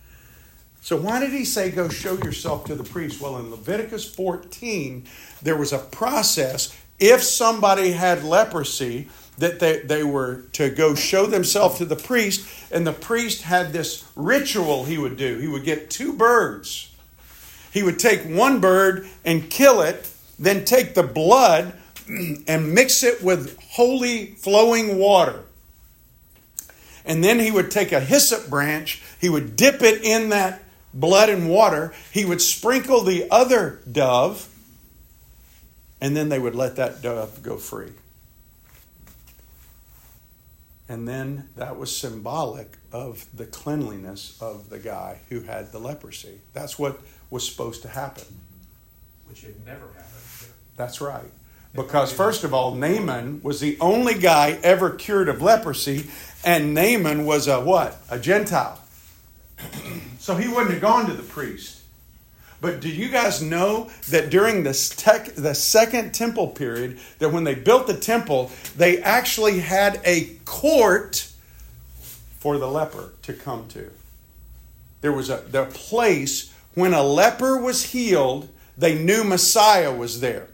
So, 0.81 0.97
why 0.97 1.21
did 1.21 1.33
he 1.33 1.45
say, 1.45 1.71
Go 1.71 1.91
show 1.91 2.15
yourself 2.15 2.65
to 2.65 2.75
the 2.75 2.85
priest? 2.85 3.21
Well, 3.21 3.37
in 3.37 3.51
Leviticus 3.51 4.11
14, 4.15 5.07
there 5.43 5.59
was 5.59 5.75
a 5.75 5.79
process. 5.79 6.75
If 6.99 7.23
somebody 7.23 7.91
had 7.91 8.25
leprosy, 8.25 9.11
that 9.39 9.61
they, 9.61 9.81
they 9.81 10.03
were 10.03 10.43
to 10.53 10.71
go 10.71 10.95
show 10.95 11.27
themselves 11.27 11.79
to 11.79 11.85
the 11.85 11.97
priest, 11.97 12.47
and 12.73 12.87
the 12.87 12.93
priest 12.93 13.43
had 13.43 13.73
this 13.73 14.05
ritual 14.15 14.85
he 14.85 14.99
would 14.99 15.17
do. 15.17 15.39
He 15.39 15.49
would 15.49 15.65
get 15.65 15.91
two 15.91 16.13
birds. 16.13 16.95
He 17.73 17.83
would 17.83 17.99
take 17.99 18.23
one 18.23 18.61
bird 18.61 19.07
and 19.25 19.51
kill 19.51 19.83
it, 19.83 20.11
then 20.39 20.65
take 20.65 20.95
the 20.95 21.03
blood 21.03 21.75
and 22.09 22.73
mix 22.73 23.03
it 23.03 23.23
with 23.23 23.59
holy 23.61 24.27
flowing 24.37 24.99
water. 24.99 25.43
And 27.05 27.23
then 27.23 27.39
he 27.39 27.51
would 27.51 27.71
take 27.71 27.93
a 27.93 28.01
hyssop 28.01 28.49
branch, 28.49 29.03
he 29.21 29.29
would 29.29 29.57
dip 29.57 29.83
it 29.83 30.03
in 30.03 30.31
that 30.31 30.63
blood 30.93 31.29
and 31.29 31.49
water, 31.49 31.93
he 32.11 32.25
would 32.25 32.41
sprinkle 32.41 33.03
the 33.03 33.31
other 33.31 33.81
dove, 33.91 34.49
and 36.01 36.17
then 36.17 36.31
they 36.31 36.39
would 36.39 36.55
let 36.55 36.77
that 36.77 37.03
dove 37.03 37.43
go 37.43 37.59
free. 37.59 37.93
And 40.89 41.09
then 41.09 41.49
that 41.57 41.77
was 41.77 41.97
symbolic 41.97 42.79
of 42.93 43.27
the 43.35 43.47
cleanliness 43.47 44.39
of 44.41 44.71
the 44.71 44.79
guy 44.79 45.21
who 45.29 45.41
had 45.41 45.73
the 45.73 45.79
leprosy. 45.79 46.41
That's 46.53 46.79
what 46.79 47.01
was 47.29 47.49
supposed 47.49 47.83
to 47.83 47.89
happen. 47.89 48.25
Which 49.29 49.43
had 49.43 49.65
never 49.65 49.87
happened. 49.87 50.53
That's 50.77 51.01
right. 51.01 51.31
Because, 51.75 52.13
first 52.13 52.45
of 52.45 52.55
all, 52.55 52.75
Naaman 52.75 53.41
was 53.43 53.61
the 53.61 53.77
only 53.81 54.15
guy 54.15 54.59
ever 54.63 54.91
cured 54.91 55.29
of 55.29 55.43
leprosy, 55.43 56.07
and 56.45 56.73
Naaman 56.73 57.27
was 57.27 57.49
a 57.49 57.61
what? 57.61 57.99
A 58.09 58.19
Gentile. 58.19 58.81
so 60.19 60.37
he 60.37 60.49
wouldn't 60.49 60.71
have 60.71 60.81
gone 60.81 61.07
to 61.07 61.13
the 61.13 61.23
priest. 61.23 61.76
But 62.61 62.81
do 62.81 62.89
you 62.89 63.09
guys 63.09 63.43
know 63.43 63.91
that 64.09 64.31
during 64.31 64.63
this 64.63 64.89
tech, 64.89 65.35
the 65.35 65.55
second 65.55 66.13
temple 66.13 66.49
period, 66.49 66.99
that 67.19 67.31
when 67.31 67.45
they 67.45 67.55
built 67.55 67.87
the 67.87 67.97
temple, 67.97 68.51
they 68.77 69.03
actually 69.03 69.61
had 69.61 70.01
a 70.05 70.37
court 70.45 71.31
for 72.39 72.59
the 72.59 72.69
leper 72.69 73.13
to 73.23 73.33
come 73.33 73.69
to? 73.69 73.91
There 75.03 75.13
was 75.13 75.31
a 75.31 75.37
the 75.37 75.67
place 75.67 76.53
when 76.75 76.93
a 76.93 77.03
leper 77.03 77.59
was 77.59 77.85
healed, 77.85 78.49
they 78.77 78.99
knew 78.99 79.25
Messiah 79.25 79.95
was 79.95 80.21
there 80.21 80.49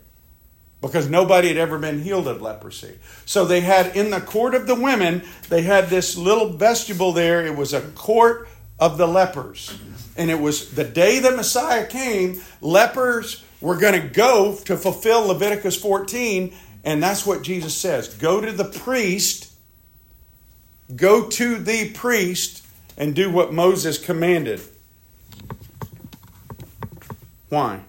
because 0.80 1.08
nobody 1.08 1.48
had 1.48 1.56
ever 1.56 1.78
been 1.78 2.02
healed 2.02 2.28
of 2.28 2.42
leprosy. 2.42 2.98
So 3.24 3.44
they 3.44 3.60
had 3.60 3.96
in 3.96 4.10
the 4.10 4.20
court 4.20 4.54
of 4.54 4.66
the 4.66 4.74
women, 4.74 5.22
they 5.48 5.62
had 5.62 5.88
this 5.88 6.16
little 6.16 6.48
vestibule 6.50 7.12
there. 7.12 7.44
It 7.46 7.56
was 7.56 7.72
a 7.72 7.80
court 7.80 8.48
of 8.78 8.98
the 8.98 9.06
lepers. 9.06 9.76
And 10.16 10.30
it 10.30 10.40
was 10.40 10.72
the 10.72 10.84
day 10.84 11.20
that 11.20 11.36
Messiah 11.36 11.86
came, 11.86 12.42
lepers 12.60 13.44
were 13.60 13.76
going 13.76 14.00
to 14.00 14.08
go 14.08 14.56
to 14.64 14.76
fulfill 14.76 15.26
Leviticus 15.26 15.76
14. 15.76 16.54
And 16.84 17.02
that's 17.02 17.24
what 17.24 17.42
Jesus 17.42 17.74
says 17.74 18.08
go 18.08 18.40
to 18.40 18.52
the 18.52 18.64
priest, 18.64 19.52
go 20.94 21.28
to 21.28 21.58
the 21.58 21.90
priest, 21.90 22.66
and 22.96 23.14
do 23.14 23.30
what 23.30 23.52
Moses 23.52 23.98
commanded. 23.98 24.60
Why? 27.48 27.80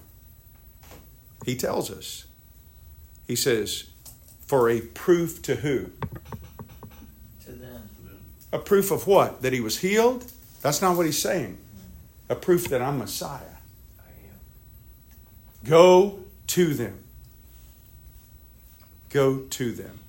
He 1.45 1.55
tells 1.55 1.91
us. 1.91 2.25
He 3.27 3.35
says, 3.35 3.85
for 4.45 4.69
a 4.69 4.81
proof 4.81 5.41
to 5.43 5.55
who? 5.55 5.89
To 7.45 7.51
them. 7.51 7.89
A 8.51 8.59
proof 8.59 8.91
of 8.91 9.07
what? 9.07 9.41
That 9.41 9.53
he 9.53 9.61
was 9.61 9.79
healed? 9.79 10.31
That's 10.61 10.81
not 10.81 10.97
what 10.97 11.05
he's 11.05 11.21
saying. 11.21 11.57
A 12.33 12.35
proof 12.35 12.67
that 12.69 12.81
I'm 12.81 12.97
Messiah. 12.97 13.41
I 13.99 14.09
am. 14.09 15.69
Go 15.69 16.21
to 16.47 16.73
them. 16.73 16.97
Go 19.11 19.41
to 19.51 19.71
them. 19.71 19.99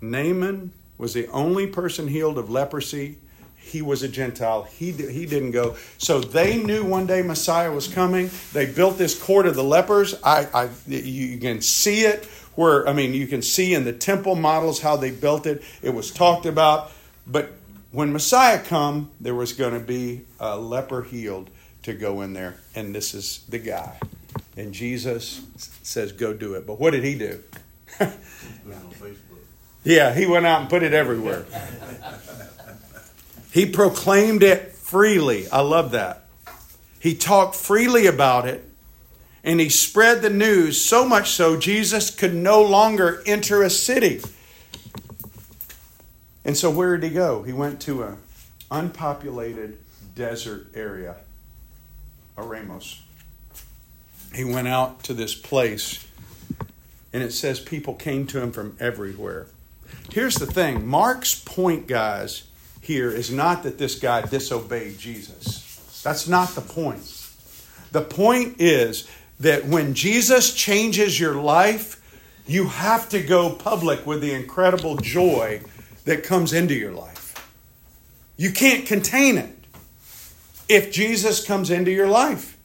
Naaman 0.00 0.72
was 0.98 1.14
the 1.14 1.28
only 1.28 1.68
person 1.68 2.08
healed 2.08 2.38
of 2.38 2.50
leprosy. 2.50 3.18
He 3.56 3.82
was 3.82 4.02
a 4.02 4.08
Gentile. 4.08 4.64
He, 4.64 4.90
he 4.90 5.26
didn't 5.26 5.52
go. 5.52 5.76
So 5.96 6.18
they 6.18 6.60
knew 6.60 6.84
one 6.84 7.06
day 7.06 7.22
Messiah 7.22 7.70
was 7.70 7.86
coming. 7.86 8.32
They 8.52 8.66
built 8.66 8.98
this 8.98 9.16
court 9.16 9.46
of 9.46 9.54
the 9.54 9.62
lepers. 9.62 10.20
I, 10.24 10.48
I, 10.52 10.70
you 10.88 11.38
can 11.38 11.62
see 11.62 12.00
it 12.00 12.24
where, 12.56 12.88
I 12.88 12.92
mean, 12.94 13.14
you 13.14 13.28
can 13.28 13.42
see 13.42 13.74
in 13.74 13.84
the 13.84 13.92
temple 13.92 14.34
models 14.34 14.80
how 14.80 14.96
they 14.96 15.12
built 15.12 15.46
it. 15.46 15.62
It 15.82 15.90
was 15.90 16.10
talked 16.10 16.46
about. 16.46 16.90
But 17.28 17.52
when 17.92 18.12
Messiah 18.12 18.58
come, 18.58 19.12
there 19.20 19.36
was 19.36 19.52
going 19.52 19.74
to 19.74 19.86
be 19.86 20.22
a 20.40 20.58
leper 20.58 21.02
healed 21.02 21.48
to 21.82 21.94
go 21.94 22.20
in 22.20 22.32
there, 22.32 22.56
and 22.74 22.94
this 22.94 23.14
is 23.14 23.44
the 23.48 23.58
guy. 23.58 23.98
And 24.56 24.72
Jesus 24.72 25.42
says, 25.82 26.12
"Go 26.12 26.32
do 26.32 26.54
it." 26.54 26.66
But 26.66 26.78
what 26.80 26.90
did 26.90 27.04
he 27.04 27.16
do? 27.16 27.42
Yeah, 29.82 30.14
he 30.14 30.26
went 30.26 30.44
out 30.44 30.60
and 30.60 30.68
put 30.68 30.82
it 30.82 30.92
everywhere. 30.92 31.46
he 33.50 33.64
proclaimed 33.64 34.42
it 34.42 34.72
freely. 34.72 35.48
I 35.48 35.60
love 35.60 35.92
that. 35.92 36.26
He 36.98 37.14
talked 37.14 37.54
freely 37.56 38.06
about 38.06 38.46
it 38.46 38.62
and 39.42 39.58
he 39.58 39.68
spread 39.70 40.20
the 40.20 40.30
news 40.30 40.80
so 40.80 41.06
much 41.06 41.30
so 41.30 41.56
Jesus 41.56 42.10
could 42.10 42.34
no 42.34 42.62
longer 42.62 43.22
enter 43.24 43.62
a 43.62 43.70
city. 43.70 44.20
And 46.44 46.56
so 46.56 46.70
where 46.70 46.96
did 46.96 47.08
he 47.08 47.14
go? 47.14 47.42
He 47.42 47.52
went 47.52 47.80
to 47.82 48.02
an 48.02 48.18
unpopulated 48.70 49.78
desert 50.14 50.66
area, 50.74 51.16
Aramos. 52.40 53.00
He 54.34 54.44
went 54.44 54.68
out 54.68 55.02
to 55.04 55.14
this 55.14 55.34
place 55.34 56.06
and 57.12 57.22
it 57.22 57.32
says 57.32 57.60
people 57.60 57.94
came 57.94 58.26
to 58.28 58.40
him 58.40 58.52
from 58.52 58.76
everywhere. 58.78 59.46
Here's 60.10 60.36
the 60.36 60.46
thing 60.46 60.86
Mark's 60.86 61.34
point, 61.34 61.86
guys, 61.86 62.44
here 62.80 63.10
is 63.10 63.30
not 63.30 63.62
that 63.64 63.78
this 63.78 63.98
guy 63.98 64.22
disobeyed 64.22 64.98
Jesus. 64.98 65.66
That's 66.04 66.28
not 66.28 66.50
the 66.50 66.60
point. 66.60 67.16
The 67.92 68.02
point 68.02 68.60
is 68.60 69.08
that 69.40 69.66
when 69.66 69.94
Jesus 69.94 70.54
changes 70.54 71.18
your 71.18 71.34
life, 71.34 71.96
you 72.46 72.66
have 72.66 73.08
to 73.10 73.22
go 73.22 73.54
public 73.54 74.06
with 74.06 74.20
the 74.20 74.32
incredible 74.32 74.96
joy 74.96 75.62
that 76.04 76.24
comes 76.24 76.52
into 76.52 76.74
your 76.74 76.92
life. 76.92 77.36
You 78.36 78.52
can't 78.52 78.86
contain 78.86 79.38
it 79.38 79.56
if 80.70 80.92
Jesus 80.92 81.44
comes 81.44 81.68
into 81.68 81.90
your 81.90 82.06
life. 82.06 82.56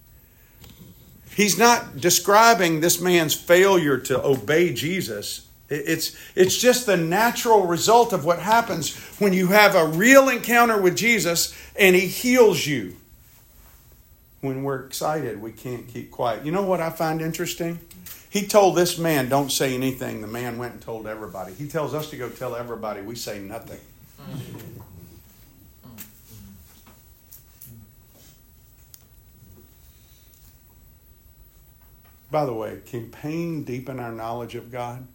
He's 1.36 1.58
not 1.58 1.98
describing 2.00 2.80
this 2.80 3.02
man's 3.02 3.34
failure 3.34 3.98
to 3.98 4.24
obey 4.24 4.74
Jesus. 4.74 5.48
It's, 5.70 6.16
it's 6.36 6.56
just 6.56 6.86
the 6.86 6.96
natural 6.96 7.66
result 7.66 8.14
of 8.14 8.24
what 8.24 8.40
happens 8.40 8.96
when 9.20 9.34
you 9.34 9.48
have 9.48 9.74
a 9.74 9.88
real 9.88 10.30
encounter 10.30 10.80
with 10.80 10.96
Jesus 10.96 11.54
and 11.76 11.96
he 11.96 12.06
heals 12.06 12.66
you. 12.66 12.96
When 14.42 14.64
we're 14.64 14.86
excited, 14.86 15.42
we 15.42 15.52
can't 15.52 15.88
keep 15.88 16.12
quiet. 16.12 16.46
You 16.46 16.52
know 16.52 16.62
what 16.62 16.80
I 16.80 16.92
find 16.92 17.20
interesting? 17.20 17.80
He 18.30 18.46
told 18.46 18.76
this 18.76 19.00
man, 19.00 19.28
Don't 19.28 19.52
say 19.52 19.74
anything. 19.74 20.22
The 20.22 20.28
man 20.28 20.60
went 20.60 20.74
and 20.74 20.82
told 20.82 21.08
everybody. 21.08 21.54
He 21.54 21.68
tells 21.68 21.96
us 21.96 22.12
to 22.12 22.18
go 22.18 22.30
tell 22.30 22.56
everybody. 22.56 23.02
We 23.02 23.16
say 23.16 23.40
nothing. 23.40 23.80
By 32.36 32.44
the 32.44 32.54
way, 32.54 32.80
can 32.86 33.12
pain 33.12 33.64
deepen 33.64 33.98
our 33.98 34.12
knowledge 34.12 34.56
of 34.56 34.70
God? 34.70 35.08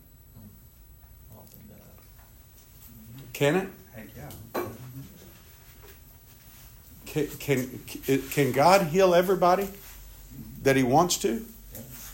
Can 3.34 3.56
it? 3.56 3.68
Heck 3.94 4.06
yeah. 4.16 4.62
Can, 7.04 7.26
can, 7.36 8.22
can 8.30 8.52
God 8.52 8.86
heal 8.86 9.14
everybody 9.14 9.68
that 10.62 10.76
He 10.76 10.82
wants 10.82 11.18
to? 11.18 11.44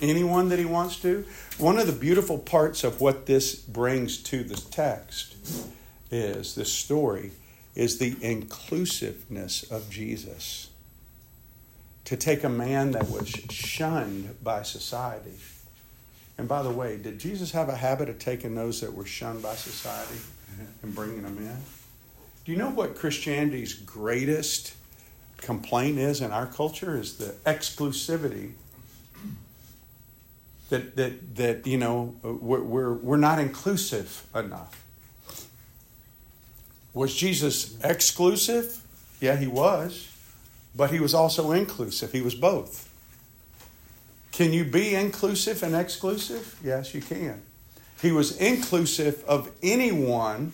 Anyone 0.00 0.48
that 0.48 0.59
He 0.59 0.64
wants 0.64 0.98
to? 1.02 1.24
One 1.57 1.78
of 1.78 1.86
the 1.86 1.92
beautiful 1.92 2.38
parts 2.38 2.82
of 2.82 3.00
what 3.00 3.26
this 3.26 3.54
brings 3.54 4.20
to 4.24 4.42
the 4.42 4.57
text 4.57 5.36
is 6.11 6.57
this 6.57 6.72
story 6.72 7.30
is 7.76 7.98
the 7.98 8.16
inclusiveness 8.20 9.62
of 9.70 9.88
Jesus. 9.88 10.66
To 12.07 12.16
take 12.16 12.44
a 12.44 12.48
man 12.48 12.92
that 12.92 13.09
was 13.09 13.28
shunned 13.28 14.42
by 14.42 14.62
society. 14.62 15.38
And 16.38 16.48
by 16.48 16.62
the 16.62 16.70
way, 16.70 16.98
did 16.98 17.18
Jesus 17.18 17.52
have 17.52 17.68
a 17.68 17.76
habit 17.76 18.09
of 18.09 18.18
taking 18.18 18.54
those 18.54 18.80
that 18.80 18.92
were 18.92 19.07
shunned 19.07 19.42
by 19.42 19.54
society 19.54 20.14
mm-hmm. 20.14 20.64
and 20.82 20.94
bringing 20.94 21.22
them 21.22 21.38
in? 21.38 21.57
Do 22.44 22.52
you 22.52 22.59
know 22.59 22.70
what 22.70 22.96
Christianity's 22.96 23.74
greatest 23.74 24.74
complaint 25.38 25.98
is 25.98 26.20
in 26.20 26.32
our 26.32 26.46
culture 26.46 26.98
is 26.98 27.18
the 27.18 27.34
exclusivity 27.44 28.52
that 30.70 30.96
that 30.96 31.36
that 31.36 31.66
you 31.66 31.78
know 31.78 32.14
we're 32.22 32.62
we're, 32.62 32.94
we're 32.94 33.16
not 33.16 33.38
inclusive 33.38 34.26
enough. 34.34 34.84
Was 36.94 37.14
Jesus 37.14 37.78
exclusive? 37.84 38.82
Yeah, 39.20 39.36
he 39.36 39.46
was, 39.46 40.12
but 40.77 40.91
he 40.91 41.01
was 41.01 41.14
also 41.14 41.53
inclusive. 41.53 42.12
He 42.12 42.20
was 42.20 42.35
both. 42.35 42.93
Can 44.31 44.53
you 44.53 44.64
be 44.64 44.95
inclusive 44.95 45.62
and 45.62 45.74
exclusive? 45.74 46.59
Yes, 46.62 46.95
you 46.95 47.01
can. 47.01 47.43
He 48.03 48.12
was 48.12 48.37
inclusive 48.37 49.24
of 49.24 49.51
anyone, 49.62 50.53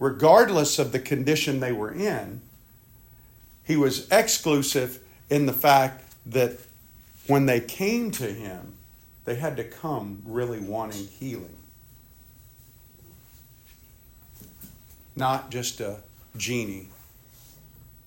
regardless 0.00 0.80
of 0.80 0.90
the 0.90 0.98
condition 0.98 1.60
they 1.60 1.72
were 1.72 1.92
in. 1.92 2.40
He 3.62 3.76
was 3.76 4.08
exclusive 4.10 4.98
in 5.30 5.46
the 5.46 5.52
fact 5.52 6.02
that 6.26 6.58
when 7.28 7.46
they 7.46 7.60
came 7.60 8.10
to 8.12 8.26
him, 8.26 8.74
they 9.24 9.36
had 9.36 9.56
to 9.56 9.64
come 9.64 10.20
really 10.26 10.58
wanting 10.58 11.06
healing. 11.06 11.56
Not 15.16 15.50
just 15.50 15.80
a 15.80 16.00
genie, 16.36 16.88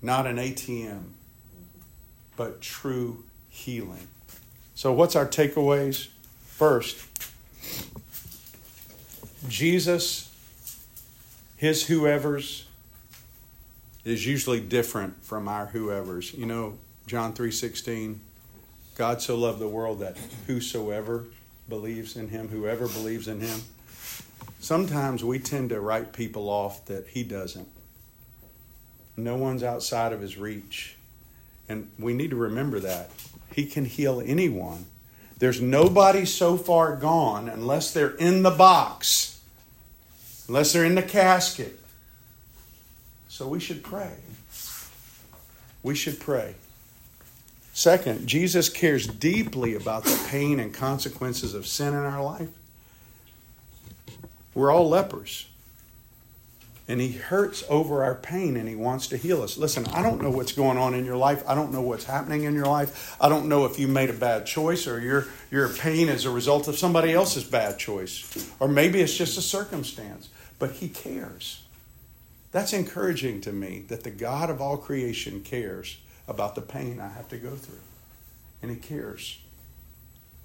not 0.02 0.28
an 0.28 0.38
ATM, 0.38 1.04
but 2.36 2.62
true 2.62 3.24
healing. 3.50 4.08
So, 4.76 4.94
what's 4.94 5.16
our 5.16 5.28
takeaways? 5.28 6.10
First, 6.46 6.98
Jesus, 9.48 10.32
his 11.56 11.88
whoever's, 11.88 12.68
is 14.04 14.26
usually 14.26 14.62
different 14.62 15.22
from 15.26 15.48
our 15.50 15.66
whoever's. 15.68 16.34
You 16.34 16.46
know, 16.46 16.78
John 17.08 17.34
3:16, 17.34 18.20
God 18.96 19.22
so 19.22 19.36
loved 19.36 19.60
the 19.60 19.68
world 19.68 20.00
that 20.00 20.18
whosoever 20.48 21.26
believes 21.68 22.16
in 22.16 22.30
him, 22.30 22.48
whoever 22.48 22.88
believes 22.88 23.28
in 23.28 23.42
him. 23.42 23.62
Sometimes 24.60 25.24
we 25.24 25.40
tend 25.40 25.70
to 25.70 25.82
write 25.82 26.14
people 26.14 26.50
off 26.50 26.86
that 26.86 27.08
he 27.08 27.24
doesn't. 27.24 27.68
No 29.18 29.36
one's 29.36 29.64
outside 29.64 30.14
of 30.14 30.22
his 30.22 30.38
reach. 30.38 30.96
And 31.68 31.90
we 31.98 32.14
need 32.14 32.30
to 32.30 32.36
remember 32.36 32.80
that. 32.80 33.10
He 33.52 33.66
can 33.66 33.86
heal 33.86 34.22
anyone. 34.24 34.86
There's 35.40 35.60
nobody 35.60 36.26
so 36.26 36.58
far 36.58 36.96
gone 36.96 37.50
unless 37.50 37.92
they're 37.92 38.16
in 38.16 38.44
the 38.44 38.52
box, 38.52 39.40
unless 40.48 40.74
they're 40.74 40.86
in 40.86 40.96
the 40.96 41.04
casket. 41.04 41.80
So 43.28 43.48
we 43.48 43.60
should 43.60 43.84
pray. 43.84 44.14
We 45.84 45.96
should 45.96 46.20
pray. 46.20 46.56
Second, 47.74 48.26
Jesus 48.26 48.70
cares 48.70 49.06
deeply 49.06 49.76
about 49.76 50.04
the 50.04 50.20
pain 50.30 50.60
and 50.60 50.74
consequences 50.74 51.54
of 51.54 51.68
sin 51.68 51.90
in 51.90 52.00
our 52.00 52.24
life. 52.24 52.50
We're 54.56 54.72
all 54.72 54.90
lepers. 54.90 55.48
And 56.90 57.02
he 57.02 57.12
hurts 57.12 57.66
over 57.68 58.04
our 58.04 58.16
pain 58.16 58.56
and 58.56 58.68
he 58.68 58.76
wants 58.76 59.08
to 59.08 59.18
heal 59.18 59.42
us. 59.42 59.58
Listen, 59.58 59.86
I 59.88 60.02
don't 60.02 60.22
know 60.22 60.30
what's 60.30 60.54
going 60.54 60.78
on 60.78 60.94
in 60.94 61.04
your 61.04 61.18
life. 61.18 61.44
I 61.48 61.54
don't 61.54 61.74
know 61.74 61.82
what's 61.82 62.06
happening 62.06 62.44
in 62.44 62.54
your 62.54 62.66
life. 62.66 63.18
I 63.20 63.28
don't 63.28 63.50
know 63.50 63.66
if 63.66 63.78
you 63.78 63.90
made 63.90 64.10
a 64.10 64.14
bad 64.14 64.46
choice 64.46 64.88
or 64.88 65.02
your, 65.02 65.26
your 65.52 65.68
pain 65.68 66.08
is 66.08 66.24
a 66.24 66.32
result 66.32 66.70
of 66.70 66.78
somebody 66.78 67.12
else's 67.12 67.44
bad 67.44 67.78
choice. 67.78 68.54
Or 68.62 68.70
maybe 68.70 69.02
it's 69.02 69.18
just 69.18 69.38
a 69.38 69.42
circumstance. 69.42 70.30
But 70.60 70.72
he 70.72 70.88
cares. 70.88 71.64
That's 72.52 72.72
encouraging 72.72 73.42
to 73.42 73.52
me 73.52 73.84
that 73.90 74.04
the 74.04 74.12
God 74.12 74.50
of 74.50 74.62
all 74.62 74.78
creation 74.78 75.42
cares 75.42 75.98
about 76.28 76.56
the 76.56 76.62
pain 76.62 77.02
I 77.02 77.10
have 77.10 77.28
to 77.30 77.38
go 77.38 77.56
through. 77.56 77.80
And 78.62 78.72
he 78.72 78.78
cares 78.78 79.40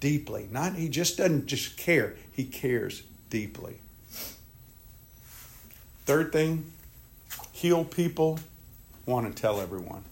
deeply. 0.01 0.49
Not 0.51 0.75
he 0.75 0.89
just 0.89 1.17
doesn't 1.17 1.47
just 1.47 1.77
care, 1.77 2.17
he 2.33 2.45
cares 2.45 3.05
deeply. 3.31 3.79
Third 6.05 6.33
thing, 6.33 6.73
heal 7.53 7.85
people 7.85 8.41
want 9.07 9.35
to 9.35 9.41
tell 9.41 9.61
everyone. 9.61 10.05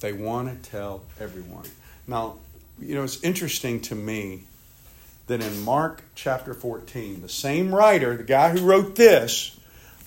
They 0.00 0.12
want 0.12 0.48
to 0.48 0.70
tell 0.70 1.02
everyone. 1.20 1.66
Now, 2.06 2.36
you 2.80 2.94
know, 2.94 3.04
it's 3.04 3.22
interesting 3.22 3.80
to 3.82 3.94
me 3.94 4.44
that 5.26 5.42
in 5.42 5.62
Mark 5.62 6.02
chapter 6.14 6.54
14, 6.54 7.22
the 7.22 7.28
same 7.28 7.74
writer, 7.74 8.16
the 8.16 8.24
guy 8.24 8.50
who 8.50 8.64
wrote 8.64 8.96
this, 8.96 9.58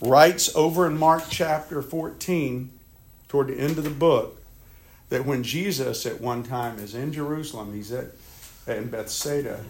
writes 0.01 0.53
over 0.55 0.85
in 0.85 0.97
Mark 0.97 1.23
chapter 1.29 1.81
14, 1.81 2.69
toward 3.27 3.47
the 3.47 3.57
end 3.57 3.77
of 3.77 3.83
the 3.83 3.89
book, 3.89 4.41
that 5.09 5.25
when 5.25 5.43
Jesus 5.43 6.05
at 6.05 6.19
one 6.19 6.43
time 6.43 6.79
is 6.79 6.95
in 6.95 7.13
Jerusalem, 7.13 7.73
he's 7.73 7.91
at 7.91 8.07
in 8.67 8.89
Bethsaida, 8.89 9.63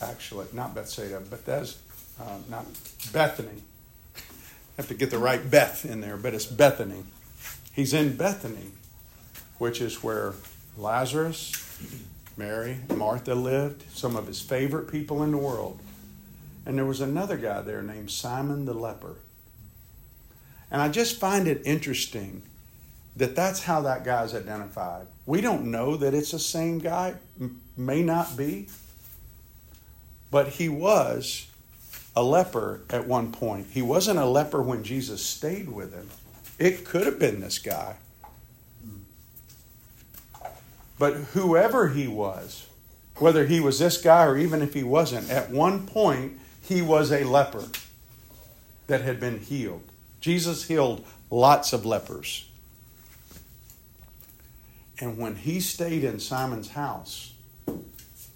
actually, 0.00 0.46
not 0.52 0.74
Bethsaida, 0.74 1.22
but 1.30 1.46
that's 1.46 1.78
uh, 2.20 2.38
not 2.48 2.66
Bethany. 3.12 3.62
have 4.76 4.88
to 4.88 4.94
get 4.94 5.10
the 5.10 5.18
right 5.18 5.50
Beth 5.50 5.84
in 5.84 6.00
there, 6.00 6.16
but 6.16 6.34
it's 6.34 6.46
Bethany. 6.46 7.04
He's 7.72 7.94
in 7.94 8.16
Bethany, 8.16 8.72
which 9.58 9.80
is 9.80 10.02
where 10.02 10.34
Lazarus, 10.76 11.52
Mary, 12.36 12.78
Martha 12.94 13.34
lived, 13.34 13.84
some 13.92 14.16
of 14.16 14.26
his 14.26 14.40
favorite 14.40 14.90
people 14.90 15.22
in 15.22 15.30
the 15.30 15.38
world. 15.38 15.78
And 16.66 16.76
there 16.76 16.84
was 16.84 17.00
another 17.00 17.36
guy 17.36 17.62
there 17.62 17.82
named 17.82 18.10
Simon 18.10 18.64
the 18.64 18.74
leper. 18.74 19.16
And 20.70 20.80
I 20.80 20.88
just 20.88 21.18
find 21.18 21.48
it 21.48 21.62
interesting 21.64 22.42
that 23.16 23.34
that's 23.34 23.64
how 23.64 23.80
that 23.82 24.04
guy's 24.04 24.34
identified. 24.34 25.06
We 25.26 25.40
don't 25.40 25.70
know 25.70 25.96
that 25.96 26.14
it's 26.14 26.30
the 26.30 26.38
same 26.38 26.78
guy, 26.78 27.14
may 27.76 28.02
not 28.02 28.36
be, 28.36 28.68
but 30.30 30.48
he 30.48 30.68
was 30.68 31.46
a 32.16 32.22
leper 32.22 32.80
at 32.90 33.06
one 33.06 33.32
point. 33.32 33.68
He 33.70 33.82
wasn't 33.82 34.18
a 34.18 34.26
leper 34.26 34.62
when 34.62 34.82
Jesus 34.82 35.24
stayed 35.24 35.68
with 35.68 35.94
him. 35.94 36.08
It 36.58 36.84
could 36.84 37.06
have 37.06 37.18
been 37.18 37.40
this 37.40 37.58
guy. 37.58 37.96
But 40.98 41.14
whoever 41.14 41.88
he 41.88 42.06
was, 42.06 42.66
whether 43.16 43.46
he 43.46 43.60
was 43.60 43.78
this 43.78 44.00
guy 44.00 44.26
or 44.26 44.36
even 44.36 44.60
if 44.60 44.74
he 44.74 44.82
wasn't, 44.82 45.30
at 45.30 45.50
one 45.50 45.86
point 45.86 46.38
he 46.62 46.82
was 46.82 47.10
a 47.10 47.24
leper 47.24 47.64
that 48.86 49.00
had 49.00 49.18
been 49.18 49.38
healed. 49.38 49.82
Jesus 50.20 50.64
healed 50.64 51.04
lots 51.30 51.72
of 51.72 51.86
lepers. 51.86 52.48
And 55.00 55.16
when 55.16 55.36
he 55.36 55.60
stayed 55.60 56.04
in 56.04 56.20
Simon's 56.20 56.70
house, 56.70 57.32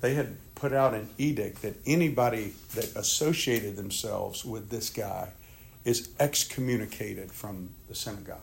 they 0.01 0.15
had 0.15 0.37
put 0.55 0.73
out 0.73 0.95
an 0.95 1.09
edict 1.19 1.63
that 1.63 1.75
anybody 1.87 2.55
that 2.75 2.95
associated 2.97 3.77
themselves 3.77 4.45
with 4.45 4.71
this 4.71 4.91
guy 4.91 5.31
is 5.85 6.11
excommunicated 6.19 7.31
from 7.31 7.71
the 7.89 7.95
synagogue. 7.95 8.39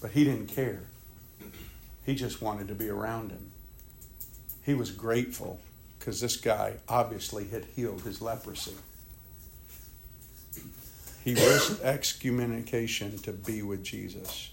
But 0.00 0.12
he 0.12 0.24
didn't 0.24 0.48
care. 0.48 0.82
He 2.06 2.14
just 2.14 2.42
wanted 2.42 2.68
to 2.68 2.74
be 2.74 2.88
around 2.88 3.30
him. 3.30 3.50
He 4.62 4.74
was 4.74 4.90
grateful 4.90 5.60
because 5.98 6.20
this 6.20 6.36
guy 6.36 6.74
obviously 6.88 7.48
had 7.48 7.64
healed 7.76 8.02
his 8.02 8.20
leprosy. 8.20 8.74
He 11.24 11.34
risked 11.34 11.82
excommunication 11.82 13.18
to 13.20 13.32
be 13.32 13.62
with 13.62 13.82
Jesus. 13.82 14.50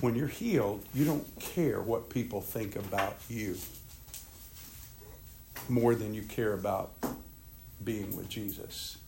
When 0.00 0.14
you're 0.14 0.28
healed, 0.28 0.84
you 0.94 1.04
don't 1.04 1.26
care 1.40 1.80
what 1.80 2.10
people 2.10 2.40
think 2.40 2.76
about 2.76 3.16
you 3.28 3.56
more 5.68 5.94
than 5.94 6.14
you 6.14 6.22
care 6.22 6.52
about 6.52 6.92
being 7.82 8.16
with 8.16 8.28
Jesus 8.28 8.98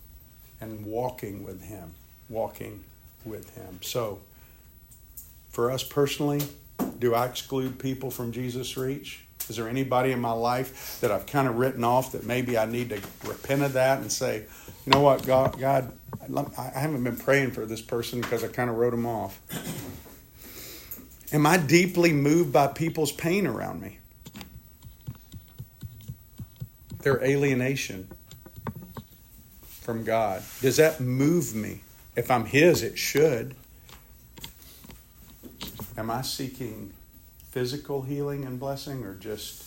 and 0.61 0.85
walking 0.85 1.45
with 1.45 1.63
Him. 1.63 1.93
Walking 2.29 2.85
with 3.25 3.55
Him. 3.55 3.81
So, 3.83 4.21
for 5.51 5.71
us 5.71 5.83
personally, 5.83 6.43
do 6.99 7.15
I 7.15 7.27
exclude 7.27 7.79
people 7.79 8.11
from 8.11 8.33
Jesus' 8.33 8.77
reach? 8.77 9.25
Is 9.49 9.57
there 9.57 9.69
anybody 9.69 10.13
in 10.13 10.21
my 10.21 10.33
life 10.33 10.99
that 11.01 11.11
I've 11.11 11.27
kind 11.27 11.49
of 11.49 11.57
written 11.57 11.85
off 11.85 12.13
that 12.13 12.25
maybe 12.25 12.59
I 12.59 12.67
need 12.67 12.91
to 12.91 13.01
repent 13.27 13.63
of 13.63 13.73
that 13.75 14.01
and 14.01 14.13
say, 14.13 14.45
you 14.85 14.93
know 14.93 15.01
what, 15.01 15.25
God, 15.27 15.59
God 15.59 15.93
I 16.59 16.79
haven't 16.79 17.03
been 17.05 17.17
praying 17.17 17.53
for 17.53 17.65
this 17.65 17.81
person 17.81 18.21
because 18.21 18.45
I 18.45 18.49
kind 18.49 18.69
of 18.69 18.77
wrote 18.77 18.93
him 18.93 19.07
off. 19.07 19.41
Am 21.33 21.47
I 21.47 21.59
deeply 21.59 22.13
moved 22.13 22.53
by 22.53 22.69
people's 22.69 23.13
pain 23.13 23.47
around 23.47 23.83
me? 23.83 23.99
Their 27.03 27.23
alienation 27.23 28.09
from 29.63 30.05
God. 30.05 30.43
Does 30.61 30.79
that 30.79 31.01
move 31.01 31.55
me? 31.55 31.83
If 32.17 32.31
I'm 32.31 32.47
His, 32.47 32.83
it 32.83 32.99
should. 32.99 33.55
Am 35.99 36.11
I 36.11 36.23
seeking 36.23 36.93
physical 37.51 38.03
healing 38.03 38.45
and 38.45 38.59
blessing 38.59 39.05
or 39.05 39.15
just 39.15 39.65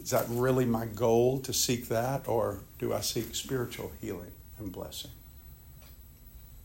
is 0.00 0.10
that 0.10 0.24
really 0.28 0.64
my 0.64 0.86
goal 0.86 1.40
to 1.40 1.52
seek 1.52 1.88
that 1.88 2.28
or 2.28 2.60
do 2.78 2.94
I 2.94 3.00
seek 3.00 3.34
spiritual 3.34 3.90
healing 4.00 4.30
and 4.58 4.70
blessing? 4.70 5.10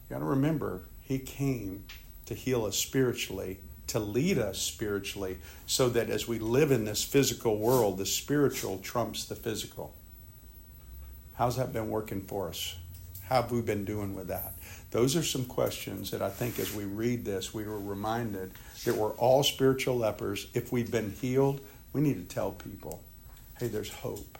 You 0.07 0.13
got 0.13 0.19
to 0.19 0.25
remember 0.25 0.83
he 1.01 1.17
came 1.17 1.83
to 2.31 2.35
heal 2.35 2.65
us 2.65 2.77
spiritually, 2.77 3.59
to 3.87 3.99
lead 3.99 4.37
us 4.37 4.57
spiritually 4.57 5.37
so 5.67 5.89
that 5.89 6.09
as 6.09 6.27
we 6.27 6.39
live 6.39 6.71
in 6.71 6.85
this 6.85 7.03
physical 7.03 7.57
world, 7.57 7.97
the 7.97 8.05
spiritual 8.05 8.77
trumps 8.77 9.25
the 9.25 9.35
physical. 9.35 9.93
How's 11.35 11.57
that 11.57 11.73
been 11.73 11.89
working 11.89 12.21
for 12.21 12.47
us? 12.47 12.75
How 13.27 13.41
have 13.41 13.51
we 13.51 13.61
been 13.61 13.83
doing 13.83 14.15
with 14.15 14.27
that? 14.27 14.53
Those 14.91 15.15
are 15.15 15.23
some 15.23 15.45
questions 15.45 16.11
that 16.11 16.21
I 16.21 16.29
think 16.29 16.57
as 16.57 16.73
we 16.73 16.85
read 16.85 17.25
this, 17.25 17.53
we 17.53 17.65
were 17.65 17.79
reminded 17.79 18.51
that 18.85 18.95
we're 18.95 19.11
all 19.11 19.43
spiritual 19.43 19.97
lepers. 19.97 20.47
If 20.53 20.71
we've 20.71 20.91
been 20.91 21.11
healed, 21.11 21.59
we 21.91 22.01
need 22.01 22.29
to 22.29 22.33
tell 22.33 22.51
people, 22.51 23.01
hey, 23.59 23.67
there's 23.67 23.91
hope. 23.91 24.37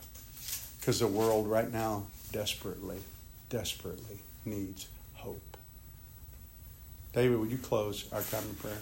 Because 0.80 1.00
the 1.00 1.08
world 1.08 1.48
right 1.48 1.72
now 1.72 2.06
desperately, 2.32 3.00
desperately 3.50 4.20
needs. 4.46 4.88
David, 7.14 7.40
would 7.40 7.52
you 7.52 7.58
close 7.58 8.08
our 8.14 8.22
time 8.22 8.44
of 8.44 8.60
prayer? 8.60 8.78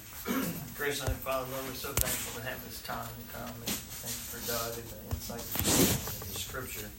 Gracious 0.78 1.04
and 1.08 1.18
Father, 1.18 1.50
Lord, 1.52 1.66
we're 1.66 1.74
so 1.74 1.90
thankful 1.90 2.42
to 2.42 2.48
have 2.48 2.64
this 2.64 2.82
time 2.84 3.08
to 3.10 3.38
come 3.38 3.50
and 3.50 3.74
thank 4.06 4.14
you 4.14 4.26
for 4.30 4.42
God 4.46 4.70
and 4.78 4.86
the 4.86 5.16
insight 5.16 5.42
of 5.42 6.30
the 6.32 6.38
Scripture. 6.38 6.90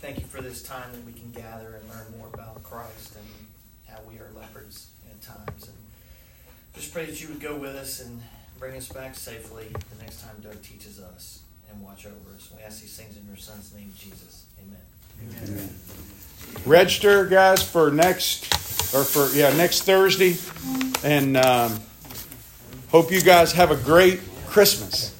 Thank 0.00 0.18
you 0.18 0.24
for 0.24 0.40
this 0.40 0.62
time 0.62 0.92
that 0.92 1.04
we 1.04 1.12
can 1.12 1.30
gather 1.32 1.76
and 1.76 1.86
learn 1.90 2.06
more 2.16 2.28
about 2.32 2.62
Christ 2.62 3.16
and 3.16 3.26
how 3.92 4.00
we 4.08 4.16
are 4.16 4.30
lepers 4.34 4.88
at 5.10 5.20
times. 5.20 5.68
And 5.68 5.76
just 6.74 6.94
pray 6.94 7.04
that 7.04 7.20
you 7.20 7.28
would 7.28 7.40
go 7.40 7.56
with 7.56 7.76
us 7.76 8.00
and 8.00 8.22
bring 8.58 8.76
us 8.78 8.88
back 8.88 9.16
safely 9.16 9.66
the 9.68 10.02
next 10.02 10.22
time 10.22 10.40
Doug 10.40 10.62
teaches 10.62 11.00
us 11.00 11.42
and 11.70 11.82
watch 11.82 12.06
over 12.06 12.34
us. 12.34 12.48
We 12.56 12.62
ask 12.62 12.80
these 12.80 12.96
things 12.96 13.14
in 13.14 13.26
your 13.26 13.36
Son's 13.36 13.74
name, 13.74 13.92
Jesus. 13.98 14.46
Amen. 14.58 14.80
Amen. 15.52 15.68
Register, 16.64 17.26
guys, 17.26 17.62
for 17.62 17.90
next 17.90 18.69
or 18.92 19.04
for 19.04 19.28
yeah 19.34 19.54
next 19.56 19.82
Thursday, 19.82 20.36
and 21.04 21.36
um, 21.36 21.80
hope 22.88 23.10
you 23.12 23.20
guys 23.20 23.52
have 23.52 23.70
a 23.70 23.76
great 23.76 24.20
Christmas. 24.46 25.16